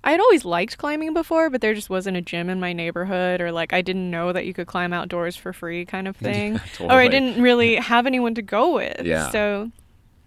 I 0.02 0.10
had 0.10 0.20
always 0.20 0.44
liked 0.44 0.76
climbing 0.78 1.14
before, 1.14 1.48
but 1.50 1.60
there 1.60 1.74
just 1.74 1.88
wasn't 1.88 2.16
a 2.16 2.20
gym 2.20 2.50
in 2.50 2.60
my 2.60 2.72
neighborhood, 2.72 3.40
or 3.40 3.52
like 3.52 3.72
I 3.72 3.80
didn't 3.82 4.10
know 4.10 4.32
that 4.32 4.44
you 4.46 4.52
could 4.52 4.66
climb 4.66 4.92
outdoors 4.92 5.36
for 5.36 5.52
free 5.52 5.84
kind 5.84 6.06
of 6.06 6.16
thing. 6.18 6.60
Or 6.80 6.92
I 6.92 7.08
didn't 7.08 7.42
really 7.42 7.76
have 7.76 8.06
anyone 8.06 8.34
to 8.34 8.42
go 8.42 8.74
with. 8.74 9.02
Yeah. 9.04 9.30
So 9.30 9.70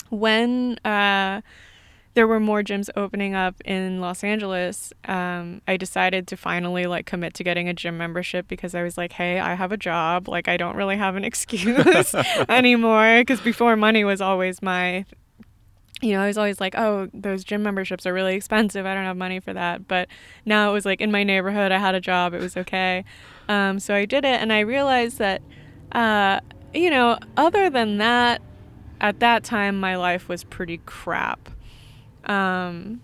when 0.09 0.79
uh, 0.83 1.41
there 2.17 2.25
were 2.25 2.39
more 2.39 2.63
gyms 2.63 2.89
opening 2.95 3.35
up 3.35 3.61
in 3.63 4.01
Los 4.01 4.23
Angeles, 4.23 4.91
um, 5.05 5.61
I 5.67 5.77
decided 5.77 6.25
to 6.29 6.35
finally 6.35 6.87
like 6.87 7.05
commit 7.05 7.35
to 7.35 7.43
getting 7.43 7.69
a 7.69 7.75
gym 7.75 7.95
membership 7.95 8.47
because 8.47 8.73
I 8.73 8.81
was 8.81 8.97
like, 8.97 9.11
hey, 9.11 9.39
I 9.39 9.53
have 9.53 9.71
a 9.71 9.77
job. 9.77 10.27
Like 10.27 10.47
I 10.47 10.57
don't 10.57 10.75
really 10.75 10.97
have 10.97 11.15
an 11.15 11.23
excuse 11.31 12.15
anymore 12.49 13.19
because 13.19 13.39
before 13.39 13.75
money 13.75 14.03
was 14.03 14.19
always 14.19 14.63
my 14.63 15.05
you 16.01 16.13
know, 16.13 16.21
I 16.21 16.27
was 16.27 16.39
always 16.39 16.59
like, 16.59 16.73
oh, 16.75 17.07
those 17.13 17.43
gym 17.43 17.61
memberships 17.61 18.07
are 18.07 18.13
really 18.13 18.33
expensive. 18.33 18.87
I 18.87 18.95
don't 18.95 19.05
have 19.05 19.17
money 19.17 19.39
for 19.39 19.53
that. 19.53 19.87
But 19.87 20.07
now 20.43 20.71
it 20.71 20.73
was 20.73 20.85
like 20.85 21.01
in 21.01 21.11
my 21.11 21.23
neighborhood, 21.23 21.71
I 21.71 21.77
had 21.77 21.93
a 21.93 22.01
job. 22.01 22.33
It 22.33 22.41
was 22.41 22.57
okay. 22.57 23.05
Um, 23.47 23.79
so 23.79 23.93
I 23.93 24.05
did 24.05 24.25
it. 24.25 24.41
And 24.41 24.51
I 24.51 24.61
realized 24.61 25.19
that, 25.19 25.43
uh, 25.91 26.39
you 26.73 26.89
know, 26.89 27.19
other 27.35 27.69
than 27.69 27.97
that, 27.99 28.41
at 29.01 29.19
that 29.19 29.43
time, 29.43 29.79
my 29.79 29.97
life 29.97 30.27
was 30.27 30.43
pretty 30.43 30.79
crap. 30.87 31.49
Um, 32.27 33.01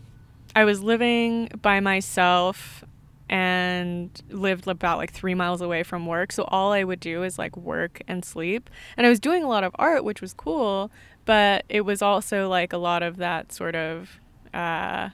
I 0.56 0.66
was 0.66 0.84
living 0.84 1.50
by 1.62 1.80
myself 1.80 2.84
and 3.30 4.22
lived 4.30 4.68
about 4.68 4.98
like 5.00 5.12
three 5.12 5.34
miles 5.34 5.62
away 5.62 5.82
from 5.82 6.06
work. 6.06 6.32
So 6.32 6.44
all 6.50 6.72
I 6.72 6.84
would 6.84 7.00
do 7.00 7.24
is 7.24 7.40
like 7.40 7.58
work 7.58 8.02
and 8.08 8.24
sleep. 8.24 8.70
And 8.96 9.08
I 9.08 9.10
was 9.10 9.20
doing 9.20 9.44
a 9.44 9.48
lot 9.48 9.64
of 9.64 9.76
art, 9.80 10.04
which 10.04 10.22
was 10.22 10.34
cool, 10.34 10.92
but 11.26 11.66
it 11.70 11.82
was 11.82 12.02
also 12.02 12.48
like 12.48 12.74
a 12.74 12.78
lot 12.78 13.02
of 13.02 13.18
that 13.18 13.52
sort 13.52 13.76
of 13.76 14.20
uh, 14.54 15.10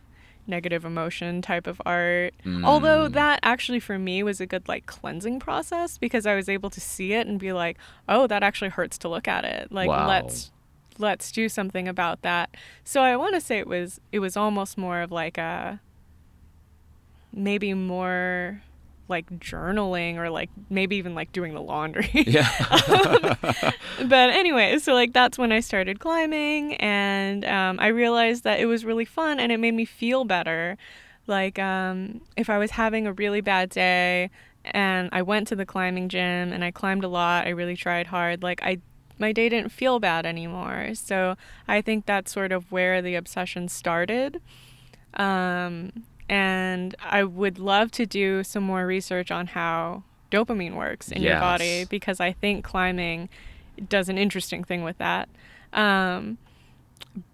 negative 0.47 0.83
emotion 0.83 1.41
type 1.41 1.65
of 1.67 1.81
art. 1.85 2.33
Although 2.65 3.07
that 3.09 3.39
actually 3.43 3.79
for 3.79 3.97
me 3.97 4.21
was 4.23 4.41
a 4.41 4.45
good 4.45 4.67
like 4.67 4.85
cleansing 4.85 5.39
process 5.39 5.97
because 5.97 6.25
I 6.25 6.35
was 6.35 6.49
able 6.49 6.71
to 6.71 6.81
see 6.81 7.13
it 7.13 7.25
and 7.27 7.39
be 7.39 7.53
like, 7.53 7.77
oh, 8.09 8.27
that 8.27 8.43
actually 8.43 8.71
hurts 8.71 8.97
to 8.97 9.07
look 9.07 9.29
at 9.29 9.45
it. 9.45 9.71
Like 9.71 9.87
Wow. 9.87 10.07
let's 10.09 10.51
let's 10.99 11.31
do 11.31 11.49
something 11.49 11.87
about 11.87 12.21
that. 12.21 12.55
So 12.83 13.01
I 13.01 13.15
want 13.15 13.35
to 13.35 13.41
say 13.41 13.59
it 13.59 13.67
was 13.67 13.99
it 14.11 14.19
was 14.19 14.37
almost 14.37 14.77
more 14.77 15.01
of 15.01 15.11
like 15.11 15.37
a 15.37 15.79
maybe 17.31 17.73
more 17.73 18.61
like 19.07 19.27
journaling 19.39 20.17
or 20.17 20.29
like 20.29 20.49
maybe 20.69 20.95
even 20.95 21.15
like 21.15 21.31
doing 21.31 21.53
the 21.55 21.61
laundry. 21.61 22.09
yeah 22.13 22.47
but 24.05 24.29
anyway, 24.29 24.77
so 24.77 24.93
like 24.93 25.13
that's 25.13 25.37
when 25.37 25.51
I 25.51 25.59
started 25.61 25.99
climbing, 25.99 26.75
and 26.75 27.43
um, 27.45 27.79
I 27.79 27.87
realized 27.87 28.43
that 28.43 28.59
it 28.59 28.67
was 28.67 28.85
really 28.85 29.05
fun 29.05 29.39
and 29.39 29.51
it 29.51 29.59
made 29.59 29.73
me 29.73 29.85
feel 29.85 30.25
better. 30.25 30.77
Like 31.27 31.59
um, 31.59 32.21
if 32.37 32.49
I 32.49 32.57
was 32.57 32.71
having 32.71 33.07
a 33.07 33.13
really 33.13 33.41
bad 33.41 33.69
day 33.69 34.29
and 34.65 35.09
I 35.11 35.21
went 35.21 35.47
to 35.49 35.55
the 35.55 35.65
climbing 35.65 36.09
gym 36.09 36.51
and 36.53 36.63
I 36.63 36.71
climbed 36.71 37.03
a 37.03 37.07
lot, 37.07 37.47
I 37.47 37.49
really 37.49 37.75
tried 37.75 38.07
hard. 38.07 38.43
Like 38.43 38.61
I, 38.63 38.79
my 39.19 39.31
day 39.31 39.49
didn't 39.49 39.71
feel 39.71 39.99
bad 39.99 40.25
anymore. 40.25 40.95
So 40.95 41.35
I 41.67 41.81
think 41.81 42.05
that's 42.05 42.31
sort 42.31 42.51
of 42.51 42.71
where 42.71 43.01
the 43.01 43.15
obsession 43.15 43.67
started. 43.67 44.41
Um, 45.13 45.91
and 46.29 46.95
I 47.03 47.23
would 47.23 47.59
love 47.59 47.91
to 47.91 48.05
do 48.05 48.43
some 48.43 48.63
more 48.63 48.85
research 48.85 49.31
on 49.31 49.47
how 49.47 50.03
dopamine 50.31 50.75
works 50.75 51.11
in 51.11 51.21
your 51.23 51.39
body 51.39 51.85
because 51.85 52.19
I 52.19 52.31
think 52.31 52.63
climbing 52.63 53.29
does 53.87 54.09
an 54.09 54.17
interesting 54.17 54.63
thing 54.63 54.83
with 54.83 54.97
that. 54.99 55.27
Um, 55.73 56.37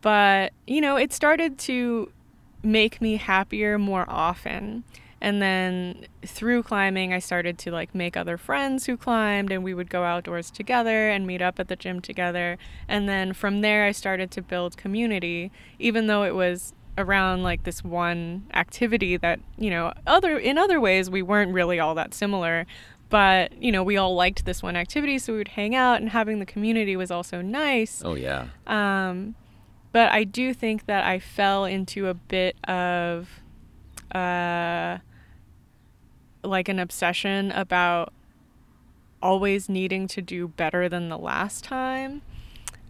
but, 0.01 0.53
you 0.65 0.81
know, 0.81 0.95
it 0.95 1.11
started 1.11 1.57
to 1.59 2.11
make 2.63 3.01
me 3.01 3.17
happier 3.17 3.77
more 3.77 4.05
often. 4.07 4.83
And 5.21 5.41
then 5.41 6.05
through 6.25 6.63
climbing, 6.63 7.13
I 7.13 7.19
started 7.19 7.57
to 7.59 7.71
like 7.71 7.95
make 7.95 8.17
other 8.17 8.37
friends 8.37 8.85
who 8.85 8.97
climbed, 8.97 9.51
and 9.51 9.63
we 9.63 9.73
would 9.73 9.89
go 9.89 10.03
outdoors 10.03 10.51
together 10.51 11.09
and 11.09 11.25
meet 11.25 11.41
up 11.41 11.59
at 11.59 11.67
the 11.67 11.75
gym 11.75 12.01
together. 12.01 12.57
And 12.87 13.07
then 13.07 13.33
from 13.33 13.61
there, 13.61 13.85
I 13.85 13.91
started 13.91 14.29
to 14.31 14.41
build 14.41 14.77
community, 14.77 15.51
even 15.79 16.07
though 16.07 16.23
it 16.23 16.35
was 16.35 16.73
around 16.97 17.43
like 17.43 17.63
this 17.63 17.83
one 17.83 18.45
activity 18.53 19.17
that 19.17 19.37
you 19.57 19.69
know 19.69 19.91
other 20.07 20.37
in 20.37 20.57
other 20.57 20.79
ways 20.79 21.09
we 21.09 21.21
weren't 21.21 21.53
really 21.53 21.79
all 21.79 21.95
that 21.95 22.13
similar. 22.13 22.65
But 23.09 23.61
you 23.61 23.71
know 23.71 23.83
we 23.83 23.97
all 23.97 24.15
liked 24.15 24.45
this 24.45 24.63
one 24.63 24.75
activity 24.75 25.19
so 25.19 25.33
we 25.33 25.37
would 25.39 25.49
hang 25.49 25.75
out 25.75 26.01
and 26.01 26.09
having 26.09 26.39
the 26.39 26.45
community 26.45 26.95
was 26.95 27.11
also 27.11 27.41
nice. 27.41 28.01
Oh 28.03 28.15
yeah. 28.15 28.47
Um, 28.67 29.35
but 29.91 30.11
I 30.11 30.25
do 30.25 30.53
think 30.53 30.87
that 30.87 31.05
I 31.05 31.19
fell 31.19 31.65
into 31.65 32.07
a 32.07 32.13
bit 32.13 32.57
of 32.67 33.29
uh, 34.15 34.97
like 36.43 36.69
an 36.69 36.79
obsession 36.79 37.51
about 37.51 38.13
always 39.21 39.67
needing 39.67 40.07
to 40.07 40.21
do 40.21 40.47
better 40.47 40.87
than 40.87 41.09
the 41.09 41.17
last 41.17 41.63
time. 41.63 42.21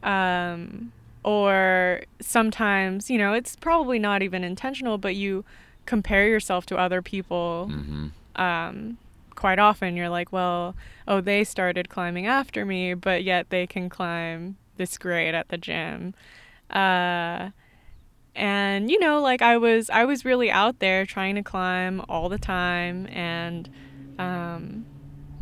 Um, 0.03 0.91
or 1.23 2.01
sometimes, 2.19 3.09
you 3.09 3.17
know, 3.17 3.33
it's 3.33 3.55
probably 3.55 3.97
not 3.97 4.21
even 4.21 4.43
intentional, 4.43 4.97
but 4.97 5.15
you 5.15 5.43
compare 5.85 6.27
yourself 6.27 6.65
to 6.65 6.77
other 6.77 7.01
people 7.01 7.67
hmm 7.67 8.07
um, 8.35 8.97
quite 9.35 9.59
often 9.59 9.95
you're 9.95 10.09
like, 10.09 10.31
well, 10.31 10.75
oh, 11.07 11.21
they 11.21 11.43
started 11.43 11.89
climbing 11.89 12.25
after 12.25 12.65
me, 12.65 12.93
but 12.93 13.23
yet 13.23 13.49
they 13.49 13.67
can 13.67 13.89
climb 13.89 14.57
this 14.77 14.97
grade 14.97 15.35
at 15.35 15.49
the 15.49 15.57
gym. 15.57 16.13
Uh, 16.69 17.49
and 18.35 18.89
you 18.91 18.99
know, 18.99 19.21
like 19.21 19.41
I 19.41 19.57
was, 19.57 19.89
I 19.89 20.05
was 20.05 20.25
really 20.25 20.51
out 20.51 20.79
there 20.79 21.05
trying 21.05 21.35
to 21.35 21.43
climb 21.43 22.01
all 22.09 22.29
the 22.29 22.37
time 22.37 23.07
and 23.07 23.69
um, 24.19 24.85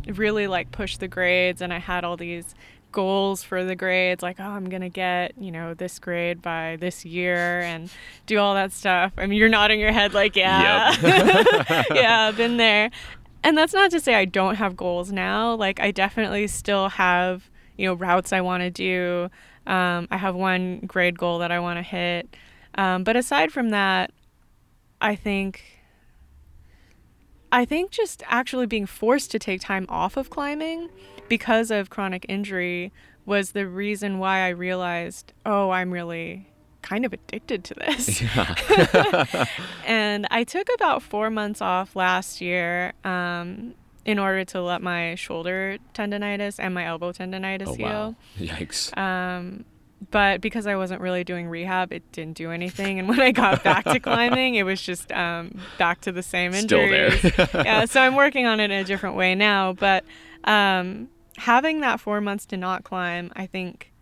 really 0.06 0.46
like 0.46 0.70
push 0.70 0.96
the 0.96 1.08
grades. 1.08 1.60
And 1.60 1.72
I 1.72 1.78
had 1.78 2.04
all 2.04 2.16
these 2.16 2.54
goals 2.94 3.42
for 3.42 3.64
the 3.64 3.74
grades, 3.74 4.22
like, 4.22 4.38
oh, 4.38 4.44
I'm 4.44 4.70
gonna 4.70 4.88
get 4.88 5.36
you 5.36 5.50
know 5.50 5.74
this 5.74 5.98
grade 5.98 6.40
by 6.40 6.76
this 6.80 7.04
year 7.04 7.60
and 7.60 7.90
do 8.24 8.38
all 8.38 8.54
that 8.54 8.72
stuff. 8.72 9.12
I 9.18 9.26
mean, 9.26 9.38
you're 9.38 9.48
nodding 9.50 9.80
your 9.80 9.92
head 9.92 10.14
like, 10.14 10.36
yeah, 10.36 10.94
yeah, 11.92 12.30
been 12.30 12.56
there. 12.56 12.90
And 13.42 13.58
that's 13.58 13.74
not 13.74 13.90
to 13.90 14.00
say 14.00 14.14
I 14.14 14.24
don't 14.24 14.54
have 14.54 14.76
goals 14.76 15.12
now. 15.12 15.54
Like 15.54 15.78
I 15.80 15.90
definitely 15.90 16.46
still 16.46 16.88
have, 16.88 17.50
you 17.76 17.86
know, 17.86 17.94
routes 17.94 18.32
I 18.32 18.40
want 18.40 18.62
to 18.62 18.70
do. 18.70 19.28
Um, 19.66 20.08
I 20.10 20.16
have 20.16 20.34
one 20.34 20.80
grade 20.86 21.18
goal 21.18 21.40
that 21.40 21.50
I 21.50 21.58
want 21.60 21.78
to 21.78 21.82
hit. 21.82 22.34
Um, 22.76 23.04
but 23.04 23.16
aside 23.16 23.52
from 23.52 23.70
that, 23.70 24.10
I 25.00 25.14
think 25.16 25.62
I 27.52 27.64
think 27.64 27.92
just 27.92 28.22
actually 28.26 28.66
being 28.66 28.86
forced 28.86 29.30
to 29.30 29.38
take 29.38 29.60
time 29.60 29.86
off 29.88 30.16
of 30.16 30.28
climbing 30.30 30.88
because 31.28 31.70
of 31.70 31.88
chronic 31.88 32.26
injury 32.28 32.92
was 33.26 33.52
the 33.52 33.66
reason 33.68 34.18
why 34.18 34.40
I 34.40 34.48
realized, 34.48 35.32
oh, 35.46 35.70
I'm 35.70 35.92
really 35.92 36.48
kind 36.82 37.06
of 37.06 37.12
addicted 37.12 37.64
to 37.64 37.74
this. 37.74 38.20
Yeah. 38.20 39.44
and 39.86 40.26
I 40.30 40.44
took 40.44 40.68
about 40.74 41.02
four 41.02 41.30
months 41.30 41.62
off 41.62 41.94
last 41.96 42.40
year 42.40 42.92
um, 43.04 43.74
in 44.04 44.18
order 44.18 44.44
to 44.46 44.60
let 44.60 44.82
my 44.82 45.14
shoulder 45.14 45.78
tendonitis 45.94 46.56
and 46.58 46.74
my 46.74 46.84
elbow 46.84 47.12
tendonitis 47.12 47.68
Oh 47.68 47.74
heal. 47.74 47.86
wow! 47.86 48.14
Yikes! 48.38 48.96
Um, 48.98 49.64
but 50.10 50.40
because 50.40 50.66
I 50.66 50.76
wasn't 50.76 51.00
really 51.00 51.24
doing 51.24 51.48
rehab, 51.48 51.92
it 51.92 52.10
didn't 52.12 52.36
do 52.36 52.50
anything. 52.50 52.98
And 52.98 53.08
when 53.08 53.20
I 53.20 53.32
got 53.32 53.62
back 53.62 53.84
to 53.84 54.00
climbing, 54.00 54.54
it 54.54 54.64
was 54.64 54.80
just 54.80 55.12
um, 55.12 55.60
back 55.78 56.00
to 56.02 56.12
the 56.12 56.22
same 56.22 56.52
Still 56.52 56.78
there. 56.78 57.12
injuries. 57.12 57.34
yeah, 57.54 57.84
so 57.84 58.00
I'm 58.00 58.14
working 58.14 58.46
on 58.46 58.60
it 58.60 58.64
in 58.64 58.72
a 58.72 58.84
different 58.84 59.16
way 59.16 59.34
now. 59.34 59.72
But 59.72 60.04
um, 60.44 61.08
having 61.36 61.80
that 61.80 62.00
four 62.00 62.20
months 62.20 62.46
to 62.46 62.56
not 62.56 62.84
climb, 62.84 63.32
I 63.36 63.46
think 63.46 63.92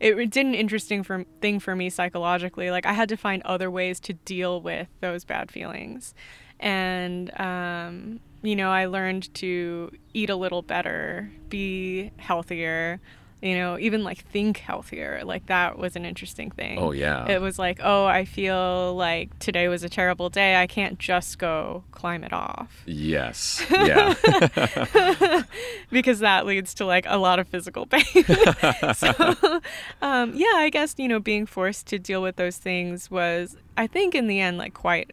it, 0.00 0.18
it 0.18 0.30
did 0.30 0.46
an 0.46 0.54
interesting 0.54 1.02
for, 1.02 1.24
thing 1.40 1.60
for 1.60 1.74
me 1.76 1.88
psychologically. 1.90 2.70
Like 2.70 2.86
I 2.86 2.92
had 2.92 3.08
to 3.10 3.16
find 3.16 3.42
other 3.44 3.70
ways 3.70 4.00
to 4.00 4.12
deal 4.12 4.60
with 4.60 4.88
those 5.00 5.24
bad 5.24 5.50
feelings, 5.50 6.14
and 6.60 7.38
um, 7.40 8.20
you 8.42 8.56
know, 8.56 8.70
I 8.70 8.86
learned 8.86 9.32
to 9.34 9.90
eat 10.12 10.28
a 10.28 10.36
little 10.36 10.62
better, 10.62 11.30
be 11.48 12.10
healthier. 12.16 13.00
You 13.42 13.56
know, 13.56 13.76
even 13.78 14.04
like 14.04 14.24
think 14.26 14.58
healthier. 14.58 15.22
Like 15.24 15.46
that 15.46 15.76
was 15.76 15.96
an 15.96 16.04
interesting 16.04 16.50
thing. 16.50 16.78
Oh 16.78 16.92
yeah. 16.92 17.28
It 17.28 17.40
was 17.40 17.58
like, 17.58 17.80
oh, 17.82 18.06
I 18.06 18.24
feel 18.24 18.94
like 18.94 19.36
today 19.40 19.66
was 19.66 19.82
a 19.82 19.88
terrible 19.88 20.30
day. 20.30 20.56
I 20.56 20.66
can't 20.68 20.98
just 20.98 21.38
go 21.38 21.82
climb 21.90 22.22
it 22.22 22.32
off 22.32 22.82
yes. 22.86 23.64
Yeah. 23.70 24.14
because 25.90 26.20
that 26.20 26.46
leads 26.46 26.74
to 26.74 26.84
like 26.84 27.04
a 27.08 27.18
lot 27.18 27.38
of 27.38 27.48
physical 27.48 27.86
pain. 27.86 28.02
so, 28.94 29.60
um, 30.02 30.32
yeah, 30.34 30.54
I 30.56 30.70
guess, 30.70 30.94
you 30.98 31.08
know, 31.08 31.20
being 31.20 31.46
forced 31.46 31.86
to 31.88 31.98
deal 31.98 32.22
with 32.22 32.36
those 32.36 32.56
things 32.56 33.10
was, 33.10 33.56
I 33.76 33.86
think, 33.86 34.14
in 34.14 34.26
the 34.26 34.40
end, 34.40 34.58
like 34.58 34.74
quite 34.74 35.12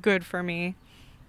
good 0.00 0.24
for 0.24 0.42
me. 0.42 0.74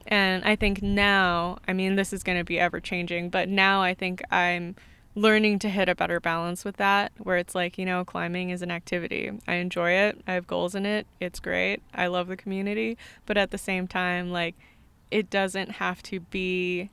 And 0.07 0.43
I 0.43 0.55
think 0.55 0.81
now, 0.81 1.59
I 1.67 1.73
mean, 1.73 1.95
this 1.95 2.11
is 2.11 2.23
going 2.23 2.37
to 2.37 2.43
be 2.43 2.59
ever 2.59 2.79
changing, 2.79 3.29
but 3.29 3.47
now 3.47 3.81
I 3.81 3.93
think 3.93 4.23
I'm 4.31 4.75
learning 5.16 5.59
to 5.59 5.70
hit 5.70 5.89
a 5.89 5.95
better 5.95 6.20
balance 6.20 6.64
with 6.64 6.78
that 6.78 7.12
where 7.18 7.38
it's 7.38 7.53
like, 7.53 7.78
you 7.78 7.86
know, 7.86 8.05
climbing 8.05 8.49
is 8.49 8.62
an 8.62 8.72
activity. 8.72 9.32
I 9.47 9.55
enjoy 9.55 9.91
it. 9.91 10.22
I 10.28 10.34
have 10.34 10.47
goals 10.47 10.76
in 10.76 10.86
it. 10.86 11.05
It's 11.20 11.39
great. 11.39 11.82
I 11.93 12.07
love 12.07 12.28
the 12.28 12.38
community. 12.38 12.97
But 13.26 13.38
at 13.38 13.51
the 13.51 13.57
same 13.57 13.88
time, 13.88 14.32
like, 14.32 14.55
it 15.09 15.30
doesn't 15.30 15.72
have 15.72 16.01
to 16.03 16.22
be 16.22 16.89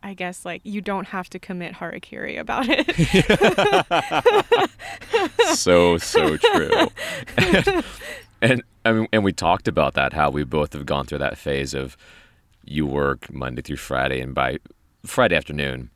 I 0.00 0.14
guess 0.14 0.44
like 0.44 0.60
you 0.64 0.80
don't 0.80 1.08
have 1.08 1.28
to 1.30 1.38
commit 1.40 1.74
harakiri 1.74 2.38
about 2.38 2.66
it. 2.68 2.86
so 5.56 5.98
so 5.98 6.36
true. 6.36 6.86
and 8.40 8.62
I 8.84 8.92
mean, 8.92 9.08
and 9.12 9.24
we 9.24 9.32
talked 9.32 9.66
about 9.66 9.94
that 9.94 10.12
how 10.12 10.30
we 10.30 10.44
both 10.44 10.72
have 10.72 10.86
gone 10.86 11.06
through 11.06 11.18
that 11.18 11.36
phase 11.36 11.74
of 11.74 11.96
you 12.64 12.86
work 12.86 13.32
Monday 13.32 13.62
through 13.62 13.76
Friday, 13.76 14.20
and 14.20 14.34
by 14.34 14.58
Friday 15.04 15.34
afternoon, 15.34 15.90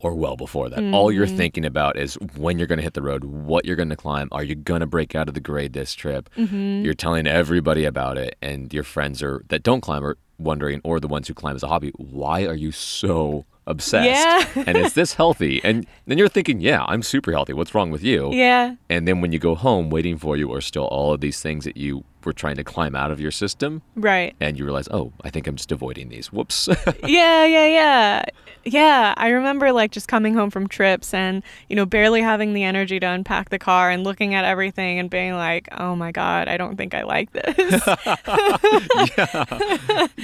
or 0.00 0.14
well 0.14 0.36
before 0.36 0.68
that, 0.68 0.94
all 0.94 1.12
you're 1.12 1.26
mm-hmm. 1.26 1.36
thinking 1.36 1.64
about 1.64 1.96
is 1.96 2.14
when 2.36 2.58
you're 2.58 2.66
going 2.66 2.78
to 2.78 2.82
hit 2.82 2.94
the 2.94 3.02
road, 3.02 3.24
what 3.24 3.64
you're 3.64 3.76
going 3.76 3.90
to 3.90 3.96
climb, 3.96 4.28
are 4.32 4.42
you 4.42 4.54
going 4.54 4.80
to 4.80 4.86
break 4.86 5.14
out 5.14 5.28
of 5.28 5.34
the 5.34 5.40
grade 5.40 5.72
this 5.72 5.94
trip? 5.94 6.28
Mm-hmm. 6.36 6.84
You're 6.84 6.94
telling 6.94 7.26
everybody 7.26 7.84
about 7.84 8.18
it, 8.18 8.36
and 8.40 8.72
your 8.72 8.84
friends 8.84 9.22
are 9.22 9.44
that 9.48 9.62
don't 9.62 9.80
climb 9.80 10.04
are 10.04 10.16
wondering, 10.38 10.80
or 10.84 11.00
the 11.00 11.08
ones 11.08 11.28
who 11.28 11.34
climb 11.34 11.54
as 11.54 11.62
a 11.62 11.68
hobby, 11.68 11.92
why 11.96 12.46
are 12.46 12.54
you 12.54 12.72
so 12.72 13.44
obsessed? 13.66 14.06
Yeah. 14.06 14.64
and 14.66 14.76
is 14.76 14.94
this 14.94 15.14
healthy? 15.14 15.60
And 15.62 15.86
then 16.06 16.18
you're 16.18 16.28
thinking, 16.28 16.60
yeah, 16.60 16.84
I'm 16.84 17.02
super 17.02 17.30
healthy. 17.30 17.52
What's 17.52 17.74
wrong 17.74 17.90
with 17.90 18.02
you? 18.02 18.32
yeah. 18.32 18.74
And 18.88 19.06
then 19.06 19.20
when 19.20 19.32
you 19.32 19.38
go 19.38 19.54
home, 19.54 19.90
waiting 19.90 20.16
for 20.18 20.36
you 20.36 20.52
are 20.52 20.60
still 20.60 20.84
all 20.86 21.12
of 21.12 21.20
these 21.20 21.40
things 21.40 21.64
that 21.64 21.76
you 21.76 22.04
were 22.24 22.32
trying 22.32 22.56
to 22.56 22.64
climb 22.64 22.94
out 22.94 23.10
of 23.10 23.20
your 23.20 23.30
system. 23.30 23.82
Right. 23.96 24.34
And 24.40 24.58
you 24.58 24.64
realize, 24.64 24.88
oh, 24.90 25.12
I 25.22 25.30
think 25.30 25.46
I'm 25.46 25.56
just 25.56 25.72
avoiding 25.72 26.08
these. 26.08 26.32
Whoops. 26.32 26.68
Yeah, 27.06 27.44
yeah, 27.44 27.66
yeah. 27.66 28.24
Yeah, 28.64 29.14
I 29.16 29.28
remember 29.30 29.72
like 29.72 29.90
just 29.90 30.06
coming 30.06 30.34
home 30.34 30.50
from 30.50 30.68
trips 30.68 31.14
and, 31.14 31.42
you 31.68 31.76
know, 31.76 31.86
barely 31.86 32.20
having 32.20 32.52
the 32.52 32.62
energy 32.62 33.00
to 33.00 33.06
unpack 33.06 33.48
the 33.48 33.58
car 33.58 33.90
and 33.90 34.04
looking 34.04 34.34
at 34.34 34.44
everything 34.44 34.98
and 34.98 35.08
being 35.08 35.34
like, 35.34 35.68
"Oh 35.78 35.96
my 35.96 36.12
god, 36.12 36.46
I 36.46 36.56
don't 36.58 36.76
think 36.76 36.94
I 36.94 37.02
like 37.02 37.32
this." 37.32 37.56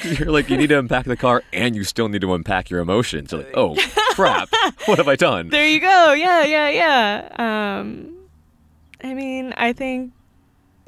you're 0.18 0.30
like, 0.30 0.50
you 0.50 0.56
need 0.56 0.68
to 0.68 0.78
unpack 0.78 1.06
the 1.06 1.16
car 1.16 1.42
and 1.52 1.74
you 1.74 1.82
still 1.84 2.08
need 2.08 2.20
to 2.20 2.34
unpack 2.34 2.68
your 2.68 2.80
emotions. 2.80 3.32
You're 3.32 3.42
like, 3.42 3.56
oh, 3.56 3.74
crap. 4.10 4.48
What 4.84 4.98
have 4.98 5.08
I 5.08 5.16
done? 5.16 5.48
there 5.48 5.66
you 5.66 5.80
go. 5.80 6.12
Yeah, 6.12 6.44
yeah, 6.44 6.68
yeah. 6.68 7.76
Um 7.78 8.16
I 9.02 9.14
mean, 9.14 9.54
I 9.56 9.72
think 9.72 10.12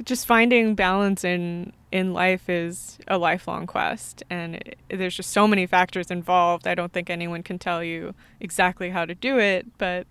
just 0.05 0.27
finding 0.27 0.75
balance 0.75 1.25
in 1.25 1.73
in 1.91 2.13
life 2.13 2.49
is 2.51 2.99
a 3.09 3.17
lifelong 3.17 3.67
quest 3.67 4.23
and 4.29 4.57
it, 4.57 4.79
there's 4.91 5.17
just 5.17 5.31
so 5.31 5.49
many 5.49 5.67
factors 5.67 6.11
involved. 6.11 6.67
I 6.67 6.75
don't 6.75 6.93
think 6.93 7.09
anyone 7.09 7.43
can 7.43 7.59
tell 7.59 7.83
you 7.83 8.15
exactly 8.41 8.91
how 8.91 9.05
to 9.07 9.15
do 9.15 9.39
it, 9.39 9.67
but 9.79 10.07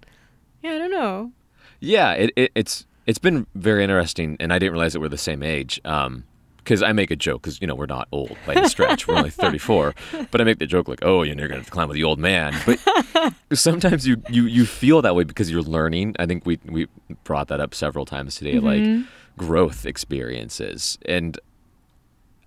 yeah, 0.61 0.71
I 0.71 0.77
don't 0.79 0.91
know. 0.91 1.31
Yeah, 1.79 2.13
it, 2.13 2.31
it, 2.35 2.51
it's 2.55 2.85
it's 3.05 3.19
been 3.19 3.47
very 3.55 3.83
interesting, 3.83 4.35
and 4.39 4.51
I 4.51 4.59
didn't 4.59 4.73
realize 4.73 4.93
that 4.93 4.99
we're 4.99 5.07
the 5.07 5.17
same 5.17 5.41
age. 5.41 5.79
Um, 5.85 6.25
because 6.67 6.83
I 6.83 6.91
make 6.91 7.11
a 7.11 7.15
joke, 7.15 7.43
because 7.43 7.61
you 7.61 7.67
know 7.67 7.75
we're 7.75 7.85
not 7.85 8.09
old 8.11 8.35
by 8.45 8.55
any 8.55 8.67
stretch. 8.67 9.07
we're 9.07 9.15
only 9.15 9.29
34, 9.45 9.95
but 10.31 10.41
I 10.41 10.43
make 10.43 10.59
the 10.59 10.65
joke 10.65 10.89
like, 10.89 10.99
"Oh, 11.01 11.23
you're 11.23 11.33
going 11.35 11.47
to 11.47 11.55
have 11.55 11.65
to 11.65 11.71
climb 11.71 11.87
with 11.87 11.95
the 11.95 12.03
old 12.03 12.19
man." 12.19 12.53
But 12.65 13.57
sometimes 13.57 14.05
you 14.05 14.21
you 14.29 14.43
you 14.43 14.65
feel 14.65 15.01
that 15.01 15.15
way 15.15 15.23
because 15.23 15.49
you're 15.49 15.61
learning. 15.61 16.17
I 16.19 16.25
think 16.25 16.45
we 16.45 16.59
we 16.65 16.87
brought 17.23 17.47
that 17.47 17.61
up 17.61 17.73
several 17.73 18.05
times 18.05 18.35
today, 18.35 18.59
like 18.59 18.81
mm-hmm. 18.81 19.03
growth 19.37 19.85
experiences, 19.85 20.97
and 21.05 21.39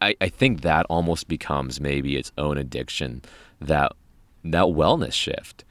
I 0.02 0.14
I 0.20 0.28
think 0.28 0.60
that 0.60 0.84
almost 0.90 1.26
becomes 1.26 1.80
maybe 1.80 2.18
its 2.18 2.30
own 2.36 2.58
addiction. 2.58 3.22
That 3.58 3.92
that 4.44 4.66
wellness 4.66 5.14
shift 5.14 5.64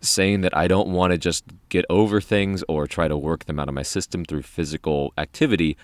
saying 0.00 0.40
that 0.40 0.56
I 0.56 0.66
don't 0.66 0.88
want 0.88 1.12
to 1.12 1.18
just 1.18 1.44
get 1.68 1.84
over 1.88 2.20
things 2.20 2.64
or 2.68 2.88
try 2.88 3.06
to 3.06 3.16
work 3.16 3.44
them 3.44 3.60
out 3.60 3.68
of 3.68 3.74
my 3.74 3.84
system 3.84 4.24
through 4.24 4.42
physical 4.42 5.12
activity. 5.16 5.76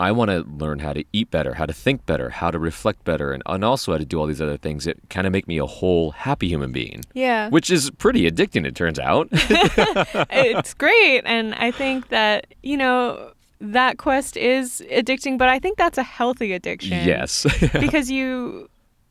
I 0.00 0.12
want 0.12 0.30
to 0.30 0.44
learn 0.64 0.78
how 0.78 0.92
to 0.92 1.04
eat 1.12 1.30
better, 1.30 1.54
how 1.54 1.66
to 1.66 1.72
think 1.72 2.06
better, 2.06 2.30
how 2.30 2.50
to 2.52 2.58
reflect 2.58 3.04
better, 3.04 3.32
and, 3.32 3.42
and 3.46 3.64
also 3.64 3.90
how 3.92 3.98
to 3.98 4.04
do 4.04 4.20
all 4.20 4.26
these 4.26 4.40
other 4.40 4.56
things 4.56 4.84
that 4.84 4.96
kind 5.10 5.26
of 5.26 5.32
make 5.32 5.48
me 5.48 5.58
a 5.58 5.66
whole, 5.66 6.12
happy 6.12 6.46
human 6.48 6.70
being, 6.70 7.02
Yeah. 7.14 7.48
which 7.48 7.68
is 7.70 7.90
pretty 7.90 8.30
addicting, 8.30 8.64
it 8.64 8.76
turns 8.76 8.98
out. 9.00 9.28
it's 9.32 10.72
great 10.74 11.22
and 11.24 11.54
i 11.56 11.70
think 11.70 12.08
that 12.08 12.46
you 12.62 12.76
know 12.76 13.32
that 13.60 13.98
quest 13.98 14.36
is 14.36 14.82
addicting 14.90 15.36
but 15.36 15.48
i 15.48 15.58
think 15.58 15.76
that's 15.76 15.98
a 15.98 16.02
healthy 16.02 16.52
addiction 16.52 17.04
yes, 17.06 17.44
because 17.80 18.08
you 18.10 18.68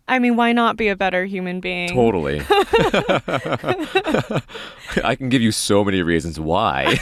i 0.07 0.19
mean 0.19 0.35
why 0.37 0.53
not 0.53 0.77
be 0.77 0.87
a 0.87 0.95
better 0.95 1.25
human 1.25 1.59
being 1.59 1.89
totally. 1.89 2.39
I 5.03 5.15
can 5.15 5.29
give 5.29 5.41
you 5.41 5.51
so 5.51 5.83
many 5.83 6.01
reasons 6.01 6.39
why. 6.39 6.97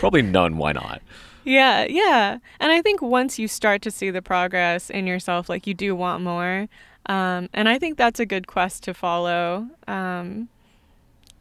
Probably 0.00 0.22
none, 0.22 0.56
why 0.56 0.72
not? 0.72 1.02
Yeah 1.48 1.84
yeah 1.88 2.38
and 2.60 2.72
i 2.72 2.82
think 2.82 3.00
once 3.00 3.38
you 3.38 3.48
start 3.48 3.82
to 3.82 3.90
see 3.90 4.10
the 4.10 4.22
progress 4.22 4.90
in 4.90 5.06
yourself 5.06 5.48
like 5.48 5.66
you 5.66 5.74
do 5.74 5.96
want 5.96 6.22
more 6.22 6.68
um, 7.06 7.48
and 7.54 7.68
i 7.68 7.78
think 7.78 7.96
that's 7.96 8.20
a 8.20 8.26
good 8.26 8.46
quest 8.46 8.82
to 8.82 8.92
follow 8.94 9.66
um, 9.86 10.48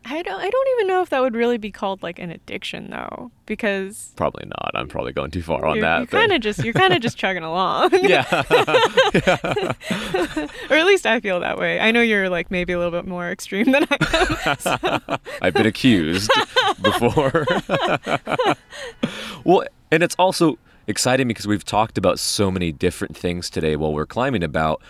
I 0.10 0.22
don't, 0.22 0.39
I 0.39 0.49
don't 0.49 0.68
even 0.78 0.88
know 0.88 1.01
if 1.01 1.10
that 1.10 1.22
would 1.22 1.36
really 1.36 1.58
be 1.58 1.70
called 1.70 2.01
like 2.01 2.18
an 2.18 2.32
addiction 2.32 2.89
though 2.91 3.30
because 3.45 4.14
Probably 4.16 4.45
not. 4.45 4.72
I'm 4.74 4.88
probably 4.88 5.12
going 5.12 5.32
too 5.32 5.41
far 5.41 5.66
on 5.66 5.82
that. 5.82 5.97
you're 5.97 6.08
kind 6.08 6.32
of 6.32 6.39
just 6.39 6.64
you're 6.64 6.74
kind 6.74 6.93
of 6.93 7.01
just 7.01 7.18
chugging 7.22 7.43
along 7.43 7.89
yeah. 8.03 8.26
or 10.70 10.76
at 10.78 10.86
least 10.86 11.05
I 11.05 11.20
feel 11.20 11.41
that 11.41 11.58
way. 11.58 11.80
I 11.82 11.91
know 11.91 12.01
you're 12.01 12.30
like 12.30 12.49
maybe 12.51 12.72
a 12.72 12.78
little 12.78 12.91
bit 12.91 13.05
more 13.05 13.30
extreme 13.30 13.72
than 13.72 13.86
I 13.89 14.97
am. 15.10 15.20
I've 15.41 15.53
been 15.53 15.66
accused 15.66 16.32
before. 16.82 17.45
well, 19.43 19.66
and 19.91 20.03
it's 20.03 20.15
also 20.15 20.57
exciting 20.88 21.27
because 21.27 21.47
we've 21.47 21.65
talked 21.65 21.97
about 21.97 22.19
so 22.19 22.49
many 22.49 22.71
different 22.71 23.15
things 23.15 23.49
today 23.49 23.75
while 23.75 23.93
we're 23.93 24.05
climbing 24.05 24.43
about 24.43 24.81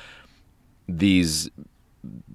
these 0.88 1.50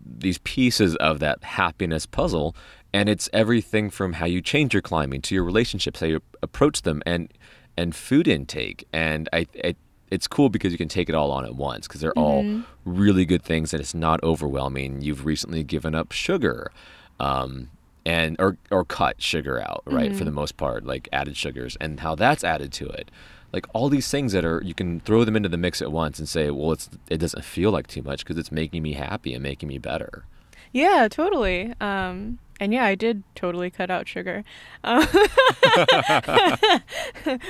these 0.05 0.39
pieces 0.39 0.95
of 0.97 1.21
that 1.21 1.43
happiness 1.43 2.07
puzzle. 2.07 2.55
And 2.93 3.09
it's 3.09 3.31
everything 3.33 3.89
from 3.89 4.15
how 4.15 4.27
you 4.27 4.43
change 4.43 4.75
your 4.75 4.83
climbing 4.83 5.23
to 5.23 5.35
your 5.35 5.45
relationships 5.45 6.01
how 6.01 6.07
you 6.07 6.21
approach 6.43 6.83
them 6.83 7.03
and 7.07 7.33
and 7.77 7.95
food 7.95 8.29
intake. 8.29 8.87
And 8.93 9.29
i, 9.33 9.47
I 9.65 9.75
it's 10.11 10.29
cool 10.29 10.51
because 10.51 10.73
you 10.73 10.79
can 10.79 10.89
take 10.89 11.09
it 11.09 11.15
all 11.15 11.31
on 11.31 11.47
at 11.47 11.55
once 11.55 11.89
because 11.89 12.03
they're 12.03 12.13
all 12.19 12.45
really 12.85 13.25
good 13.25 13.43
things 13.43 13.73
and 13.73 13.81
it's 13.81 13.95
not 13.95 14.23
overwhelming. 14.23 15.01
You've 15.01 15.25
recently 15.25 15.65
given 15.65 15.95
up 15.95 16.13
sugar 16.13 16.71
um, 17.19 17.71
and 18.05 18.37
or 18.39 18.57
or 18.71 18.85
cut 18.85 19.23
sugar 19.23 19.61
out 19.61 19.83
right 19.87 20.17
for 20.17 20.25
the 20.25 20.31
most 20.31 20.57
part 20.57 20.85
like 20.85 21.09
added 21.13 21.37
sugars 21.37 21.77
and 21.81 22.01
how 22.01 22.15
that's 22.15 22.43
added 22.43 22.73
to 22.73 22.87
it 22.87 23.11
like 23.53 23.67
all 23.75 23.89
these 23.89 24.11
things 24.11 24.33
that 24.33 24.45
are 24.45 24.61
you 24.65 24.75
can 24.75 24.99
throw 25.01 25.25
them 25.25 25.37
into 25.37 25.49
the 25.49 25.57
mix 25.57 25.81
at 25.81 25.93
once 25.93 26.19
and 26.19 26.29
say 26.29 26.51
well 26.51 26.73
it's 26.73 26.91
it 27.09 27.19
doesn't 27.19 27.45
feel 27.45 27.71
like 27.71 27.87
too 27.87 28.03
much 28.03 28.25
because 28.25 28.37
it's 28.37 28.51
making 28.51 28.83
me 28.83 28.95
happy 28.95 29.35
and 29.35 29.43
making 29.43 29.69
me 29.69 29.79
better 29.79 30.25
yeah, 30.73 31.07
totally. 31.11 31.75
Um, 31.81 32.39
and 32.59 32.73
yeah, 32.73 32.85
I 32.85 32.95
did 32.95 33.23
totally 33.35 33.71
cut 33.71 33.91
out 33.91 34.09
sugar. 34.09 34.43
Uh, 34.83 35.07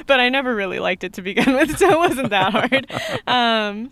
but 0.07 0.20
I 0.20 0.28
never 0.28 0.55
really 0.55 0.80
liked 0.80 1.05
it 1.05 1.12
to 1.14 1.22
begin 1.22 1.55
with, 1.55 1.78
so 1.78 1.88
it 1.88 1.98
wasn't 1.98 2.30
that 2.30 2.53
hard. 2.53 2.90
Um, 3.26 3.90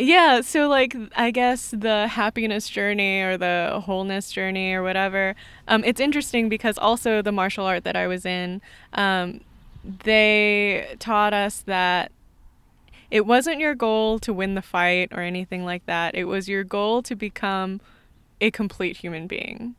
yeah, 0.00 0.40
so 0.40 0.68
like 0.68 0.96
I 1.16 1.30
guess 1.30 1.70
the 1.76 2.08
happiness 2.08 2.68
journey 2.68 3.20
or 3.20 3.36
the 3.36 3.80
wholeness 3.84 4.32
journey 4.32 4.72
or 4.72 4.82
whatever. 4.82 5.34
Um, 5.68 5.84
it's 5.84 6.00
interesting 6.00 6.48
because 6.48 6.78
also 6.78 7.22
the 7.22 7.32
martial 7.32 7.66
art 7.66 7.84
that 7.84 7.96
I 7.96 8.06
was 8.06 8.24
in, 8.24 8.62
um, 8.94 9.40
they 9.84 10.96
taught 10.98 11.34
us 11.34 11.60
that 11.62 12.12
it 13.10 13.26
wasn't 13.26 13.60
your 13.60 13.74
goal 13.74 14.18
to 14.20 14.32
win 14.32 14.54
the 14.54 14.62
fight 14.62 15.08
or 15.12 15.20
anything 15.20 15.64
like 15.64 15.84
that. 15.86 16.14
It 16.14 16.24
was 16.24 16.48
your 16.48 16.64
goal 16.64 17.02
to 17.02 17.14
become 17.14 17.80
a 18.40 18.50
complete 18.50 18.98
human 18.98 19.26
being. 19.26 19.74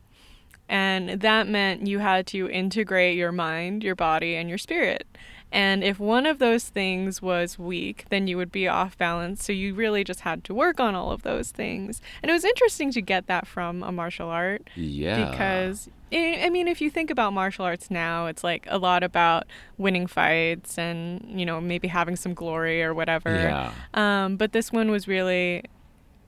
And 0.68 1.22
that 1.22 1.48
meant 1.48 1.88
you 1.88 2.00
had 2.00 2.28
to 2.28 2.50
integrate 2.50 3.18
your 3.18 3.32
mind, 3.32 3.84
your 3.84 3.96
body, 3.96 4.36
and 4.36 4.48
your 4.48 4.58
spirit. 4.58 5.06
And 5.52 5.84
if 5.84 6.00
one 6.00 6.26
of 6.26 6.40
those 6.40 6.70
things 6.70 7.22
was 7.22 7.60
weak, 7.60 8.06
then 8.10 8.26
you 8.28 8.38
would 8.38 8.54
be 8.54 8.70
off 8.70 8.98
balance. 8.98 9.44
So 9.44 9.52
you 9.52 9.74
really 9.74 10.04
just 10.04 10.22
had 10.22 10.46
to 10.46 10.54
work 10.54 10.80
on 10.80 10.96
all 10.96 11.12
of 11.12 11.24
those 11.24 11.52
things. 11.52 12.02
And 12.24 12.30
it 12.30 12.34
was 12.34 12.46
interesting 12.46 12.92
to 12.94 13.02
get 13.02 13.28
that 13.28 13.46
from 13.46 13.84
a 13.84 13.92
martial 13.92 14.30
art. 14.30 14.70
Yeah. 14.76 15.30
Because, 15.30 15.90
I 16.14 16.50
mean, 16.50 16.70
if 16.70 16.80
you 16.80 16.90
think 16.90 17.10
about 17.10 17.34
martial 17.34 17.66
arts 17.66 17.92
now, 17.92 18.28
it's 18.28 18.46
like 18.46 18.66
a 18.70 18.78
lot 18.78 19.04
about 19.04 19.44
winning 19.78 20.08
fights 20.08 20.78
and, 20.78 21.38
you 21.38 21.46
know, 21.46 21.60
maybe 21.60 21.90
having 21.90 22.16
some 22.16 22.34
glory 22.34 22.82
or 22.82 22.94
whatever. 22.94 23.34
Yeah. 23.34 23.74
Um, 23.94 24.38
but 24.38 24.54
this 24.54 24.72
one 24.72 24.90
was 24.90 25.06
really, 25.06 25.64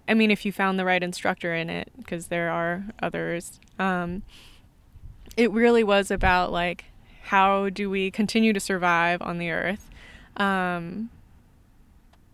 I 0.05 0.15
mean, 0.15 0.31
if 0.31 0.45
you 0.45 0.51
found 0.51 0.77
the 0.77 0.85
right 0.85 1.01
instructor 1.01 1.53
in 1.53 1.69
it, 1.69 1.91
because 1.97 2.27
there 2.27 2.51
are 2.51 2.83
others, 3.01 3.61
um, 3.79 4.23
it 5.37 5.49
really 5.51 5.85
was 5.85 6.11
about 6.11 6.51
like, 6.51 6.85
how 7.23 7.69
do 7.69 7.89
we 7.89 8.11
continue 8.11 8.53
to 8.53 8.59
survive 8.59 9.21
on 9.21 9.37
the 9.37 9.49
earth 9.51 9.89
um, 10.37 11.09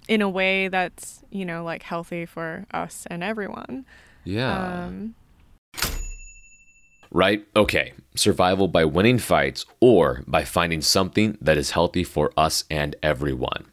in 0.08 0.22
a 0.22 0.30
way 0.30 0.68
that's 0.68 1.24
you 1.32 1.46
know 1.46 1.64
like 1.64 1.84
healthy 1.84 2.26
for 2.26 2.66
us 2.72 3.06
and 3.10 3.24
everyone 3.24 3.86
Yeah. 4.24 4.84
um, 4.86 5.16
Right? 7.12 7.44
Okay. 7.56 7.94
Survival 8.16 8.68
by 8.68 8.86
winning 8.86 9.18
fights 9.18 9.66
or 9.80 10.24
by 10.28 10.44
finding 10.44 10.82
something 10.82 11.38
that 11.42 11.58
is 11.58 11.72
healthy 11.72 12.04
for 12.04 12.32
us 12.38 12.66
and 12.70 12.96
everyone. 13.02 13.66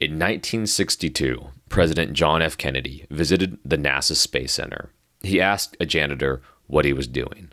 In 0.00 0.12
1962, 0.18 1.46
President 1.68 2.12
John 2.12 2.42
F. 2.42 2.58
Kennedy 2.58 3.06
visited 3.08 3.58
the 3.64 3.78
NASA 3.78 4.16
Space 4.16 4.52
Center. 4.52 4.90
He 5.22 5.40
asked 5.40 5.76
a 5.78 5.86
janitor 5.86 6.42
what 6.66 6.84
he 6.84 6.92
was 6.92 7.06
doing. 7.06 7.50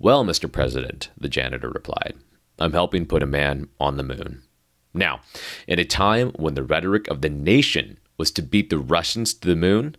Well, 0.00 0.24
Mr. 0.24 0.50
President, 0.50 1.10
the 1.16 1.28
janitor 1.28 1.70
replied, 1.70 2.14
I'm 2.58 2.72
helping 2.72 3.06
put 3.06 3.22
a 3.22 3.26
man 3.26 3.68
on 3.80 3.96
the 3.96 4.02
moon. 4.02 4.42
Now, 4.94 5.20
in 5.66 5.78
a 5.78 5.84
time 5.84 6.30
when 6.36 6.54
the 6.54 6.62
rhetoric 6.62 7.08
of 7.08 7.20
the 7.20 7.28
nation 7.28 7.98
was 8.16 8.30
to 8.32 8.42
beat 8.42 8.70
the 8.70 8.78
Russians 8.78 9.32
to 9.34 9.48
the 9.48 9.56
moon, 9.56 9.96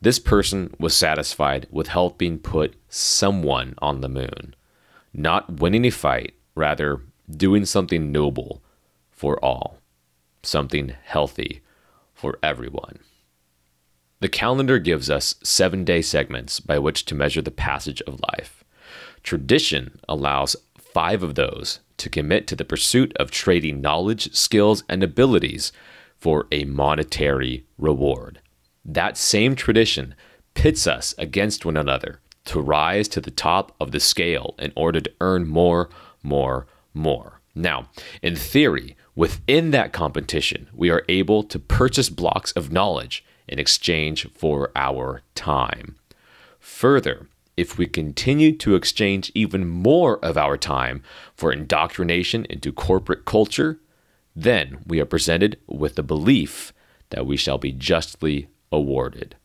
this 0.00 0.18
person 0.18 0.74
was 0.78 0.94
satisfied 0.94 1.66
with 1.70 1.88
helping 1.88 2.38
put 2.38 2.74
someone 2.88 3.74
on 3.78 4.00
the 4.00 4.08
moon, 4.08 4.54
not 5.14 5.60
winning 5.60 5.84
a 5.86 5.90
fight, 5.90 6.34
rather, 6.54 7.00
doing 7.30 7.64
something 7.64 8.10
noble 8.10 8.62
for 9.10 9.42
all, 9.42 9.78
something 10.42 10.94
healthy 11.04 11.62
for 12.12 12.38
everyone. 12.42 12.98
The 14.20 14.28
calendar 14.28 14.78
gives 14.78 15.08
us 15.08 15.36
seven 15.42 15.84
day 15.84 16.02
segments 16.02 16.60
by 16.60 16.78
which 16.78 17.04
to 17.06 17.14
measure 17.14 17.42
the 17.42 17.50
passage 17.50 18.02
of 18.02 18.20
life. 18.32 18.64
Tradition 19.22 20.00
allows 20.08 20.56
five 20.92 21.22
of 21.22 21.34
those 21.34 21.80
to 21.98 22.10
commit 22.10 22.46
to 22.48 22.56
the 22.56 22.64
pursuit 22.64 23.12
of 23.16 23.30
trading 23.30 23.80
knowledge, 23.80 24.34
skills, 24.34 24.84
and 24.88 25.02
abilities 25.02 25.72
for 26.18 26.46
a 26.52 26.64
monetary 26.64 27.66
reward. 27.78 28.40
That 28.84 29.16
same 29.16 29.54
tradition 29.54 30.14
pits 30.54 30.86
us 30.86 31.14
against 31.18 31.64
one 31.64 31.76
another 31.76 32.20
to 32.46 32.60
rise 32.60 33.08
to 33.08 33.20
the 33.20 33.30
top 33.30 33.74
of 33.80 33.92
the 33.92 34.00
scale 34.00 34.54
in 34.58 34.72
order 34.74 35.00
to 35.00 35.12
earn 35.20 35.46
more, 35.46 35.88
more, 36.22 36.66
more. 36.92 37.40
Now, 37.54 37.88
in 38.22 38.34
theory, 38.36 38.96
within 39.14 39.70
that 39.70 39.92
competition, 39.92 40.68
we 40.72 40.90
are 40.90 41.04
able 41.08 41.42
to 41.44 41.58
purchase 41.58 42.08
blocks 42.08 42.52
of 42.52 42.72
knowledge 42.72 43.24
in 43.46 43.58
exchange 43.58 44.28
for 44.34 44.70
our 44.74 45.22
time. 45.34 45.96
Further, 46.58 47.28
if 47.56 47.78
we 47.78 47.86
continue 47.86 48.56
to 48.58 48.74
exchange 48.74 49.30
even 49.34 49.68
more 49.68 50.18
of 50.24 50.36
our 50.36 50.56
time 50.56 51.02
for 51.34 51.52
indoctrination 51.52 52.46
into 52.46 52.72
corporate 52.72 53.24
culture, 53.24 53.78
then 54.34 54.78
we 54.86 55.00
are 55.00 55.06
presented 55.06 55.58
with 55.66 55.94
the 55.96 56.02
belief 56.02 56.72
that 57.10 57.26
we 57.26 57.36
shall 57.36 57.58
be 57.58 57.72
justly 57.72 58.48
awarded 58.70 59.36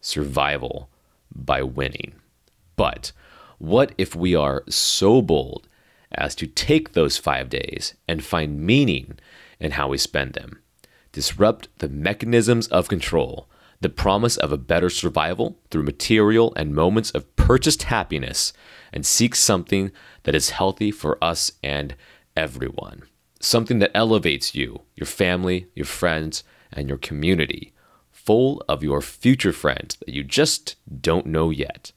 survival 0.00 0.88
by 1.34 1.62
winning. 1.62 2.14
But 2.76 3.12
what 3.58 3.92
if 3.98 4.14
we 4.14 4.34
are 4.34 4.64
so 4.68 5.22
bold 5.22 5.68
as 6.12 6.34
to 6.36 6.46
take 6.46 6.92
those 6.92 7.18
five 7.18 7.48
days 7.48 7.94
and 8.08 8.24
find 8.24 8.60
meaning 8.60 9.18
in 9.58 9.72
how 9.72 9.88
we 9.88 9.98
spend 9.98 10.32
them? 10.32 10.60
Disrupt 11.12 11.68
the 11.78 11.88
mechanisms 11.88 12.66
of 12.68 12.88
control, 12.88 13.48
the 13.80 13.88
promise 13.88 14.36
of 14.36 14.52
a 14.52 14.58
better 14.58 14.90
survival 14.90 15.58
through 15.70 15.82
material 15.82 16.52
and 16.56 16.74
moments 16.74 17.10
of 17.10 17.34
purchased 17.36 17.84
happiness, 17.84 18.52
and 18.92 19.06
seek 19.06 19.34
something 19.34 19.90
that 20.24 20.34
is 20.34 20.50
healthy 20.50 20.90
for 20.90 21.22
us 21.22 21.52
and 21.62 21.94
everyone. 22.36 23.02
Something 23.40 23.78
that 23.78 23.92
elevates 23.94 24.54
you, 24.54 24.82
your 24.94 25.06
family, 25.06 25.68
your 25.74 25.86
friends, 25.86 26.44
and 26.72 26.88
your 26.88 26.98
community 26.98 27.72
full 28.10 28.62
of 28.68 28.82
your 28.82 29.00
future 29.00 29.52
friends 29.52 29.96
that 29.96 30.10
you 30.10 30.22
just 30.22 30.76
don't 31.00 31.26
know 31.26 31.50
yet. 31.50 31.92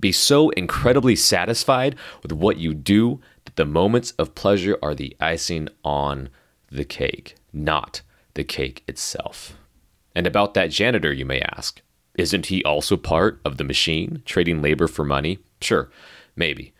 Be 0.00 0.12
so 0.12 0.50
incredibly 0.50 1.14
satisfied 1.14 1.94
with 2.22 2.32
what 2.32 2.56
you 2.56 2.74
do 2.74 3.20
that 3.44 3.56
the 3.56 3.64
moments 3.64 4.10
of 4.12 4.34
pleasure 4.34 4.76
are 4.82 4.94
the 4.94 5.16
icing 5.20 5.68
on 5.84 6.28
the 6.70 6.84
cake, 6.84 7.36
not 7.52 8.02
the 8.34 8.44
cake 8.44 8.82
itself. 8.88 9.56
And 10.14 10.26
about 10.26 10.54
that 10.54 10.70
janitor, 10.70 11.12
you 11.12 11.24
may 11.24 11.40
ask, 11.40 11.80
isn't 12.14 12.46
he 12.46 12.64
also 12.64 12.96
part 12.96 13.40
of 13.44 13.56
the 13.56 13.64
machine, 13.64 14.22
trading 14.24 14.60
labor 14.60 14.88
for 14.88 15.04
money? 15.04 15.38
Sure, 15.60 15.90
maybe. 16.36 16.72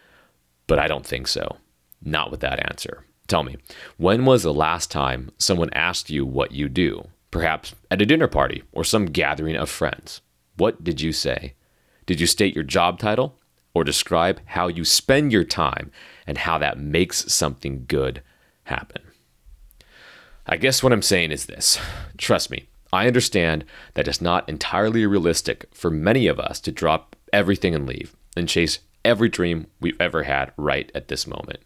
But 0.67 0.79
I 0.79 0.89
don't 0.89 1.07
think 1.07 1.29
so. 1.29 1.59
Not 2.03 2.31
with 2.31 2.41
that 2.41 2.69
answer. 2.71 3.05
Tell 3.29 3.43
me, 3.43 3.57
when 3.97 4.25
was 4.25 4.43
the 4.43 4.53
last 4.53 4.91
time 4.91 5.31
someone 5.39 5.71
asked 5.73 6.11
you 6.11 6.27
what 6.27 6.53
you 6.53 6.69
do? 6.69 7.09
perhaps 7.31 7.75
at 7.91 8.03
a 8.03 8.07
dinner 8.07 8.29
party 8.29 8.63
or 8.73 8.85
some 8.85 9.07
gathering 9.07 9.57
of 9.57 9.71
friends. 9.71 10.21
What 10.57 10.83
did 10.83 11.01
you 11.01 11.13
say? 11.13 11.55
Did 12.07 12.21
you 12.21 12.27
state 12.27 12.55
your 12.55 12.65
job 12.65 12.99
title 12.99 13.39
or 13.73 13.85
describe 13.85 14.41
how 14.47 14.69
you 14.69 14.85
spend 14.85 15.33
your 15.33 15.45
time 15.45 15.91
and 16.27 16.39
how 16.39 16.59
that 16.59 16.79
makes 16.79 17.33
something 17.33 17.85
good 17.87 18.23
happen? 18.65 19.03
I 20.47 20.57
guess 20.57 20.83
what 20.83 20.93
I'm 20.93 21.03
saying 21.03 21.31
is 21.31 21.47
this 21.47 21.79
trust 22.19 22.51
me, 22.51 22.69
I 22.93 23.07
understand 23.07 23.65
that 23.95 24.09
it's 24.09 24.21
not 24.21 24.49
entirely 24.49 25.07
realistic 25.07 25.67
for 25.73 25.91
many 25.91 26.27
of 26.27 26.41
us 26.41 26.61
to 26.61 26.73
drop 26.73 27.17
everything 27.33 27.75
and 27.75 27.87
leave 27.87 28.15
and 28.37 28.49
chase 28.49 28.81
every 29.05 29.29
dream 29.29 29.67
we've 29.81 30.01
ever 30.01 30.25
had 30.25 30.53
right 30.57 30.91
at 30.95 31.09
this 31.09 31.27
moment. 31.27 31.61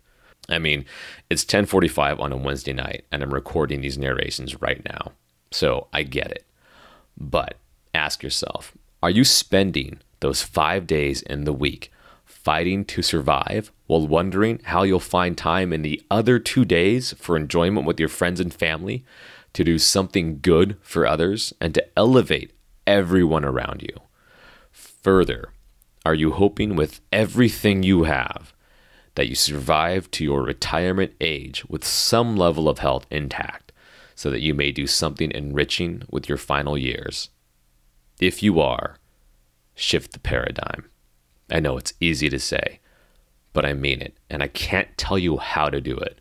I 0.48 0.58
mean, 0.58 0.84
it's 1.30 1.44
10:45 1.44 2.20
on 2.20 2.32
a 2.32 2.36
Wednesday 2.36 2.72
night 2.72 3.06
and 3.10 3.22
I'm 3.22 3.32
recording 3.32 3.80
these 3.80 3.98
narrations 3.98 4.60
right 4.60 4.84
now. 4.84 5.12
So 5.50 5.88
I 5.92 6.02
get 6.02 6.30
it. 6.30 6.44
But 7.16 7.58
ask 7.94 8.22
yourself 8.22 8.72
are 9.02 9.10
you 9.10 9.24
spending 9.24 10.00
those 10.20 10.42
five 10.42 10.86
days 10.86 11.22
in 11.22 11.44
the 11.44 11.52
week 11.52 11.92
fighting 12.24 12.84
to 12.86 13.02
survive 13.02 13.70
while 13.86 14.06
wondering 14.06 14.60
how 14.64 14.82
you'll 14.82 15.00
find 15.00 15.36
time 15.36 15.72
in 15.72 15.82
the 15.82 16.02
other 16.10 16.38
two 16.38 16.64
days 16.64 17.14
for 17.18 17.36
enjoyment 17.36 17.86
with 17.86 18.00
your 18.00 18.08
friends 18.08 18.40
and 18.40 18.52
family, 18.52 19.04
to 19.54 19.64
do 19.64 19.78
something 19.78 20.40
good 20.40 20.76
for 20.82 21.06
others, 21.06 21.52
and 21.60 21.74
to 21.74 21.98
elevate 21.98 22.52
everyone 22.86 23.44
around 23.44 23.82
you? 23.82 24.02
Further, 24.70 25.50
are 26.04 26.14
you 26.14 26.32
hoping 26.32 26.76
with 26.76 27.00
everything 27.10 27.82
you 27.82 28.04
have 28.04 28.52
that 29.14 29.28
you 29.28 29.34
survive 29.34 30.10
to 30.10 30.24
your 30.24 30.42
retirement 30.42 31.12
age 31.20 31.64
with 31.66 31.84
some 31.84 32.36
level 32.36 32.68
of 32.68 32.80
health 32.80 33.06
intact? 33.10 33.64
so 34.14 34.30
that 34.30 34.40
you 34.40 34.54
may 34.54 34.70
do 34.70 34.86
something 34.86 35.30
enriching 35.32 36.02
with 36.10 36.28
your 36.28 36.38
final 36.38 36.78
years. 36.78 37.30
If 38.20 38.42
you 38.42 38.60
are, 38.60 38.96
shift 39.74 40.12
the 40.12 40.20
paradigm. 40.20 40.88
I 41.50 41.60
know 41.60 41.76
it's 41.76 41.94
easy 42.00 42.28
to 42.28 42.38
say, 42.38 42.80
but 43.52 43.64
I 43.64 43.72
mean 43.74 44.00
it, 44.00 44.16
and 44.30 44.42
I 44.42 44.48
can't 44.48 44.96
tell 44.96 45.18
you 45.18 45.38
how 45.38 45.68
to 45.68 45.80
do 45.80 45.96
it. 45.96 46.18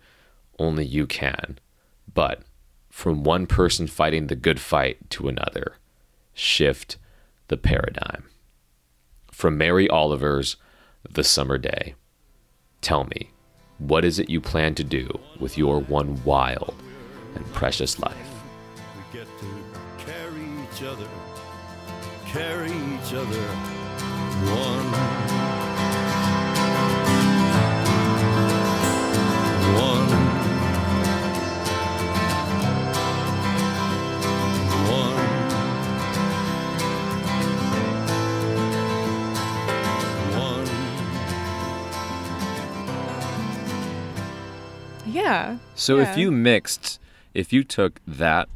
Only 0.60 0.86
you 0.86 1.08
can. 1.08 1.60
But 2.12 2.44
from 2.94 3.24
one 3.24 3.48
person 3.48 3.88
fighting 3.88 4.28
the 4.28 4.36
good 4.36 4.60
fight 4.60 5.10
to 5.10 5.28
another, 5.28 5.78
shift 6.32 6.96
the 7.48 7.58
paradigm. 7.58 8.24
From 9.32 9.58
Mary 9.58 9.90
Oliver's 9.90 10.58
the 11.10 11.24
summer 11.24 11.58
day. 11.58 11.96
Tell 12.82 13.06
me, 13.06 13.32
what 13.80 14.06
is 14.06 14.20
it 14.20 14.30
you 14.30 14.40
plan 14.40 14.76
to 14.76 14.84
do 14.84 15.10
with 15.40 15.58
your 15.58 15.80
one 15.80 16.24
wild 16.24 16.76
and 17.34 17.44
precious 17.52 17.98
life? 17.98 18.16
We 18.96 19.18
get 19.18 19.28
to 19.40 20.06
carry 20.06 20.46
each 20.64 20.84
other, 20.84 21.08
carry 22.28 22.70
each 22.70 23.12
other 23.12 23.48
one. 24.54 24.94
One. 29.82 30.03
Yeah. 45.24 45.58
So 45.76 45.98
Yeah. 45.98 46.12
if 46.12 46.18
you 46.18 46.32
mixed, 46.32 47.00
if 47.34 47.52
you 47.54 47.64
took 47.64 48.00
that 48.08 48.48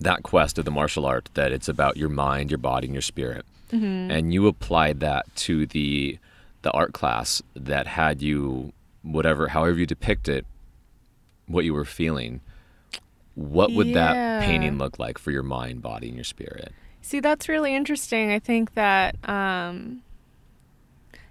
that 0.00 0.22
quest 0.22 0.58
of 0.58 0.64
the 0.64 0.70
martial 0.70 1.06
art 1.06 1.28
that 1.34 1.52
it's 1.52 1.68
about 1.68 1.96
your 1.96 2.08
mind, 2.08 2.50
your 2.50 2.58
body, 2.58 2.86
and 2.88 2.94
your 2.94 3.02
spirit, 3.02 3.44
Mm-hmm. 3.72 4.10
and 4.10 4.34
you 4.34 4.46
applied 4.46 5.00
that 5.00 5.34
to 5.36 5.66
the 5.66 6.18
the 6.62 6.70
art 6.72 6.92
class 6.92 7.42
that 7.54 7.86
had 7.86 8.22
you 8.22 8.72
whatever, 9.02 9.48
however 9.48 9.78
you 9.78 9.86
depict 9.86 10.28
it, 10.28 10.46
what 11.46 11.64
you 11.64 11.74
were 11.74 11.84
feeling, 11.84 12.40
what 13.34 13.72
would 13.72 13.88
Yeah. 13.88 13.94
that 13.94 14.42
painting 14.46 14.78
look 14.78 14.98
like 14.98 15.18
for 15.18 15.30
your 15.30 15.42
mind, 15.42 15.82
body, 15.82 16.06
and 16.08 16.16
your 16.16 16.24
spirit? 16.24 16.72
See, 17.02 17.20
that's 17.20 17.48
really 17.50 17.74
interesting. 17.74 18.30
I 18.32 18.38
think 18.38 18.72
that, 18.74 19.16
um, 19.28 20.00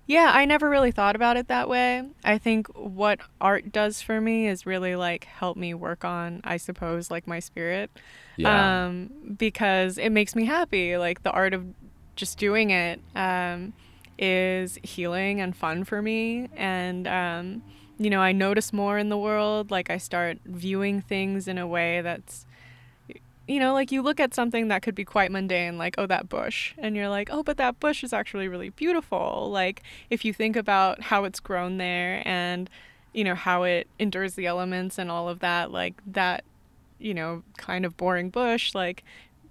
yeah, 0.06 0.32
I 0.34 0.46
never 0.46 0.70
really 0.70 0.92
thought 0.92 1.16
about 1.16 1.38
it 1.38 1.48
that 1.48 1.70
way. 1.70 2.04
I 2.24 2.38
think 2.38 2.68
what 2.76 3.20
art 3.40 3.72
does 3.72 4.02
for 4.02 4.20
me 4.20 4.48
is 4.48 4.66
really 4.66 4.96
like 4.96 5.24
help 5.26 5.56
me 5.56 5.74
work 5.74 6.04
on, 6.04 6.42
I 6.44 6.58
suppose, 6.58 7.10
like 7.10 7.26
my 7.26 7.40
spirit. 7.40 7.90
Yeah. 8.36 8.86
Um, 8.86 9.36
because 9.38 9.98
it 9.98 10.10
makes 10.10 10.36
me 10.36 10.46
happy. 10.46 10.98
Like 10.98 11.24
the 11.24 11.32
art 11.32 11.54
of 11.54 11.66
just 12.16 12.38
doing 12.38 12.72
it 12.72 13.00
um, 13.16 13.74
is 14.20 14.78
healing 14.84 15.40
and 15.40 15.56
fun 15.56 15.86
for 15.86 16.02
me. 16.02 16.50
And, 16.56 17.08
um, 17.08 17.64
you 17.98 18.10
know, 18.10 18.20
I 18.20 18.34
notice 18.34 18.74
more 18.74 18.98
in 18.98 19.08
the 19.08 19.18
world. 19.18 19.72
Like 19.72 19.90
I 19.90 19.98
start 19.98 20.40
viewing 20.46 21.00
things 21.00 21.48
in 21.48 21.58
a 21.58 21.68
way 21.68 22.02
that's 22.02 22.46
you 23.48 23.60
know, 23.60 23.74
like 23.74 23.92
you 23.92 24.02
look 24.02 24.20
at 24.20 24.34
something 24.34 24.70
that 24.70 24.82
could 24.82 24.96
be 24.96 25.04
quite 25.04 25.32
mundane, 25.32 25.78
like, 25.78 25.96
oh, 25.98 26.06
that 26.06 26.30
bush, 26.30 26.74
and 26.78 26.96
you're 26.96 27.10
like, 27.10 27.30
oh, 27.32 27.44
but 27.44 27.58
that 27.58 27.80
bush 27.80 28.04
is 28.04 28.14
actually 28.14 28.48
really 28.48 28.70
beautiful. 28.70 29.50
Like, 29.52 29.84
if 30.10 30.24
you 30.24 30.34
think 30.34 30.56
about 30.56 31.02
how 31.02 31.26
it's 31.26 31.40
grown 31.40 31.78
there 31.78 32.22
and, 32.26 32.70
you 33.14 33.24
know, 33.24 33.36
how 33.36 33.64
it 33.64 33.88
endures 34.00 34.36
the 34.36 34.46
elements 34.46 34.98
and 34.98 35.12
all 35.12 35.28
of 35.28 35.40
that, 35.40 35.72
like, 35.72 35.96
that, 36.08 36.46
you 37.00 37.14
know, 37.14 37.44
kind 37.58 37.86
of 37.86 37.98
boring 37.98 38.30
bush, 38.30 38.74
like, 38.74 39.04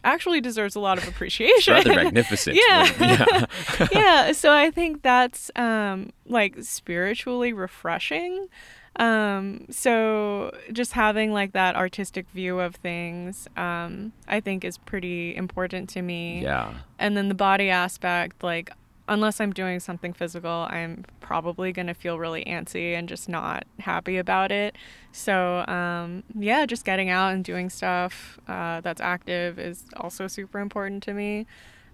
actually 0.05 0.41
deserves 0.41 0.75
a 0.75 0.81
lot 0.81 0.99
of 0.99 1.07
appreciation. 1.07 1.75
Rather 1.75 1.95
magnificent. 2.05 2.57
Yeah. 2.57 2.91
yeah. 2.99 3.47
yeah 3.93 4.33
so 4.33 4.53
i 4.53 4.69
think 4.71 5.03
that's 5.03 5.49
um 5.55 6.13
like 6.27 6.57
spiritually 6.61 7.53
refreshing 7.53 8.49
um 8.97 9.65
so 9.71 10.55
just 10.73 10.93
having 10.93 11.33
like 11.33 11.53
that 11.53 11.75
artistic 11.75 12.29
view 12.31 12.61
of 12.61 12.75
things 12.77 13.49
um 13.57 14.13
i 14.29 14.39
think 14.39 14.65
is 14.65 14.77
pretty 14.77 15.35
important 15.35 15.89
to 15.89 16.03
me. 16.03 16.43
Yeah. 16.43 16.75
and 16.99 17.17
then 17.17 17.29
the 17.29 17.35
body 17.35 17.71
aspect 17.71 18.43
like 18.43 18.71
unless 19.09 19.41
i'm 19.41 19.53
doing 19.53 19.81
something 19.81 20.13
physical 20.13 20.67
i'm 20.69 21.05
probably 21.21 21.73
going 21.73 21.87
to 21.87 21.95
feel 21.95 22.19
really 22.19 22.45
antsy 22.45 22.93
and 22.95 23.09
just 23.09 23.27
not 23.29 23.65
happy 23.79 24.19
about 24.19 24.53
it. 24.53 24.77
So 25.13 25.65
um, 25.67 26.23
yeah 26.39 26.67
just 26.67 26.85
getting 26.85 27.09
out 27.09 27.33
and 27.33 27.43
doing 27.43 27.71
stuff 27.71 28.39
uh, 28.47 28.83
that's 28.83 29.01
active 29.01 29.59
is 29.59 29.85
also 29.97 30.27
super 30.27 30.59
important 30.61 31.03
to 31.05 31.15
me 31.15 31.47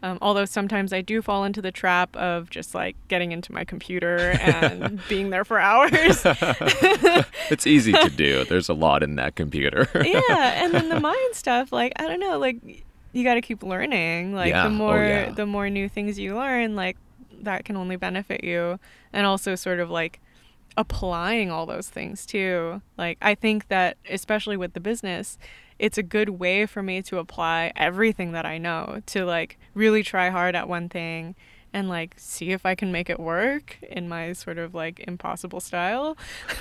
um, 0.03 0.19
although 0.23 0.45
sometimes 0.45 0.93
i 0.93 1.01
do 1.01 1.21
fall 1.23 1.45
into 1.45 1.61
the 1.61 1.73
trap 1.73 2.15
of 2.17 2.51
just 2.51 2.75
like 2.75 2.97
getting 3.09 3.33
into 3.33 3.53
my 3.53 3.65
computer 3.65 4.31
and 4.41 5.01
being 5.09 5.31
there 5.31 5.45
for 5.45 5.59
hours 5.59 6.25
It's 7.51 7.67
easy 7.67 7.93
to 7.93 8.11
do. 8.11 8.45
There's 8.45 8.69
a 8.69 8.75
lot 8.75 9.03
in 9.03 9.17
that 9.17 9.35
computer. 9.35 9.89
yeah 9.95 10.63
and 10.65 10.73
then 10.75 10.89
the 10.89 11.01
mind 11.11 11.35
stuff 11.35 11.73
like 11.73 11.93
i 11.97 12.07
don't 12.07 12.21
know 12.21 12.39
like 12.39 12.57
you 13.13 13.25
got 13.25 13.35
to 13.35 13.41
keep 13.41 13.63
learning 13.63 14.35
like 14.35 14.51
Yeah. 14.51 14.65
the 14.65 14.69
Oh, 14.69 14.73
more 14.73 15.03
yeah. 15.03 15.31
the 15.31 15.47
more 15.47 15.71
new 15.71 15.89
things 15.89 16.19
you 16.19 16.37
learn 16.37 16.77
like 16.77 16.97
that 17.41 17.65
can 17.65 17.77
only 17.77 17.97
benefit 17.97 18.45
you 18.45 18.79
and 19.13 19.27
also 19.27 19.55
sort 19.55 19.81
of 19.81 19.91
like 19.91 20.21
applying 20.77 21.51
all 21.51 21.67
those 21.67 21.89
things 21.89 22.25
too 22.27 22.81
like 22.97 23.19
i 23.23 23.35
think 23.35 23.69
that 23.69 23.97
especially 24.11 24.57
with 24.57 24.75
the 24.75 24.81
business 24.81 25.39
it's 25.79 25.99
a 25.99 26.03
good 26.03 26.31
way 26.31 26.67
for 26.67 26.83
me 26.83 27.03
to 27.03 27.19
apply 27.19 27.73
everything 27.77 28.33
that 28.33 28.45
i 28.47 28.59
know 28.59 29.01
to 29.07 29.25
like 29.25 29.59
really 29.75 30.03
try 30.03 30.31
hard 30.31 30.55
at 30.55 30.69
one 30.69 30.89
thing 30.89 31.35
and 31.73 31.89
like 31.89 32.15
see 32.17 32.51
if 32.51 32.65
i 32.67 32.75
can 32.75 32.91
make 32.91 33.09
it 33.11 33.21
work 33.21 33.79
in 33.83 34.09
my 34.09 34.33
sort 34.33 34.59
of 34.59 34.75
like 34.75 35.01
impossible 35.01 35.61
style 35.61 36.17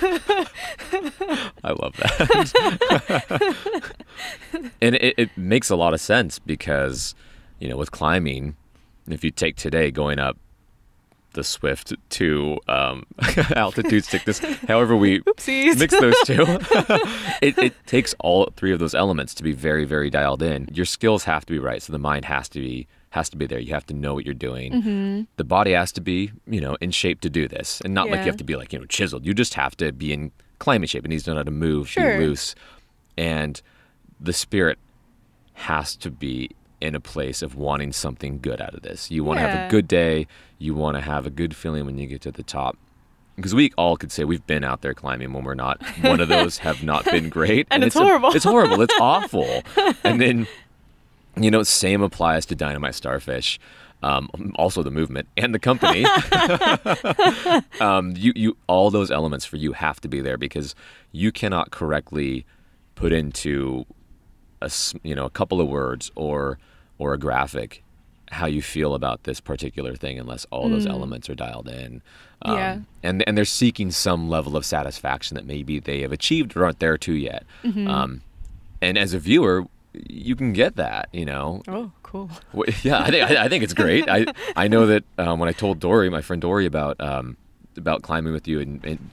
I 1.64 1.72
love 1.72 1.96
that. 1.96 3.92
and 4.80 4.94
it, 4.94 5.14
it 5.18 5.36
makes 5.36 5.70
a 5.70 5.76
lot 5.76 5.94
of 5.94 6.00
sense 6.00 6.38
because, 6.38 7.14
you 7.58 7.68
know, 7.68 7.76
with 7.76 7.90
climbing, 7.90 8.56
if 9.08 9.24
you 9.24 9.30
take 9.30 9.56
today 9.56 9.90
going 9.90 10.18
up 10.18 10.36
the 11.38 11.44
Swift 11.44 11.94
to 12.10 12.58
um, 12.66 13.06
altitude 13.54 14.04
sickness, 14.04 14.40
however 14.66 14.96
we 14.96 15.20
Oopsies. 15.28 15.78
mix 15.78 15.98
those 15.98 16.16
two, 16.26 16.42
it, 17.40 17.56
it 17.56 17.74
takes 17.86 18.12
all 18.18 18.50
three 18.56 18.72
of 18.72 18.80
those 18.80 18.92
elements 18.92 19.34
to 19.34 19.44
be 19.44 19.52
very, 19.52 19.84
very 19.84 20.10
dialed 20.10 20.42
in. 20.42 20.68
Your 20.72 20.84
skills 20.84 21.22
have 21.24 21.46
to 21.46 21.52
be 21.52 21.60
right, 21.60 21.80
so 21.80 21.92
the 21.92 21.98
mind 21.98 22.24
has 22.24 22.48
to 22.50 22.58
be 22.60 22.88
has 23.10 23.30
to 23.30 23.36
be 23.36 23.46
there. 23.46 23.60
You 23.60 23.72
have 23.72 23.86
to 23.86 23.94
know 23.94 24.14
what 24.14 24.24
you're 24.26 24.34
doing. 24.34 24.72
Mm-hmm. 24.72 25.22
The 25.36 25.44
body 25.44 25.72
has 25.72 25.92
to 25.92 26.00
be, 26.00 26.32
you 26.46 26.60
know, 26.60 26.76
in 26.80 26.90
shape 26.90 27.20
to 27.22 27.30
do 27.30 27.46
this, 27.46 27.80
and 27.84 27.94
not 27.94 28.10
like 28.10 28.18
you 28.20 28.26
have 28.26 28.36
to 28.38 28.44
be 28.44 28.56
like 28.56 28.72
you 28.72 28.80
know 28.80 28.84
chiseled. 28.86 29.24
You 29.24 29.32
just 29.32 29.54
have 29.54 29.76
to 29.76 29.92
be 29.92 30.12
in 30.12 30.32
climbing 30.58 30.88
shape. 30.88 31.04
It 31.04 31.08
needs 31.08 31.22
to 31.22 31.30
know 31.30 31.36
how 31.36 31.42
to 31.44 31.50
move, 31.52 31.88
Sure. 31.88 32.18
be 32.18 32.26
loose, 32.26 32.56
and 33.16 33.62
the 34.20 34.32
spirit 34.32 34.76
has 35.54 35.94
to 35.96 36.10
be 36.10 36.50
in 36.80 36.94
a 36.94 37.00
place 37.00 37.42
of 37.42 37.54
wanting 37.56 37.92
something 37.92 38.38
good 38.40 38.60
out 38.60 38.74
of 38.74 38.82
this. 38.82 39.10
You 39.10 39.24
want 39.24 39.38
to 39.40 39.48
have 39.48 39.68
a 39.68 39.70
good 39.70 39.88
day. 39.88 40.26
You 40.58 40.74
want 40.74 40.96
to 40.96 41.00
have 41.00 41.26
a 41.26 41.30
good 41.30 41.54
feeling 41.56 41.86
when 41.86 41.98
you 41.98 42.06
get 42.06 42.20
to 42.22 42.30
the 42.30 42.42
top. 42.42 42.76
Because 43.36 43.54
we 43.54 43.72
all 43.78 43.96
could 43.96 44.10
say 44.10 44.24
we've 44.24 44.46
been 44.46 44.64
out 44.64 44.82
there 44.82 44.94
climbing 44.94 45.32
when 45.32 45.44
we're 45.44 45.54
not. 45.54 45.80
One 46.02 46.20
of 46.20 46.28
those 46.28 46.58
have 46.58 46.82
not 46.82 47.04
been 47.04 47.28
great, 47.38 47.66
And 47.70 47.84
it's 47.84 47.94
a- 47.96 48.00
horrible. 48.00 48.30
it's 48.34 48.44
horrible. 48.44 48.80
It's 48.82 48.94
awful. 49.00 49.62
And 50.04 50.20
then, 50.20 50.46
you 51.36 51.50
know, 51.50 51.62
same 51.62 52.02
applies 52.02 52.46
to 52.46 52.54
Dynamite 52.54 52.94
Starfish. 52.94 53.60
Um, 54.02 54.28
also 54.54 54.82
the 54.84 54.90
movement 54.92 55.28
and 55.36 55.52
the 55.52 55.58
company. 55.58 56.04
um, 57.80 58.14
you, 58.16 58.32
you, 58.36 58.56
all 58.66 58.90
those 58.90 59.10
elements 59.10 59.44
for 59.44 59.56
you 59.56 59.72
have 59.72 60.00
to 60.00 60.08
be 60.08 60.20
there 60.20 60.36
because 60.36 60.74
you 61.12 61.32
cannot 61.32 61.70
correctly 61.70 62.44
put 62.94 63.12
into 63.12 63.84
a, 64.60 64.70
you 65.02 65.14
know, 65.14 65.24
a 65.24 65.30
couple 65.30 65.60
of 65.60 65.68
words 65.68 66.10
or, 66.14 66.58
or 66.98 67.14
a 67.14 67.18
graphic 67.18 67.82
how 68.30 68.46
you 68.46 68.60
feel 68.60 68.94
about 68.94 69.24
this 69.24 69.40
particular 69.40 69.94
thing 69.94 70.18
unless 70.18 70.44
all 70.50 70.68
those 70.68 70.86
elements 70.86 71.30
are 71.30 71.34
dialed 71.34 71.66
in. 71.68 72.02
Um, 72.42 72.54
Yeah. 72.56 72.78
And, 73.02 73.24
and 73.26 73.38
they're 73.38 73.44
seeking 73.46 73.90
some 73.90 74.28
level 74.28 74.54
of 74.56 74.66
satisfaction 74.66 75.34
that 75.36 75.46
maybe 75.46 75.80
they 75.80 76.02
have 76.02 76.12
achieved 76.12 76.56
or 76.56 76.64
aren't 76.64 76.78
there 76.78 76.98
to 76.98 77.12
yet. 77.14 77.44
Um, 77.64 78.20
and 78.82 78.98
as 78.98 79.14
a 79.14 79.18
viewer, 79.18 79.64
you 79.94 80.36
can 80.36 80.52
get 80.52 80.76
that, 80.76 81.08
you 81.12 81.24
know. 81.24 81.62
oh 81.68 81.90
cool 82.02 82.30
Yeah, 82.82 83.00
I 83.00 83.10
think 83.10 83.30
I, 83.30 83.44
I 83.44 83.48
think 83.48 83.64
it's 83.64 83.74
great. 83.74 84.08
I 84.08 84.26
I 84.54 84.68
know 84.68 84.86
that 84.86 85.04
um, 85.16 85.38
when 85.38 85.48
I 85.48 85.52
told 85.52 85.80
Dory, 85.80 86.10
my 86.10 86.20
friend 86.20 86.40
Dory, 86.42 86.66
about 86.66 87.00
um, 87.00 87.36
about 87.76 88.02
climbing 88.02 88.32
with 88.32 88.46
you 88.46 88.60
and, 88.60 88.84
and 88.84 89.10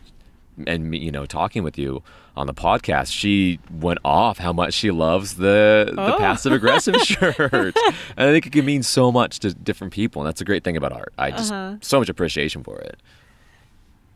and 0.67 0.89
me, 0.89 0.97
you 0.97 1.11
know, 1.11 1.25
talking 1.25 1.63
with 1.63 1.77
you 1.77 2.01
on 2.37 2.47
the 2.47 2.53
podcast, 2.53 3.11
she 3.11 3.59
went 3.71 3.99
off 4.05 4.37
how 4.37 4.51
much 4.53 4.73
she 4.73 4.91
loves 4.91 5.35
the 5.35 5.91
the 5.93 6.15
Oh. 6.15 6.17
passive 6.17 6.51
aggressive 6.53 6.95
shirt. 7.01 7.41
And 7.45 7.73
I 8.17 8.31
think 8.31 8.45
it 8.47 8.51
can 8.53 8.65
mean 8.65 8.83
so 8.83 9.11
much 9.11 9.39
to 9.39 9.53
different 9.53 9.93
people, 9.93 10.21
and 10.21 10.27
that's 10.27 10.41
a 10.41 10.45
great 10.45 10.63
thing 10.63 10.77
about 10.77 10.91
art. 10.91 11.13
I 11.17 11.31
just 11.31 11.51
Uh-huh. 11.51 11.77
so 11.81 11.99
much 11.99 12.09
appreciation 12.09 12.63
for 12.63 12.79
it. 12.79 12.99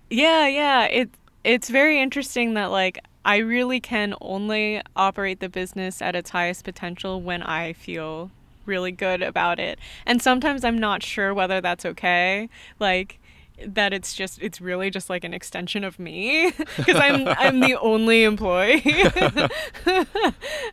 Yeah, 0.09 0.47
yeah. 0.47 0.85
It 0.85 1.09
it's 1.43 1.69
very 1.69 2.01
interesting 2.01 2.53
that 2.55 2.67
like 2.71 2.99
I 3.25 3.37
really 3.37 3.79
can 3.79 4.15
only 4.21 4.81
operate 4.95 5.39
the 5.39 5.49
business 5.49 6.01
at 6.01 6.15
its 6.15 6.29
highest 6.31 6.63
potential 6.63 7.21
when 7.21 7.43
I 7.43 7.73
feel 7.73 8.31
really 8.65 8.91
good 8.91 9.21
about 9.21 9.59
it. 9.59 9.79
And 10.05 10.21
sometimes 10.21 10.63
I'm 10.63 10.77
not 10.77 11.03
sure 11.03 11.33
whether 11.33 11.59
that's 11.61 11.85
okay. 11.85 12.49
Like 12.79 13.19
that 13.67 13.93
it's 13.93 14.13
just 14.13 14.41
it's 14.41 14.61
really 14.61 14.89
just 14.89 15.09
like 15.09 15.23
an 15.23 15.33
extension 15.33 15.83
of 15.83 15.99
me 15.99 16.51
because 16.77 16.95
I'm 16.95 17.27
I'm 17.27 17.59
the 17.59 17.77
only 17.79 18.23
employee. 18.23 18.83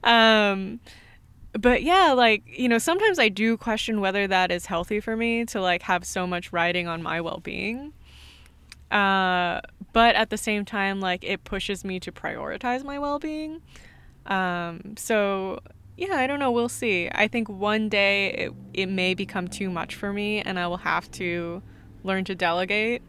um 0.04 0.80
but 1.58 1.82
yeah, 1.82 2.12
like, 2.12 2.42
you 2.46 2.68
know, 2.68 2.78
sometimes 2.78 3.18
I 3.18 3.28
do 3.28 3.56
question 3.56 4.00
whether 4.00 4.26
that 4.26 4.50
is 4.50 4.66
healthy 4.66 5.00
for 5.00 5.16
me 5.16 5.44
to 5.46 5.60
like 5.60 5.82
have 5.82 6.04
so 6.04 6.26
much 6.26 6.52
riding 6.52 6.86
on 6.86 7.02
my 7.02 7.20
well 7.20 7.40
being. 7.42 7.92
Uh, 8.90 9.60
but 9.92 10.14
at 10.14 10.30
the 10.30 10.36
same 10.36 10.64
time, 10.64 11.00
like, 11.00 11.24
it 11.24 11.42
pushes 11.44 11.84
me 11.84 11.98
to 12.00 12.12
prioritize 12.12 12.84
my 12.84 12.98
well 12.98 13.18
being. 13.18 13.62
Um, 14.26 14.94
so 14.96 15.60
yeah, 15.96 16.16
I 16.16 16.26
don't 16.26 16.38
know. 16.38 16.50
We'll 16.50 16.68
see. 16.68 17.08
I 17.12 17.26
think 17.26 17.48
one 17.48 17.88
day 17.88 18.30
it, 18.32 18.52
it 18.74 18.86
may 18.86 19.14
become 19.14 19.48
too 19.48 19.70
much 19.70 19.94
for 19.94 20.12
me 20.12 20.40
and 20.42 20.58
I 20.58 20.66
will 20.66 20.76
have 20.78 21.10
to 21.12 21.62
learn 22.06 22.24
to 22.24 22.34
delegate. 22.34 23.02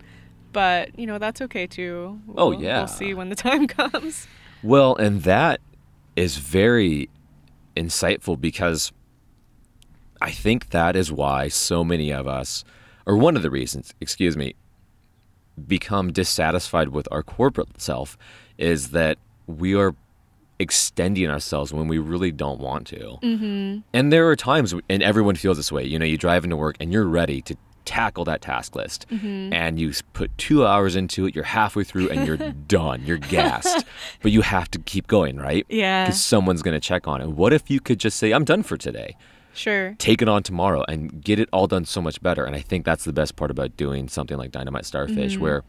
But, 0.53 0.97
you 0.97 1.05
know, 1.05 1.17
that's 1.19 1.41
okay 1.43 1.67
too. 1.67 2.19
Oh, 2.35 2.49
We'll- 2.49 2.61
yeah. 2.61 2.79
We'll 2.79 2.87
see 2.87 3.13
when 3.13 3.29
the 3.29 3.35
time 3.47 3.67
comes. 3.67 4.27
Well, 4.63 4.95
and 4.95 5.21
that 5.23 5.61
is 6.15 6.37
very 6.37 7.09
insightful 7.75 8.39
because 8.41 8.91
I 10.21 10.31
think 10.31 10.69
that 10.71 10.95
is 10.95 11.11
why 11.11 11.47
so 11.47 11.83
many 11.83 12.11
of 12.11 12.27
us, 12.27 12.63
or 13.05 13.15
one 13.17 13.35
of 13.35 13.43
the 13.43 13.51
reasons, 13.51 13.93
excuse 14.01 14.35
me, 14.35 14.55
become 15.67 16.11
dissatisfied 16.11 16.89
with 16.89 17.07
our 17.11 17.21
corporate 17.23 17.79
self 17.79 18.17
is 18.57 18.89
that 18.91 19.17
we 19.45 19.75
are 19.75 19.95
extending 20.59 21.29
ourselves 21.29 21.71
when 21.71 21.87
we 21.87 21.99
really 21.99 22.31
don't 22.31 22.59
want 22.59 22.87
to. 22.87 23.17
Mm-hmm. 23.21 23.79
And 23.93 24.11
there 24.11 24.27
are 24.27 24.35
times, 24.35 24.73
and 24.89 25.03
everyone 25.03 25.35
feels 25.35 25.57
this 25.57 25.71
way. 25.71 25.83
You 25.83 25.99
know, 25.99 26.05
you 26.05 26.17
drive 26.17 26.43
into 26.43 26.57
work 26.57 26.77
and 26.79 26.91
you're 26.91 27.05
ready 27.05 27.41
to 27.43 27.55
tackle 27.87 28.25
that 28.25 28.41
task 28.41 28.75
list, 28.75 29.05
and 29.09 29.79
you 29.79 29.91
put 30.13 30.29
two 30.37 30.65
hours 30.67 30.95
into 30.95 31.25
it. 31.25 31.33
You're 31.33 31.43
halfway 31.45 31.83
through 31.83 32.09
and 32.09 32.27
you're 32.27 32.37
done. 32.67 33.01
You're 33.05 33.17
gassed, 33.17 33.85
but 34.21 34.31
you 34.31 34.41
have 34.41 34.69
to 34.71 34.79
keep 34.79 35.07
going, 35.07 35.37
right? 35.37 35.65
Yeah. 35.69 36.05
Because 36.05 36.21
someone's 36.23 36.61
going 36.61 36.75
to 36.79 36.85
check 36.85 37.07
on 37.07 37.21
it. 37.21 37.29
What 37.29 37.53
if 37.53 37.69
you 37.71 37.79
could 37.79 37.99
just 37.99 38.17
say, 38.17 38.31
"I'm 38.33 38.43
done 38.45 38.61
for 38.63 38.77
today." 38.77 39.15
Sure. 39.53 39.95
take 39.97 40.21
it 40.21 40.29
on 40.29 40.43
tomorrow 40.43 40.83
and 40.87 41.23
get 41.23 41.39
it 41.39 41.49
all 41.51 41.65
done 41.65 41.83
so 41.83 41.99
much 41.99 42.21
better. 42.21 42.45
And 42.45 42.55
I 42.55 42.59
think 42.59 42.85
that's 42.85 43.05
the 43.05 43.11
best 43.11 43.35
part 43.35 43.49
about 43.49 43.75
doing 43.75 44.07
something 44.07 44.37
like 44.37 44.51
Dynamite 44.51 44.85
Starfish, 44.85 45.33
Mm-hmm. 45.33 45.41
where 45.41 45.63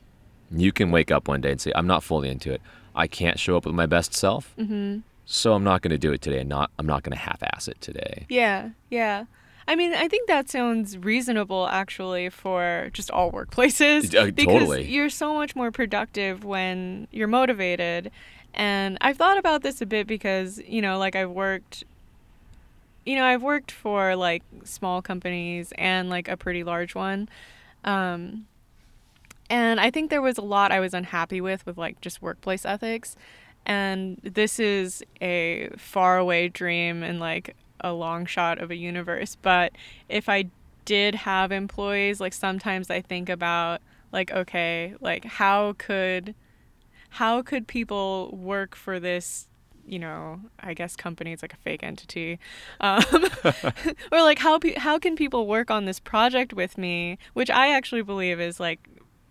you 0.51 0.73
can 0.73 0.91
wake 0.91 1.11
up 1.11 1.27
one 1.27 1.41
day 1.41 1.53
and 1.53 1.61
say, 1.61 1.73
"I'm 1.75 1.87
not 1.87 2.03
fully 2.03 2.29
into 2.29 2.53
it. 2.53 2.61
I 2.95 3.07
can't 3.07 3.39
show 3.39 3.57
up 3.57 3.65
with 3.65 3.75
my 3.75 3.87
best 3.87 4.13
self, 4.13 4.55
mm-hmm. 4.59 4.99
so 5.25 5.55
I'm 5.55 5.65
not 5.65 5.81
going 5.81 5.93
to 5.93 5.99
do 5.99 6.13
it 6.13 6.21
today. 6.21 6.41
And 6.41 6.51
not 6.51 6.71
I'm 6.79 6.85
not 6.87 7.03
going 7.03 7.13
to 7.17 7.19
half-ass 7.19 7.67
it 7.69 7.81
today." 7.81 8.27
Yeah, 8.29 8.71
yeah. 8.91 9.25
I 9.69 9.77
mean, 9.77 9.93
I 9.93 10.09
think 10.09 10.29
that 10.29 10.49
sounds 10.49 10.97
reasonable 10.97 11.69
actually 11.69 12.31
for 12.31 12.89
just 12.95 13.11
all 13.11 13.31
workplaces 13.31 14.15
Uh, 14.19 14.31
because 14.31 14.61
totally. 14.61 14.89
you're 14.89 15.11
so 15.11 15.35
much 15.35 15.55
more 15.55 15.71
productive 15.71 16.43
when 16.43 17.07
you're 17.13 17.29
motivated. 17.29 18.11
And 18.55 18.97
I've 19.03 19.19
thought 19.19 19.37
about 19.39 19.63
this 19.63 19.83
a 19.83 19.87
bit 19.87 20.07
because, 20.07 20.59
you 20.67 20.81
know, 20.81 20.99
like 20.99 21.15
I've 21.15 21.31
worked 21.31 21.85
you 23.05 23.17
know, 23.17 23.25
I've 23.25 23.43
worked 23.43 23.71
for 23.71 24.17
like 24.17 24.43
small 24.65 25.01
companies 25.01 25.73
and 25.79 26.11
like 26.11 26.29
a 26.29 26.37
pretty 26.37 26.65
large 26.65 26.95
one. 26.95 27.29
Um 27.85 28.47
and 29.51 29.81
I 29.81 29.91
think 29.91 30.11
there 30.11 30.21
was 30.23 30.39
a 30.39 30.43
lot 30.43 30.73
I 30.73 30.81
was 30.81 30.95
unhappy 30.95 31.41
with 31.41 31.65
with 31.67 31.77
like 31.79 32.01
just 32.01 32.21
workplace 32.23 32.65
ethics. 32.65 33.17
And 33.67 34.19
this 34.23 34.59
is 34.59 35.03
a 35.21 35.69
faraway 35.77 36.49
dream 36.49 37.03
and 37.03 37.21
like 37.21 37.55
a 37.81 37.93
long 37.93 38.27
shot 38.27 38.59
of 38.59 38.71
a 38.71 38.77
universe. 38.77 39.37
But 39.41 39.73
if 40.09 40.29
I 40.29 40.51
did 40.85 41.15
have 41.15 41.53
employees, 41.53 42.21
like 42.21 42.33
sometimes 42.33 42.91
I 42.91 43.01
think 43.01 43.29
about 43.29 43.81
like, 44.13 44.33
okay, 44.33 44.95
like 45.01 45.25
how 45.25 45.75
could 45.79 46.35
how 47.11 47.43
could 47.43 47.67
people 47.67 48.31
work 48.37 48.75
for 48.75 49.01
this 49.01 49.49
you 49.87 49.99
know 49.99 50.39
i 50.61 50.75
guess 50.75 50.95
company 50.95 51.33
it's 51.33 51.43
like 51.43 51.55
a 51.55 51.57
fake 51.57 51.83
entity 51.83 52.39
um, 52.81 53.03
or 54.13 54.21
like 54.21 54.39
how 54.39 54.59
pe- 54.59 54.75
how 54.75 54.99
can 54.99 55.17
people 55.17 55.47
work 55.47 55.71
on 55.71 55.87
this 55.87 55.99
project 55.99 56.53
with 56.53 56.77
me 56.77 57.17
which 57.33 57.51
i 57.51 57.73
actually 57.73 58.03
believe 58.03 58.39
is 58.39 58.61
like 58.61 58.87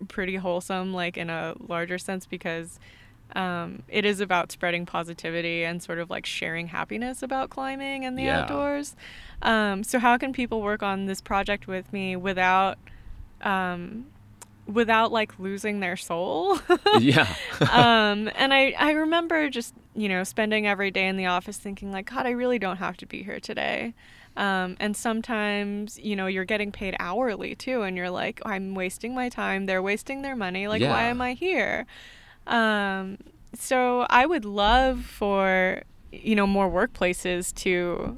pretty 0.08 0.36
wholesome 0.36 0.92
like 0.92 1.16
in 1.16 1.30
a 1.30 1.54
larger 1.60 1.98
sense 1.98 2.26
because 2.26 2.78
um, 3.36 3.82
it 3.88 4.04
is 4.04 4.20
about 4.20 4.50
spreading 4.50 4.86
positivity 4.86 5.64
and 5.64 5.82
sort 5.82 5.98
of 5.98 6.08
like 6.10 6.24
sharing 6.26 6.68
happiness 6.68 7.22
about 7.22 7.50
climbing 7.50 8.04
and 8.04 8.18
the 8.18 8.24
Yeah. 8.24 8.40
outdoors 8.40 8.96
um, 9.42 9.84
so 9.84 9.98
how 9.98 10.16
can 10.16 10.32
people 10.32 10.62
work 10.62 10.82
on 10.82 11.06
this 11.06 11.20
project 11.20 11.66
with 11.66 11.92
me 11.92 12.16
without 12.16 12.78
um, 13.42 14.06
without 14.66 15.10
like 15.12 15.38
losing 15.38 15.80
their 15.80 15.96
soul 15.96 16.58
yeah, 17.00 17.26
um, 17.70 18.30
and 18.36 18.52
I, 18.52 18.74
I 18.78 18.90
remember 18.92 19.48
just, 19.48 19.74
you 19.94 20.08
know, 20.08 20.24
spending 20.24 20.66
every 20.66 20.90
day 20.90 21.06
in 21.08 21.16
the 21.16 21.26
office 21.26 21.56
thinking, 21.56 21.90
like, 21.92 22.10
God, 22.10 22.26
I 22.26 22.30
really 22.30 22.58
don't 22.58 22.76
have 22.78 22.96
to 22.98 23.06
be 23.06 23.22
here 23.22 23.40
today. 23.40 23.94
Um, 24.36 24.76
and 24.78 24.96
sometimes, 24.96 25.98
you 25.98 26.14
know, 26.16 26.26
you're 26.26 26.44
getting 26.44 26.70
paid 26.70 26.94
hourly 27.00 27.54
too, 27.54 27.82
and 27.82 27.96
you're 27.96 28.10
like, 28.10 28.40
I'm 28.44 28.74
wasting 28.74 29.14
my 29.14 29.28
time. 29.28 29.66
They're 29.66 29.82
wasting 29.82 30.22
their 30.22 30.36
money. 30.36 30.68
Like, 30.68 30.82
why 30.90 31.04
am 31.04 31.20
I 31.20 31.32
here? 31.32 31.86
Um, 32.48 33.18
so 33.54 34.06
I 34.10 34.26
would 34.26 34.44
love 34.44 35.04
for, 35.04 35.82
you 36.12 36.34
know, 36.34 36.46
more 36.46 36.70
workplaces 36.70 37.54
to 37.56 38.16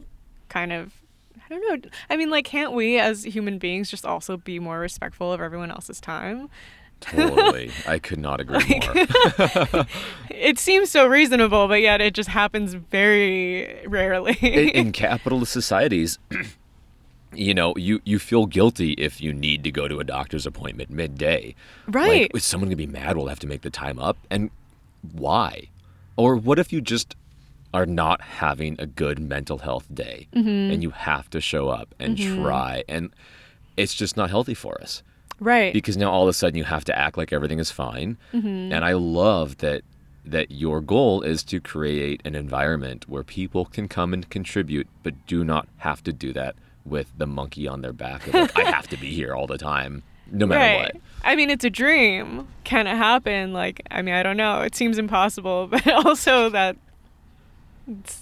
kind 0.48 0.72
of 0.72 0.92
I 1.36 1.54
don't 1.54 1.82
know. 1.82 1.90
I 2.08 2.16
mean, 2.16 2.30
like, 2.30 2.44
can't 2.44 2.72
we 2.74 2.98
as 3.00 3.24
human 3.24 3.58
beings 3.58 3.90
just 3.90 4.06
also 4.06 4.36
be 4.36 4.60
more 4.60 4.78
respectful 4.78 5.32
of 5.32 5.40
everyone 5.40 5.70
else's 5.70 6.00
time? 6.00 6.48
totally. 7.00 7.70
I 7.86 7.98
could 7.98 8.18
not 8.18 8.40
agree 8.40 8.80
more. 8.94 9.86
It 10.30 10.58
seems 10.58 10.90
so 10.90 11.06
reasonable, 11.06 11.68
but 11.68 11.80
yet 11.82 12.00
it 12.00 12.14
just 12.14 12.28
happens 12.30 12.74
very 12.74 13.86
rarely. 13.86 14.38
in, 14.40 14.68
in 14.70 14.92
capitalist 14.92 15.52
societies, 15.52 16.18
you 17.34 17.54
know, 17.54 17.74
you, 17.76 18.00
you 18.04 18.18
feel 18.18 18.46
guilty 18.46 18.92
if 18.94 19.20
you 19.20 19.32
need 19.32 19.62
to 19.64 19.70
go 19.70 19.86
to 19.88 20.00
a 20.00 20.04
doctor's 20.04 20.46
appointment 20.46 20.90
midday. 20.90 21.54
Right. 21.86 22.22
Like, 22.22 22.36
is 22.36 22.44
someone 22.44 22.68
going 22.68 22.76
to 22.78 22.86
be 22.86 22.86
mad? 22.86 23.16
We'll 23.16 23.28
have 23.28 23.38
to 23.40 23.46
make 23.46 23.62
the 23.62 23.70
time 23.70 23.98
up. 23.98 24.18
And 24.30 24.50
why? 25.12 25.68
Or 26.16 26.36
what 26.36 26.58
if 26.58 26.72
you 26.72 26.80
just 26.80 27.14
are 27.72 27.86
not 27.86 28.20
having 28.20 28.74
a 28.80 28.86
good 28.86 29.18
mental 29.20 29.58
health 29.58 29.86
day 29.94 30.26
Mm-hmm. 30.34 30.72
and 30.72 30.82
you 30.82 30.90
have 30.90 31.30
to 31.30 31.40
show 31.40 31.68
up 31.68 31.94
and 32.00 32.18
try? 32.18 32.82
And 32.88 33.10
it's 33.76 33.94
just 33.94 34.16
not 34.16 34.28
healthy 34.30 34.54
for 34.54 34.80
us 34.82 35.02
right. 35.38 35.72
because 35.72 35.96
now 35.96 36.10
all 36.10 36.24
of 36.24 36.28
a 36.28 36.32
sudden 36.32 36.56
you 36.58 36.64
have 36.64 36.84
to 36.84 36.98
act 36.98 37.16
like 37.16 37.32
everything 37.32 37.58
is 37.58 37.70
fine. 37.70 38.18
Mm-hmm. 38.34 38.72
And 38.72 38.84
I 38.84 38.92
love 38.92 39.58
that 39.58 39.82
that 40.22 40.50
your 40.50 40.82
goal 40.82 41.22
is 41.22 41.42
to 41.42 41.60
create 41.60 42.20
an 42.26 42.34
environment 42.34 43.08
where 43.08 43.22
people 43.22 43.64
can 43.64 43.88
come 43.88 44.12
and 44.12 44.28
contribute, 44.28 44.86
but 45.02 45.14
do 45.26 45.42
not 45.42 45.66
have 45.78 46.04
to 46.04 46.12
do 46.12 46.30
that 46.34 46.54
with 46.84 47.12
the 47.16 47.26
monkey 47.26 47.68
on 47.68 47.82
their 47.82 47.92
back. 47.92 48.26
Of 48.26 48.34
like, 48.34 48.58
I 48.58 48.70
have 48.70 48.88
to 48.88 48.96
be 48.96 49.12
here 49.14 49.34
all 49.34 49.46
the 49.46 49.58
time, 49.58 50.02
no 50.30 50.46
matter 50.46 50.60
right. 50.60 50.94
what. 50.94 51.02
I 51.22 51.36
mean, 51.36 51.50
it's 51.50 51.64
a 51.64 51.70
dream. 51.70 52.48
Can 52.64 52.86
it 52.86 52.96
happen? 52.96 53.52
Like, 53.52 53.86
I 53.90 54.02
mean, 54.02 54.14
I 54.14 54.22
don't 54.22 54.36
know. 54.36 54.60
It 54.60 54.74
seems 54.74 54.98
impossible, 54.98 55.66
but 55.70 55.86
also 55.88 56.48
that 56.50 56.76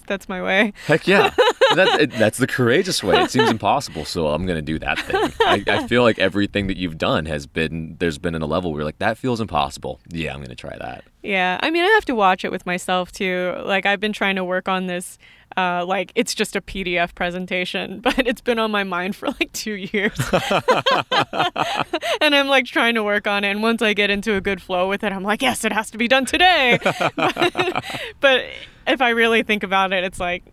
that's 0.07 0.27
my 0.27 0.41
way. 0.41 0.73
Heck 0.87 1.07
yeah, 1.07 1.33
that, 1.75 2.01
it, 2.01 2.11
that's 2.11 2.37
the 2.37 2.47
courageous 2.47 3.03
way. 3.03 3.21
It 3.21 3.31
seems 3.31 3.49
impossible, 3.49 4.05
so 4.05 4.27
I'm 4.27 4.45
gonna 4.45 4.61
do 4.61 4.79
that 4.79 4.99
thing. 4.99 5.31
I, 5.41 5.63
I 5.67 5.87
feel 5.87 6.03
like 6.03 6.19
everything 6.19 6.67
that 6.67 6.77
you've 6.77 6.97
done 6.97 7.25
has 7.25 7.47
been 7.47 7.95
there's 7.99 8.17
been 8.17 8.35
in 8.35 8.41
a 8.41 8.47
level 8.47 8.71
where 8.71 8.79
you're 8.79 8.85
like 8.85 8.99
that 8.99 9.17
feels 9.17 9.41
impossible. 9.41 9.99
Yeah, 10.09 10.33
I'm 10.33 10.41
gonna 10.41 10.55
try 10.55 10.77
that. 10.77 11.03
Yeah. 11.21 11.59
I 11.61 11.69
mean, 11.69 11.83
I 11.83 11.87
have 11.89 12.05
to 12.05 12.15
watch 12.15 12.45
it 12.45 12.51
with 12.51 12.65
myself 12.65 13.11
too. 13.11 13.53
Like, 13.65 13.85
I've 13.85 13.99
been 13.99 14.13
trying 14.13 14.37
to 14.37 14.43
work 14.43 14.69
on 14.69 14.87
this. 14.87 15.17
Uh, 15.57 15.83
like 15.83 16.11
it's 16.13 16.35
just 16.35 16.55
a 16.55 16.61
PDF 16.61 17.15
presentation, 17.15 17.99
but 18.03 18.19
it's 18.19 18.39
been 18.39 18.59
on 18.59 18.69
my 18.69 18.83
mind 18.83 19.15
for 19.15 19.27
like 19.27 19.51
two 19.51 19.73
years, 19.73 20.17
and 22.21 22.35
I'm 22.35 22.47
like 22.47 22.65
trying 22.65 22.93
to 22.93 23.03
work 23.03 23.25
on 23.25 23.43
it. 23.43 23.49
And 23.49 23.63
once 23.63 23.81
I 23.81 23.93
get 23.93 24.11
into 24.11 24.35
a 24.35 24.41
good 24.41 24.61
flow 24.61 24.87
with 24.87 25.03
it, 25.03 25.11
I'm 25.11 25.23
like, 25.23 25.41
yes, 25.41 25.65
it 25.65 25.73
has 25.73 25.89
to 25.91 25.97
be 25.97 26.07
done 26.07 26.25
today. 26.25 26.77
but 28.19 28.45
if 28.87 29.01
I 29.01 29.09
really 29.09 29.41
think 29.41 29.63
about 29.63 29.91
it, 29.91 30.03
it's 30.03 30.19
like, 30.19 30.43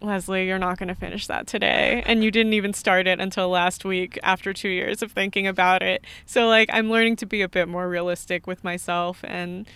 Leslie, 0.00 0.46
you're 0.46 0.58
not 0.58 0.78
going 0.78 0.88
to 0.88 0.94
finish 0.94 1.26
that 1.28 1.46
today. 1.46 2.02
And 2.06 2.22
you 2.22 2.30
didn't 2.30 2.52
even 2.52 2.72
start 2.74 3.06
it 3.06 3.20
until 3.20 3.48
last 3.48 3.84
week 3.84 4.18
after 4.22 4.52
two 4.52 4.68
years 4.68 5.02
of 5.02 5.12
thinking 5.12 5.46
about 5.46 5.82
it. 5.82 6.04
So, 6.26 6.46
like, 6.46 6.68
I'm 6.72 6.90
learning 6.90 7.16
to 7.16 7.26
be 7.26 7.42
a 7.42 7.48
bit 7.48 7.68
more 7.68 7.88
realistic 7.88 8.46
with 8.46 8.62
myself. 8.64 9.20
And, 9.24 9.66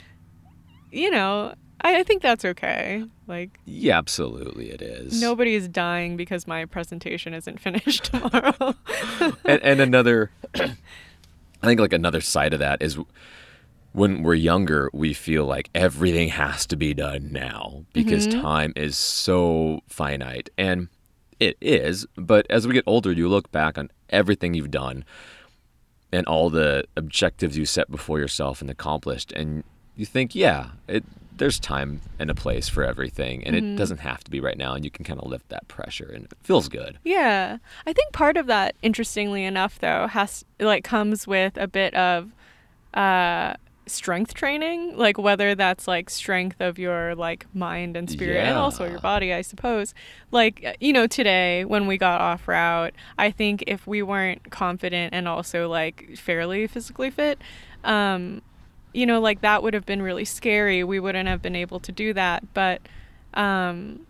you 0.91 1.11
know, 1.11 1.55
I, 1.81 2.01
I 2.01 2.03
think 2.03 2.23
that's 2.23 2.45
okay. 2.45 3.05
Like, 3.27 3.59
Yeah, 3.65 3.97
absolutely, 3.99 4.71
it 4.71 4.83
is. 4.83 5.21
nobody 5.21 5.55
is 5.55 5.69
dying 5.69 6.17
because 6.17 6.47
my 6.47 6.65
presentation 6.65 7.33
isn't 7.35 7.61
finished 7.61 8.05
tomorrow. 8.05 8.75
and, 9.45 9.63
and 9.63 9.81
another 9.81 10.31
i 10.55 11.67
think 11.67 11.81
like 11.81 11.93
another 11.93 12.21
side 12.21 12.53
of 12.55 12.61
that 12.61 12.81
is 12.81 12.97
when 13.99 14.23
we're 14.23 14.35
younger 14.35 14.89
we 14.93 15.13
feel 15.13 15.45
like 15.45 15.69
everything 15.75 16.29
has 16.29 16.67
to 16.67 16.77
be 16.77 16.95
done 16.95 17.29
now 17.33 17.85
because 17.93 18.27
time 18.27 18.73
is 18.77 18.97
so 18.97 19.81
finite 19.89 20.49
and 20.57 20.89
it 21.41 21.57
is 21.61 22.07
but 22.17 22.47
as 22.51 22.67
we 22.67 22.75
get 22.75 22.85
older 22.87 23.13
you 23.13 23.29
look 23.29 23.51
back 23.53 23.77
on 23.77 23.91
everything 24.11 24.55
you've 24.55 24.71
done 24.71 25.05
and 26.13 26.27
all 26.27 26.49
the 26.51 26.85
objectives 26.97 27.59
you 27.59 27.67
set 27.67 27.91
before 27.91 28.19
yourself 28.19 28.61
and 28.61 28.71
accomplished 28.71 29.33
and 29.33 29.65
you 29.97 30.07
think 30.07 30.35
yeah 30.35 30.71
it 30.87 31.05
there's 31.37 31.61
time 31.61 32.01
and 32.19 32.31
a 32.31 32.35
place 32.35 32.69
for 32.69 32.83
everything, 32.83 33.45
and 33.45 33.55
Mm-hmm. 33.55 33.75
it 33.75 33.77
doesn't 33.77 33.99
have 34.01 34.25
to 34.25 34.31
be 34.31 34.41
right 34.41 34.59
now, 34.59 34.75
and 34.75 34.85
you 34.85 34.91
can 34.91 35.05
kind 35.05 35.21
of 35.21 35.29
lift 35.29 35.49
that 35.51 35.69
pressure, 35.69 36.11
and 36.13 36.25
it 36.25 36.33
feels 36.43 36.69
good. 36.69 36.99
Yeah. 37.05 37.59
I 37.87 37.93
think 37.93 38.13
part 38.13 38.37
of 38.37 38.47
that, 38.47 38.75
interestingly 38.83 39.45
enough, 39.45 39.79
though, 39.79 40.09
has 40.09 40.45
like 40.59 40.83
comes 40.83 41.29
with 41.29 41.57
a 41.57 41.69
bit 41.69 41.95
of 41.95 42.33
uh 42.93 43.55
strength 43.89 44.35
training 44.35 44.97
like 44.97 45.19
whether 45.19 45.55
that's 45.55 45.89
like 45.89 46.11
strength 46.11 46.61
of 46.61 46.79
your 46.79 47.15
like 47.15 47.47
mind 47.55 47.97
and 47.97 48.09
spirit 48.11 48.47
and 48.47 48.57
also 48.57 48.87
your 48.89 49.01
body 49.01 49.33
i 49.33 49.43
suppose. 49.43 49.95
Like 50.31 50.77
you 50.81 50.93
know 50.93 51.07
today 51.07 51.65
when 51.65 51.87
we 51.87 51.99
got 51.99 52.21
off 52.21 52.47
route 52.47 52.95
i 53.17 53.31
think 53.31 53.65
if 53.67 53.87
we 53.87 54.03
weren't 54.03 54.51
confident 54.51 55.15
and 55.15 55.27
also 55.27 55.69
like 55.69 56.17
fairly 56.17 56.67
physically 56.67 57.11
fit 57.11 57.41
um 57.85 58.43
you 58.93 59.07
know 59.07 59.21
like 59.21 59.41
that 59.41 59.63
would 59.63 59.75
have 59.75 59.87
been 59.87 60.03
really 60.03 60.25
scary. 60.25 60.83
We 60.85 61.01
wouldn't 61.01 61.29
have 61.29 61.43
been 61.43 61.57
able 61.57 61.81
to 61.81 61.93
do 61.93 62.13
that. 62.15 62.53
But 62.55 62.83
um 63.35 64.07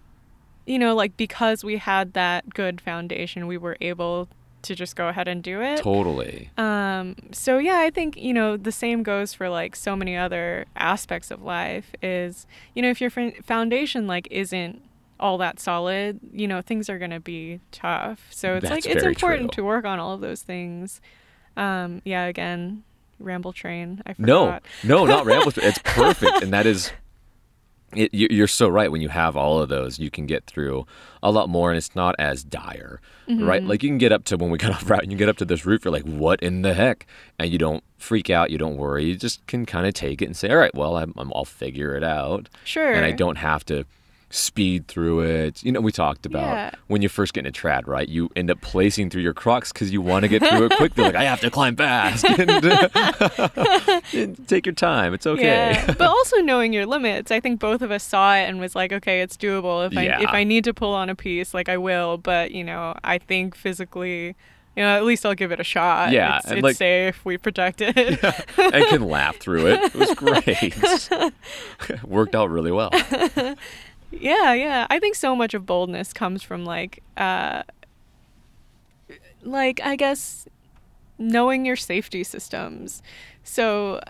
you 0.66 0.78
know, 0.78 0.94
like 0.94 1.16
because 1.16 1.64
we 1.64 1.78
had 1.78 2.12
that 2.12 2.50
good 2.50 2.78
foundation, 2.80 3.46
we 3.46 3.56
were 3.56 3.78
able 3.80 4.28
to 4.62 4.74
just 4.74 4.96
go 4.96 5.08
ahead 5.08 5.28
and 5.28 5.42
do 5.42 5.62
it. 5.62 5.78
Totally. 5.82 6.50
Um, 6.56 7.14
so 7.32 7.58
yeah, 7.58 7.78
I 7.78 7.90
think 7.90 8.16
you 8.16 8.32
know 8.34 8.56
the 8.56 8.72
same 8.72 9.02
goes 9.02 9.32
for 9.34 9.48
like 9.48 9.76
so 9.76 9.94
many 9.96 10.16
other 10.16 10.66
aspects 10.76 11.30
of 11.30 11.42
life. 11.42 11.92
Is 12.02 12.46
you 12.74 12.82
know 12.82 12.90
if 12.90 13.00
your 13.00 13.10
foundation 13.10 14.06
like 14.06 14.26
isn't 14.30 14.82
all 15.20 15.38
that 15.38 15.58
solid, 15.60 16.20
you 16.32 16.46
know 16.48 16.60
things 16.62 16.88
are 16.90 16.98
gonna 16.98 17.20
be 17.20 17.60
tough. 17.72 18.26
So 18.30 18.56
it's 18.56 18.70
like 18.70 18.86
it's 18.86 19.02
important 19.04 19.52
true. 19.52 19.62
to 19.62 19.66
work 19.66 19.84
on 19.84 19.98
all 19.98 20.12
of 20.12 20.20
those 20.20 20.42
things. 20.42 21.00
Um, 21.56 22.02
yeah, 22.04 22.24
again, 22.26 22.84
ramble 23.18 23.52
train. 23.52 24.00
I 24.06 24.14
No, 24.18 24.44
forgot. 24.46 24.62
no, 24.84 25.04
not 25.06 25.24
ramble. 25.32 25.52
it's 25.56 25.78
perfect, 25.84 26.42
and 26.42 26.52
that 26.52 26.66
is. 26.66 26.92
It, 27.94 28.12
you- 28.12 28.28
you're 28.30 28.46
so 28.46 28.68
right. 28.68 28.92
When 28.92 29.00
you 29.00 29.08
have 29.08 29.36
all 29.36 29.60
of 29.60 29.68
those, 29.70 29.98
you 29.98 30.10
can 30.10 30.26
get 30.26 30.44
through 30.44 30.86
a 31.22 31.30
lot 31.30 31.48
more, 31.48 31.70
and 31.70 31.78
it's 31.78 31.96
not 31.96 32.14
as 32.18 32.44
dire, 32.44 33.00
right? 33.28 33.60
Mm-hmm. 33.62 33.68
Like 33.68 33.82
you 33.82 33.88
can 33.88 33.98
get 33.98 34.12
up 34.12 34.24
to 34.24 34.36
when 34.36 34.50
we 34.50 34.58
got 34.64 34.72
off 34.72 34.88
route, 34.90 35.02
and 35.02 35.10
you 35.10 35.16
get 35.18 35.28
up 35.28 35.38
to 35.38 35.44
this 35.44 35.64
roof. 35.64 35.84
You're 35.84 35.92
like, 35.92 36.04
"What 36.04 36.40
in 36.42 36.62
the 36.62 36.74
heck?" 36.74 37.06
And 37.38 37.50
you 37.50 37.58
don't 37.58 37.82
freak 37.96 38.28
out. 38.30 38.50
You 38.50 38.58
don't 38.58 38.76
worry. 38.76 39.04
You 39.06 39.16
just 39.16 39.46
can 39.46 39.64
kind 39.64 39.86
of 39.86 39.94
take 39.94 40.20
it 40.20 40.26
and 40.26 40.36
say, 40.36 40.50
"All 40.50 40.56
right, 40.58 40.74
well, 40.74 40.96
I'm, 40.96 41.14
I'm, 41.16 41.32
I'll 41.34 41.44
figure 41.46 41.94
it 41.96 42.04
out." 42.04 42.48
Sure. 42.64 42.92
And 42.92 43.04
I 43.06 43.12
don't 43.12 43.36
have 43.36 43.64
to 43.66 43.84
speed 44.30 44.86
through 44.88 45.20
it. 45.20 45.62
You 45.64 45.72
know, 45.72 45.80
we 45.80 45.90
talked 45.90 46.26
about 46.26 46.42
Yeah. 46.54 46.70
when 46.88 47.00
you 47.00 47.08
first 47.08 47.32
get 47.32 47.46
into 47.46 47.60
trad, 47.60 47.86
right? 47.86 48.06
You 48.06 48.28
end 48.36 48.50
up 48.50 48.60
placing 48.60 49.08
through 49.08 49.22
your 49.22 49.32
crux 49.32 49.72
because 49.72 49.90
you 49.90 50.02
want 50.02 50.24
to 50.24 50.28
get 50.28 50.42
through 50.46 50.66
it 50.66 50.72
quickly. 50.76 51.04
Like 51.04 51.14
I 51.14 51.24
have 51.24 51.40
to 51.40 51.50
climb 51.50 51.76
fast. 51.76 52.24
And, 52.38 52.50
uh, 52.64 54.00
take 54.46 54.66
your 54.66 54.74
time. 54.74 55.14
It's 55.14 55.26
okay. 55.26 55.42
Yeah, 55.44 55.86
but 55.98 56.02
also 56.08 56.36
knowing 56.38 56.72
your 56.72 56.84
limits. 56.86 57.30
I 57.30 57.40
think 57.40 57.58
both 57.58 57.80
of 57.82 57.90
us 57.90 58.04
saw 58.04 58.34
it 58.36 58.42
and 58.48 58.60
was 58.60 58.74
like, 58.76 58.92
okay, 58.92 59.22
it's 59.22 59.36
doable. 59.36 59.86
If 59.90 59.96
I 59.96 60.02
Yeah. 60.04 60.20
if 60.20 60.28
I 60.30 60.44
need 60.44 60.64
to 60.64 60.74
pull 60.74 60.92
on 60.94 61.08
a 61.08 61.14
piece, 61.14 61.54
like 61.54 61.68
I 61.70 61.78
will. 61.78 62.18
But 62.18 62.50
you 62.50 62.64
know, 62.64 62.94
I 63.04 63.16
think 63.18 63.54
physically, 63.54 64.36
you 64.76 64.82
know, 64.84 64.94
at 64.96 65.04
least 65.04 65.24
I'll 65.26 65.34
give 65.34 65.52
it 65.52 65.58
a 65.60 65.64
shot. 65.64 66.12
Yeah, 66.12 66.40
it's, 66.44 66.62
like- 66.62 66.76
safe. 66.76 67.24
We 67.24 67.38
protect 67.38 67.80
it. 67.80 67.96
I 68.58 68.84
can 68.90 69.02
laugh 69.08 69.36
through 69.38 69.68
it. 69.68 69.80
It 69.82 69.94
was 69.94 70.14
great. 70.14 72.04
Worked 72.04 72.34
out 72.34 72.50
really 72.50 72.72
well. 72.72 72.90
Yeah, 74.10 74.52
yeah. 74.54 74.86
I 74.90 74.98
think 74.98 75.14
so 75.14 75.34
much 75.36 75.54
of 75.54 75.66
boldness 75.66 76.12
comes 76.12 76.42
from 76.42 76.64
like, 76.64 77.02
uh, 77.16 77.62
like 79.42 79.80
I 79.82 79.96
guess 79.96 80.46
knowing 81.18 81.64
your 81.64 81.76
safety 81.76 82.24
systems. 82.24 83.02
So 83.44 84.00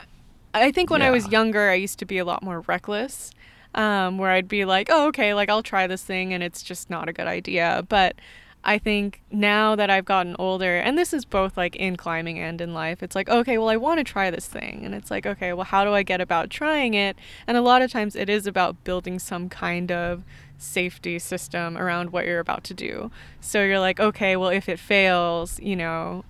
I 0.54 0.70
think 0.72 0.90
when 0.90 1.02
I 1.02 1.10
was 1.10 1.28
younger, 1.28 1.70
I 1.70 1.74
used 1.74 1.98
to 2.00 2.04
be 2.04 2.18
a 2.18 2.24
lot 2.24 2.42
more 2.42 2.60
reckless, 2.60 3.30
um, 3.74 4.18
where 4.18 4.30
I'd 4.30 4.48
be 4.48 4.64
like, 4.64 4.88
oh, 4.90 5.08
okay, 5.08 5.34
like 5.34 5.48
I'll 5.48 5.62
try 5.62 5.86
this 5.86 6.02
thing 6.02 6.32
and 6.32 6.42
it's 6.42 6.62
just 6.62 6.90
not 6.90 7.08
a 7.08 7.12
good 7.12 7.26
idea. 7.26 7.84
But 7.88 8.16
I 8.64 8.78
think 8.78 9.22
now 9.30 9.76
that 9.76 9.88
I've 9.88 10.04
gotten 10.04 10.36
older, 10.38 10.76
and 10.76 10.98
this 10.98 11.12
is 11.12 11.24
both 11.24 11.56
like 11.56 11.76
in 11.76 11.96
climbing 11.96 12.38
and 12.38 12.60
in 12.60 12.74
life, 12.74 13.02
it's 13.02 13.14
like, 13.14 13.28
okay, 13.28 13.56
well, 13.56 13.68
I 13.68 13.76
want 13.76 13.98
to 13.98 14.04
try 14.04 14.30
this 14.30 14.46
thing. 14.46 14.82
And 14.84 14.94
it's 14.94 15.10
like, 15.10 15.26
okay, 15.26 15.52
well, 15.52 15.64
how 15.64 15.84
do 15.84 15.94
I 15.94 16.02
get 16.02 16.20
about 16.20 16.50
trying 16.50 16.94
it? 16.94 17.16
And 17.46 17.56
a 17.56 17.62
lot 17.62 17.82
of 17.82 17.90
times 17.90 18.16
it 18.16 18.28
is 18.28 18.46
about 18.46 18.84
building 18.84 19.18
some 19.18 19.48
kind 19.48 19.90
of 19.92 20.24
safety 20.58 21.18
system 21.18 21.78
around 21.78 22.10
what 22.10 22.26
you're 22.26 22.40
about 22.40 22.64
to 22.64 22.74
do. 22.74 23.10
So 23.40 23.62
you're 23.62 23.80
like, 23.80 24.00
okay, 24.00 24.36
well, 24.36 24.50
if 24.50 24.68
it 24.68 24.78
fails, 24.78 25.60
you 25.60 25.76
know, 25.76 26.24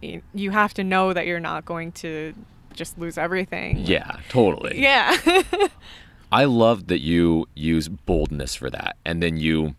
you 0.00 0.50
have 0.50 0.74
to 0.74 0.84
know 0.84 1.12
that 1.12 1.26
you're 1.26 1.40
not 1.40 1.64
going 1.64 1.92
to 1.92 2.34
just 2.72 2.98
lose 2.98 3.18
everything. 3.18 3.78
Yeah, 3.78 4.20
totally. 4.28 4.80
Yeah. 4.80 5.16
I 6.32 6.44
love 6.44 6.86
that 6.86 7.00
you 7.00 7.48
use 7.54 7.88
boldness 7.88 8.54
for 8.54 8.70
that 8.70 8.96
and 9.04 9.22
then 9.22 9.36
you 9.36 9.74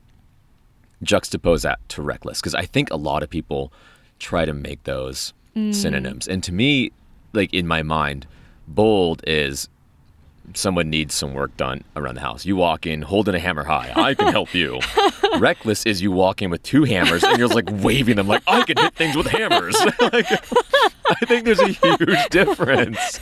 juxtapose 1.04 1.64
that 1.64 1.80
to 1.90 2.02
reckless 2.02 2.40
because 2.40 2.56
I 2.56 2.66
think 2.66 2.92
a 2.92 2.96
lot 2.96 3.24
of 3.24 3.30
people 3.30 3.72
try 4.20 4.46
to 4.46 4.54
make 4.54 4.84
those 4.84 5.34
mm. 5.56 5.74
synonyms. 5.74 6.28
And 6.28 6.44
to 6.44 6.52
me, 6.52 6.92
like 7.34 7.54
in 7.54 7.68
my 7.68 7.84
mind, 7.84 8.28
bold 8.68 9.24
is 9.26 9.68
someone 10.54 10.90
needs 10.90 11.14
some 11.16 11.34
work 11.34 11.56
done 11.58 11.84
around 11.96 12.16
the 12.16 12.22
house. 12.22 12.46
You 12.46 12.56
walk 12.56 12.86
in 12.86 13.02
holding 13.02 13.36
a 13.36 13.40
hammer 13.40 13.64
high. 13.64 13.92
I 13.96 14.14
can 14.14 14.28
help 14.32 14.54
you. 14.54 14.80
Reckless 15.40 15.86
is 15.86 16.02
you 16.02 16.12
walk 16.12 16.42
in 16.42 16.50
with 16.50 16.62
two 16.64 16.84
hammers 16.84 17.24
and 17.24 17.38
you're 17.38 17.48
like 17.48 17.70
waving 17.72 18.18
them 18.18 18.28
like 18.28 18.44
I 18.48 18.64
can 18.64 18.78
hit 18.78 18.94
things 18.96 19.16
with 19.16 19.28
hammers. 19.28 19.76
like, 20.02 20.26
I 20.30 21.26
think 21.26 21.46
there's 21.46 21.60
a 21.60 21.68
huge 21.70 22.30
difference. 22.30 23.20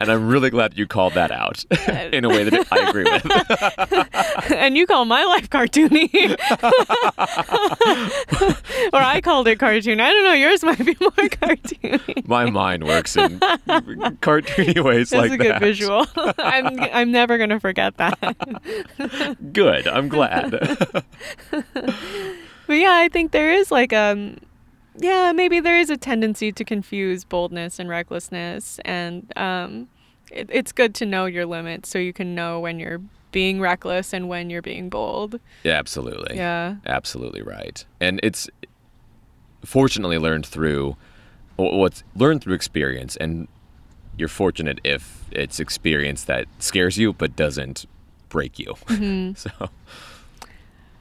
And 0.00 0.10
I'm 0.10 0.28
really 0.28 0.50
glad 0.50 0.76
you 0.76 0.86
called 0.86 1.14
that 1.14 1.30
out 1.30 1.64
in 2.12 2.24
a 2.24 2.28
way 2.28 2.44
that 2.44 2.66
I 2.70 2.88
agree 2.88 3.04
with. 3.04 4.52
and 4.52 4.76
you 4.76 4.86
call 4.86 5.04
my 5.04 5.24
life 5.24 5.48
cartoony. 5.50 6.36
or 8.92 8.98
I 9.00 9.20
called 9.22 9.48
it 9.48 9.58
cartoon. 9.58 10.00
I 10.00 10.10
don't 10.10 10.24
know. 10.24 10.32
Yours 10.32 10.62
might 10.62 10.78
be 10.78 10.96
more 11.00 11.10
cartoony. 11.10 12.26
My 12.26 12.50
mind 12.50 12.84
works 12.84 13.16
in 13.16 13.38
cartoony 13.40 14.82
ways 14.82 15.10
That's 15.10 15.30
like 15.30 15.32
a 15.32 15.36
good 15.42 15.52
that. 15.52 15.60
visual. 15.60 16.06
I'm 16.38 16.78
I'm 16.80 17.10
never 17.12 17.38
gonna 17.38 17.60
forget 17.60 17.96
that. 17.98 19.36
Good. 19.52 19.86
I'm 19.88 20.08
glad. 20.08 20.54
But 22.66 22.78
yeah, 22.78 22.94
I 22.94 23.08
think 23.08 23.32
there 23.32 23.52
is 23.52 23.70
like 23.70 23.92
um 23.92 24.38
yeah, 24.96 25.32
maybe 25.32 25.60
there 25.60 25.78
is 25.78 25.90
a 25.90 25.96
tendency 25.96 26.50
to 26.52 26.64
confuse 26.64 27.24
boldness 27.24 27.78
and 27.78 27.88
recklessness 27.90 28.78
and 28.84 29.30
um 29.36 29.88
it, 30.30 30.48
it's 30.50 30.72
good 30.72 30.94
to 30.96 31.06
know 31.06 31.26
your 31.26 31.44
limits 31.46 31.90
so 31.90 31.98
you 31.98 32.12
can 32.12 32.34
know 32.34 32.60
when 32.60 32.78
you're 32.78 33.02
being 33.32 33.60
reckless 33.60 34.12
and 34.14 34.28
when 34.28 34.48
you're 34.48 34.62
being 34.62 34.88
bold. 34.88 35.40
yeah, 35.64 35.72
absolutely. 35.78 36.36
Yeah. 36.36 36.76
Absolutely 36.86 37.42
right. 37.42 37.84
And 38.00 38.20
it's 38.22 38.48
fortunately 39.64 40.18
learned 40.18 40.46
through 40.46 40.96
what's 41.56 42.02
learned 42.16 42.42
through 42.42 42.54
experience 42.54 43.16
and 43.16 43.48
you're 44.16 44.28
fortunate 44.28 44.80
if 44.84 45.24
it's 45.30 45.58
experience 45.60 46.24
that 46.24 46.46
scares 46.58 46.96
you 46.96 47.12
but 47.12 47.36
doesn't 47.36 47.86
break 48.28 48.58
you. 48.58 48.74
Mm-hmm. 48.86 49.34
So 49.34 49.50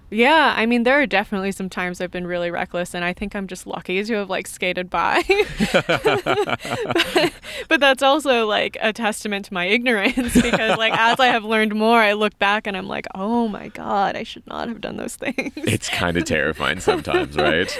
Yeah, 0.09 0.53
I 0.55 0.67
mean 0.67 0.83
there 0.83 1.01
are 1.01 1.07
definitely 1.07 1.51
some 1.51 1.69
times 1.69 1.99
I've 1.99 2.11
been 2.11 2.27
really 2.27 2.51
reckless 2.51 2.93
and 2.93 3.03
I 3.03 3.13
think 3.13 3.35
I'm 3.35 3.47
just 3.47 3.65
lucky 3.65 4.03
to 4.03 4.13
have 4.13 4.29
like 4.29 4.45
skated 4.47 4.89
by. 4.89 5.23
but, 5.73 7.33
but 7.67 7.79
that's 7.79 8.03
also 8.03 8.45
like 8.45 8.77
a 8.79 8.93
testament 8.93 9.45
to 9.45 9.53
my 9.53 9.65
ignorance 9.65 10.33
because 10.41 10.77
like 10.77 10.93
as 10.95 11.19
I 11.19 11.27
have 11.27 11.43
learned 11.43 11.73
more 11.73 11.99
I 11.99 12.13
look 12.13 12.37
back 12.37 12.67
and 12.67 12.77
I'm 12.77 12.87
like, 12.87 13.07
"Oh 13.15 13.47
my 13.47 13.69
god, 13.69 14.15
I 14.15 14.21
should 14.23 14.45
not 14.45 14.67
have 14.67 14.81
done 14.81 14.97
those 14.97 15.15
things." 15.15 15.51
it's 15.57 15.89
kind 15.89 16.15
of 16.15 16.25
terrifying 16.25 16.79
sometimes, 16.79 17.35
right? 17.35 17.75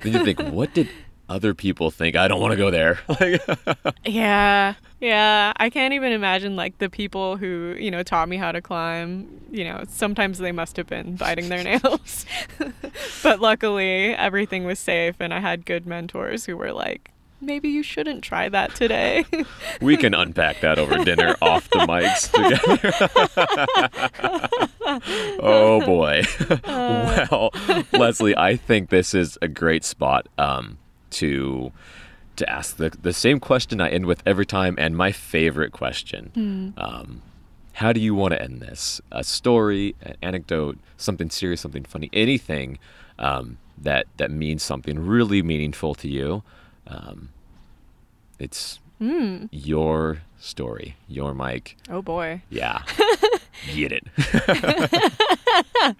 then 0.00 0.12
you 0.12 0.24
think, 0.24 0.40
what 0.40 0.72
did 0.72 0.88
other 1.30 1.54
people 1.54 1.90
think? 1.90 2.16
I 2.16 2.28
don't 2.28 2.40
want 2.40 2.50
to 2.52 2.56
go 2.58 2.70
there. 2.70 2.98
Like, 3.20 3.40
Yeah. 4.04 4.74
Yeah. 5.00 5.52
I 5.56 5.70
can't 5.70 5.94
even 5.94 6.12
imagine 6.12 6.56
like 6.56 6.78
the 6.78 6.90
people 6.90 7.36
who, 7.36 7.76
you 7.78 7.90
know, 7.90 8.02
taught 8.02 8.28
me 8.28 8.36
how 8.36 8.52
to 8.52 8.60
climb. 8.60 9.28
You 9.50 9.64
know, 9.64 9.84
sometimes 9.88 10.38
they 10.38 10.52
must 10.52 10.76
have 10.76 10.86
been 10.86 11.16
biting 11.16 11.48
their 11.48 11.62
nails. 11.70 12.26
but 13.22 13.40
luckily, 13.40 14.14
everything 14.14 14.64
was 14.64 14.78
safe 14.78 15.16
and 15.20 15.32
I 15.32 15.40
had 15.40 15.64
good 15.64 15.86
mentors 15.86 16.44
who 16.46 16.56
were 16.56 16.72
like, 16.72 17.10
maybe 17.40 17.68
you 17.70 17.82
shouldn't 17.82 18.22
try 18.22 18.48
that 18.50 18.74
today. 18.74 19.24
we 19.80 19.96
can 19.96 20.12
unpack 20.14 20.60
that 20.60 20.78
over 20.78 21.02
dinner 21.04 21.36
off 21.40 21.70
the 21.70 21.78
mics 21.80 22.30
together. 22.30 22.76
oh 25.42 25.80
boy. 25.86 26.22
well, 27.30 27.50
Leslie, 27.98 28.36
I 28.36 28.56
think 28.56 28.90
this 28.90 29.14
is 29.14 29.38
a 29.40 29.48
great 29.48 29.84
spot 29.84 30.26
um, 30.36 30.76
to 31.12 31.72
to 32.36 32.48
ask 32.50 32.76
the 32.76 32.90
the 32.90 33.12
same 33.12 33.38
question 33.40 33.80
I 33.80 33.88
end 33.90 34.06
with 34.06 34.22
every 34.26 34.46
time, 34.46 34.74
and 34.78 34.96
my 34.96 35.12
favorite 35.12 35.72
question. 35.72 36.74
Um, 36.76 37.22
how 37.74 37.92
do 37.92 38.00
you 38.00 38.14
want 38.14 38.32
to 38.34 38.42
end 38.42 38.60
this? 38.60 39.00
A 39.12 39.22
story, 39.24 39.94
an 40.02 40.16
anecdote, 40.22 40.78
something 40.96 41.30
serious, 41.30 41.60
something 41.62 41.84
funny, 41.84 42.10
anything 42.12 42.78
um, 43.18 43.58
that 43.78 44.06
that 44.16 44.30
means 44.30 44.62
something 44.62 44.98
really 44.98 45.42
meaningful 45.42 45.94
to 45.96 46.08
you. 46.08 46.42
Um, 46.86 47.30
it's 48.38 48.78
Hmm. 48.98 49.46
Your 49.50 50.18
story, 50.38 50.96
your 51.08 51.32
mic. 51.34 51.76
Oh 51.88 52.02
boy. 52.02 52.42
Yeah. 52.50 52.82
Get 53.74 53.92
it. 53.92 54.04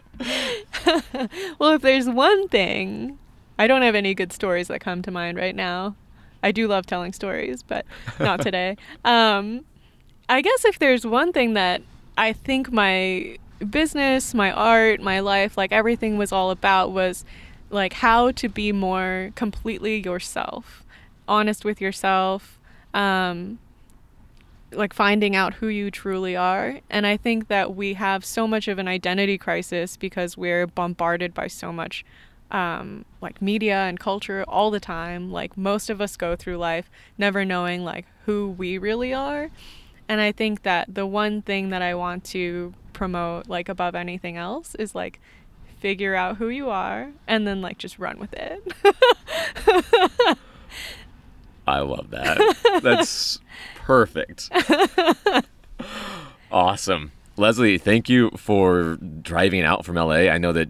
Well, 1.59 1.73
if 1.75 1.83
there's 1.83 2.09
one 2.09 2.49
thing, 2.49 3.19
I 3.61 3.67
don't 3.67 3.83
have 3.83 3.95
any 3.95 4.15
good 4.15 4.33
stories 4.33 4.69
that 4.69 4.81
come 4.81 5.03
to 5.03 5.11
mind 5.11 5.37
right 5.37 5.55
now. 5.55 5.95
I 6.43 6.51
do 6.51 6.67
love 6.67 6.87
telling 6.87 7.13
stories, 7.13 7.63
but 7.63 7.85
not 8.19 8.41
today. 8.49 8.79
Um, 9.05 9.67
I 10.31 10.41
guess 10.41 10.65
if 10.65 10.79
there's 10.79 11.05
one 11.05 11.31
thing 11.35 11.53
that 11.53 11.83
I 12.17 12.33
think 12.33 12.73
my 12.73 13.37
business, 13.69 14.33
my 14.33 14.51
art, 14.51 15.03
my 15.03 15.21
life, 15.21 15.59
like 15.59 15.73
everything 15.73 16.17
was 16.17 16.33
all 16.33 16.51
about 16.51 16.93
was 16.93 17.23
like 17.69 17.93
how 17.93 18.31
to 18.31 18.49
be 18.49 18.73
more 18.73 19.31
completely 19.35 19.99
yourself, 20.03 20.83
honest 21.29 21.63
with 21.63 21.83
yourself, 21.83 22.59
um, 22.95 23.59
like 24.73 24.95
finding 24.95 25.37
out 25.37 25.53
who 25.53 25.67
you 25.69 25.91
truly 25.91 26.35
are. 26.35 26.81
And 26.89 27.07
I 27.07 27.19
think 27.19 27.49
that 27.49 27.77
we 27.77 27.93
have 27.93 28.25
so 28.25 28.49
much 28.49 28.69
of 28.69 28.79
an 28.79 28.89
identity 28.89 29.37
crisis 29.37 29.99
because 29.99 30.39
we're 30.39 30.67
bombarded 30.67 31.35
by 31.35 31.47
so 31.47 31.71
much 31.75 32.07
um, 32.51 33.05
like 33.21 33.41
media 33.41 33.77
and 33.77 33.99
culture 33.99 34.45
all 34.49 34.71
the 34.71 34.81
time. 34.81 35.31
Like 35.31 35.57
most 35.57 35.91
of 35.91 36.01
us 36.01 36.17
go 36.17 36.37
through 36.37 36.57
life 36.57 36.91
never 37.19 37.45
knowing 37.45 37.85
like 37.85 38.07
who 38.27 38.51
we 38.51 38.79
really 38.79 39.13
are. 39.13 39.51
And 40.09 40.21
I 40.21 40.33
think 40.33 40.63
that 40.63 40.93
the 40.95 41.07
one 41.07 41.43
thing 41.43 41.71
that 41.71 41.83
I 41.83 41.95
want 41.95 42.25
to 42.27 42.75
promote 42.93 43.49
like 43.49 43.69
above 43.69 43.95
anything 43.95 44.37
else 44.37 44.75
is 44.75 44.95
like 44.95 45.21
figure 45.79 46.15
out 46.15 46.37
who 46.37 46.49
you 46.49 46.69
are 46.69 47.11
and 47.27 47.47
then 47.47 47.63
like 47.63 47.79
just 47.79 47.99
run 47.99 48.19
with 48.19 48.35
it. 48.35 48.63
I 51.67 51.81
love 51.81 52.11
that. 52.11 52.81
That's 52.83 53.41
perfect. 53.77 54.51
awesome. 56.53 57.13
Leslie, 57.37 57.79
thank 57.79 58.09
you 58.09 58.31
for 58.37 58.97
driving 58.97 59.63
out 59.63 59.85
from 59.85 59.95
LA. 59.95 60.29
I 60.29 60.39
know 60.39 60.53
that 60.53 60.69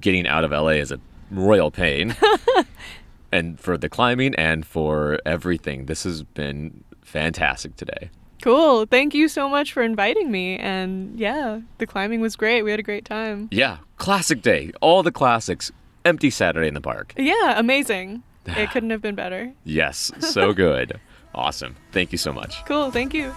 getting 0.00 0.26
out 0.26 0.44
of 0.44 0.50
LA 0.50 0.70
is 0.70 0.90
a 0.90 1.00
royal 1.32 1.70
pain. 1.70 2.14
and 3.32 3.58
for 3.58 3.76
the 3.78 3.88
climbing 3.88 4.34
and 4.36 4.64
for 4.66 5.18
everything. 5.24 5.86
This 5.86 6.04
has 6.04 6.22
been 6.22 6.84
fantastic 7.02 7.76
today. 7.76 8.10
cool. 8.42 8.86
Thank 8.86 9.14
you 9.14 9.28
so 9.28 9.48
much 9.48 9.72
for 9.72 9.82
inviting 9.82 10.30
me. 10.30 10.56
And 10.58 11.18
yeah, 11.18 11.60
the 11.78 11.86
climbing 11.86 12.20
was 12.20 12.36
great. 12.36 12.62
We 12.62 12.70
had 12.70 12.80
a 12.80 12.82
great 12.82 13.04
time. 13.04 13.48
Yeah, 13.50 13.78
classic 13.96 14.42
day. 14.42 14.72
All 14.80 15.02
the 15.02 15.12
classics. 15.12 15.70
Empty 16.04 16.30
Saturday 16.30 16.66
in 16.66 16.74
the 16.74 16.80
park. 16.80 17.14
Yeah, 17.16 17.58
amazing. 17.58 18.24
It 18.44 18.70
couldn't 18.72 18.90
have 18.90 19.00
been 19.00 19.14
better. 19.14 19.52
Yes, 19.62 20.10
so 20.18 20.52
good. 20.52 20.98
awesome. 21.34 21.76
Thank 21.92 22.10
you 22.10 22.18
so 22.18 22.32
much. 22.32 22.64
Cool. 22.64 22.90
Thank 22.90 23.14
you. 23.14 23.32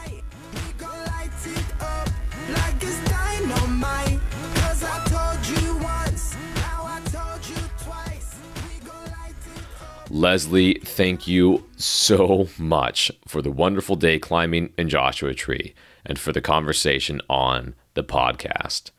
Leslie, 10.16 10.76
thank 10.76 11.28
you 11.28 11.66
so 11.76 12.48
much 12.58 13.12
for 13.28 13.42
the 13.42 13.52
wonderful 13.52 13.98
day 13.98 14.18
climbing 14.18 14.72
in 14.78 14.88
Joshua 14.88 15.34
Tree 15.34 15.76
and 16.06 16.18
for 16.18 16.32
the 16.32 16.40
conversation 16.40 17.20
on 17.30 17.76
the 17.96 18.04
podcast. 18.04 18.92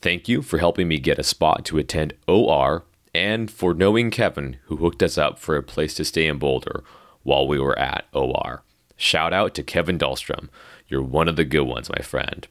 Thank 0.00 0.28
you 0.28 0.42
for 0.42 0.58
helping 0.58 0.86
me 0.86 1.00
get 1.00 1.18
a 1.18 1.24
spot 1.24 1.64
to 1.64 1.78
attend 1.78 2.14
OR 2.28 2.84
and 3.12 3.50
for 3.50 3.74
knowing 3.74 4.12
Kevin, 4.12 4.58
who 4.66 4.76
hooked 4.76 5.02
us 5.02 5.18
up 5.18 5.40
for 5.40 5.56
a 5.56 5.62
place 5.62 5.92
to 5.94 6.04
stay 6.04 6.28
in 6.28 6.38
Boulder 6.38 6.84
while 7.24 7.48
we 7.48 7.58
were 7.58 7.76
at 7.76 8.06
OR. 8.12 8.62
Shout 8.96 9.32
out 9.32 9.56
to 9.56 9.64
Kevin 9.64 9.98
Dahlstrom. 9.98 10.50
You're 10.86 11.02
one 11.02 11.26
of 11.26 11.34
the 11.34 11.44
good 11.44 11.66
ones, 11.66 11.90
my 11.90 12.04
friend. 12.04 12.46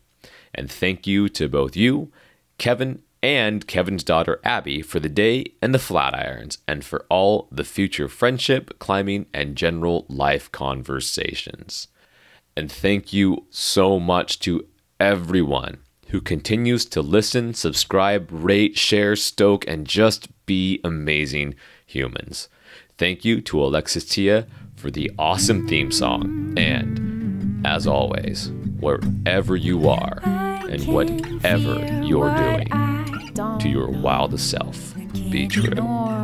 And 0.54 0.70
thank 0.70 1.08
you 1.08 1.30
to 1.30 1.48
both 1.48 1.78
you, 1.78 2.12
Kevin, 2.58 3.02
and 3.22 3.68
Kevin's 3.68 4.04
daughter 4.04 4.40
Abby 4.44 4.82
for 4.82 5.00
the 5.00 5.10
day 5.10 5.46
and 5.62 5.74
the 5.74 5.80
Flatirons, 5.80 6.58
and 6.68 6.84
for 6.84 7.06
all 7.10 7.48
the 7.52 7.64
future 7.64 8.08
friendship, 8.08 8.78
climbing, 8.80 9.26
and 9.34 9.56
general 9.56 10.06
life 10.10 10.52
conversations. 10.52 11.88
And 12.56 12.72
thank 12.72 13.14
you 13.14 13.46
so 13.50 14.00
much 14.00 14.40
to 14.40 14.66
everyone 15.00 15.78
who 16.10 16.22
continues 16.22 16.86
to 16.86 17.02
listen, 17.02 17.54
subscribe, 17.54 18.28
rate, 18.32 18.78
share, 18.78 19.16
stoke, 19.16 19.66
and 19.68 19.86
just 19.86 20.28
be 20.46 20.80
amazing 20.84 21.56
humans. 21.86 22.50
Thank 22.98 23.24
you 23.24 23.42
to 23.42 23.64
Alexis 23.64 24.06
Tia 24.06 24.48
for 24.76 24.90
the 24.90 25.12
awesome 25.20 25.68
theme 25.68 25.92
song. 25.92 26.54
And 26.58 27.66
as 27.66 27.86
always, 27.86 28.52
wherever 28.80 29.56
you 29.56 29.88
are 29.88 30.20
and 30.24 30.86
whatever 30.88 32.02
you're 32.04 32.36
doing, 32.36 32.99
to 33.36 33.70
your 33.70 33.90
wildest 33.90 34.50
self, 34.50 34.96
be 35.14 35.48
true. 35.48 35.82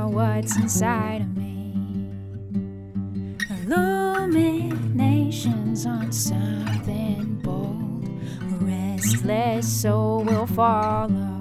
What's 0.09 0.57
inside 0.57 1.21
of 1.21 1.37
me. 1.37 1.53
Illuminations 3.63 5.85
on 5.85 6.11
something 6.11 7.39
bold. 7.43 8.09
Restless 8.61 9.81
soul 9.81 10.23
will 10.23 10.47
follow. 10.47 11.34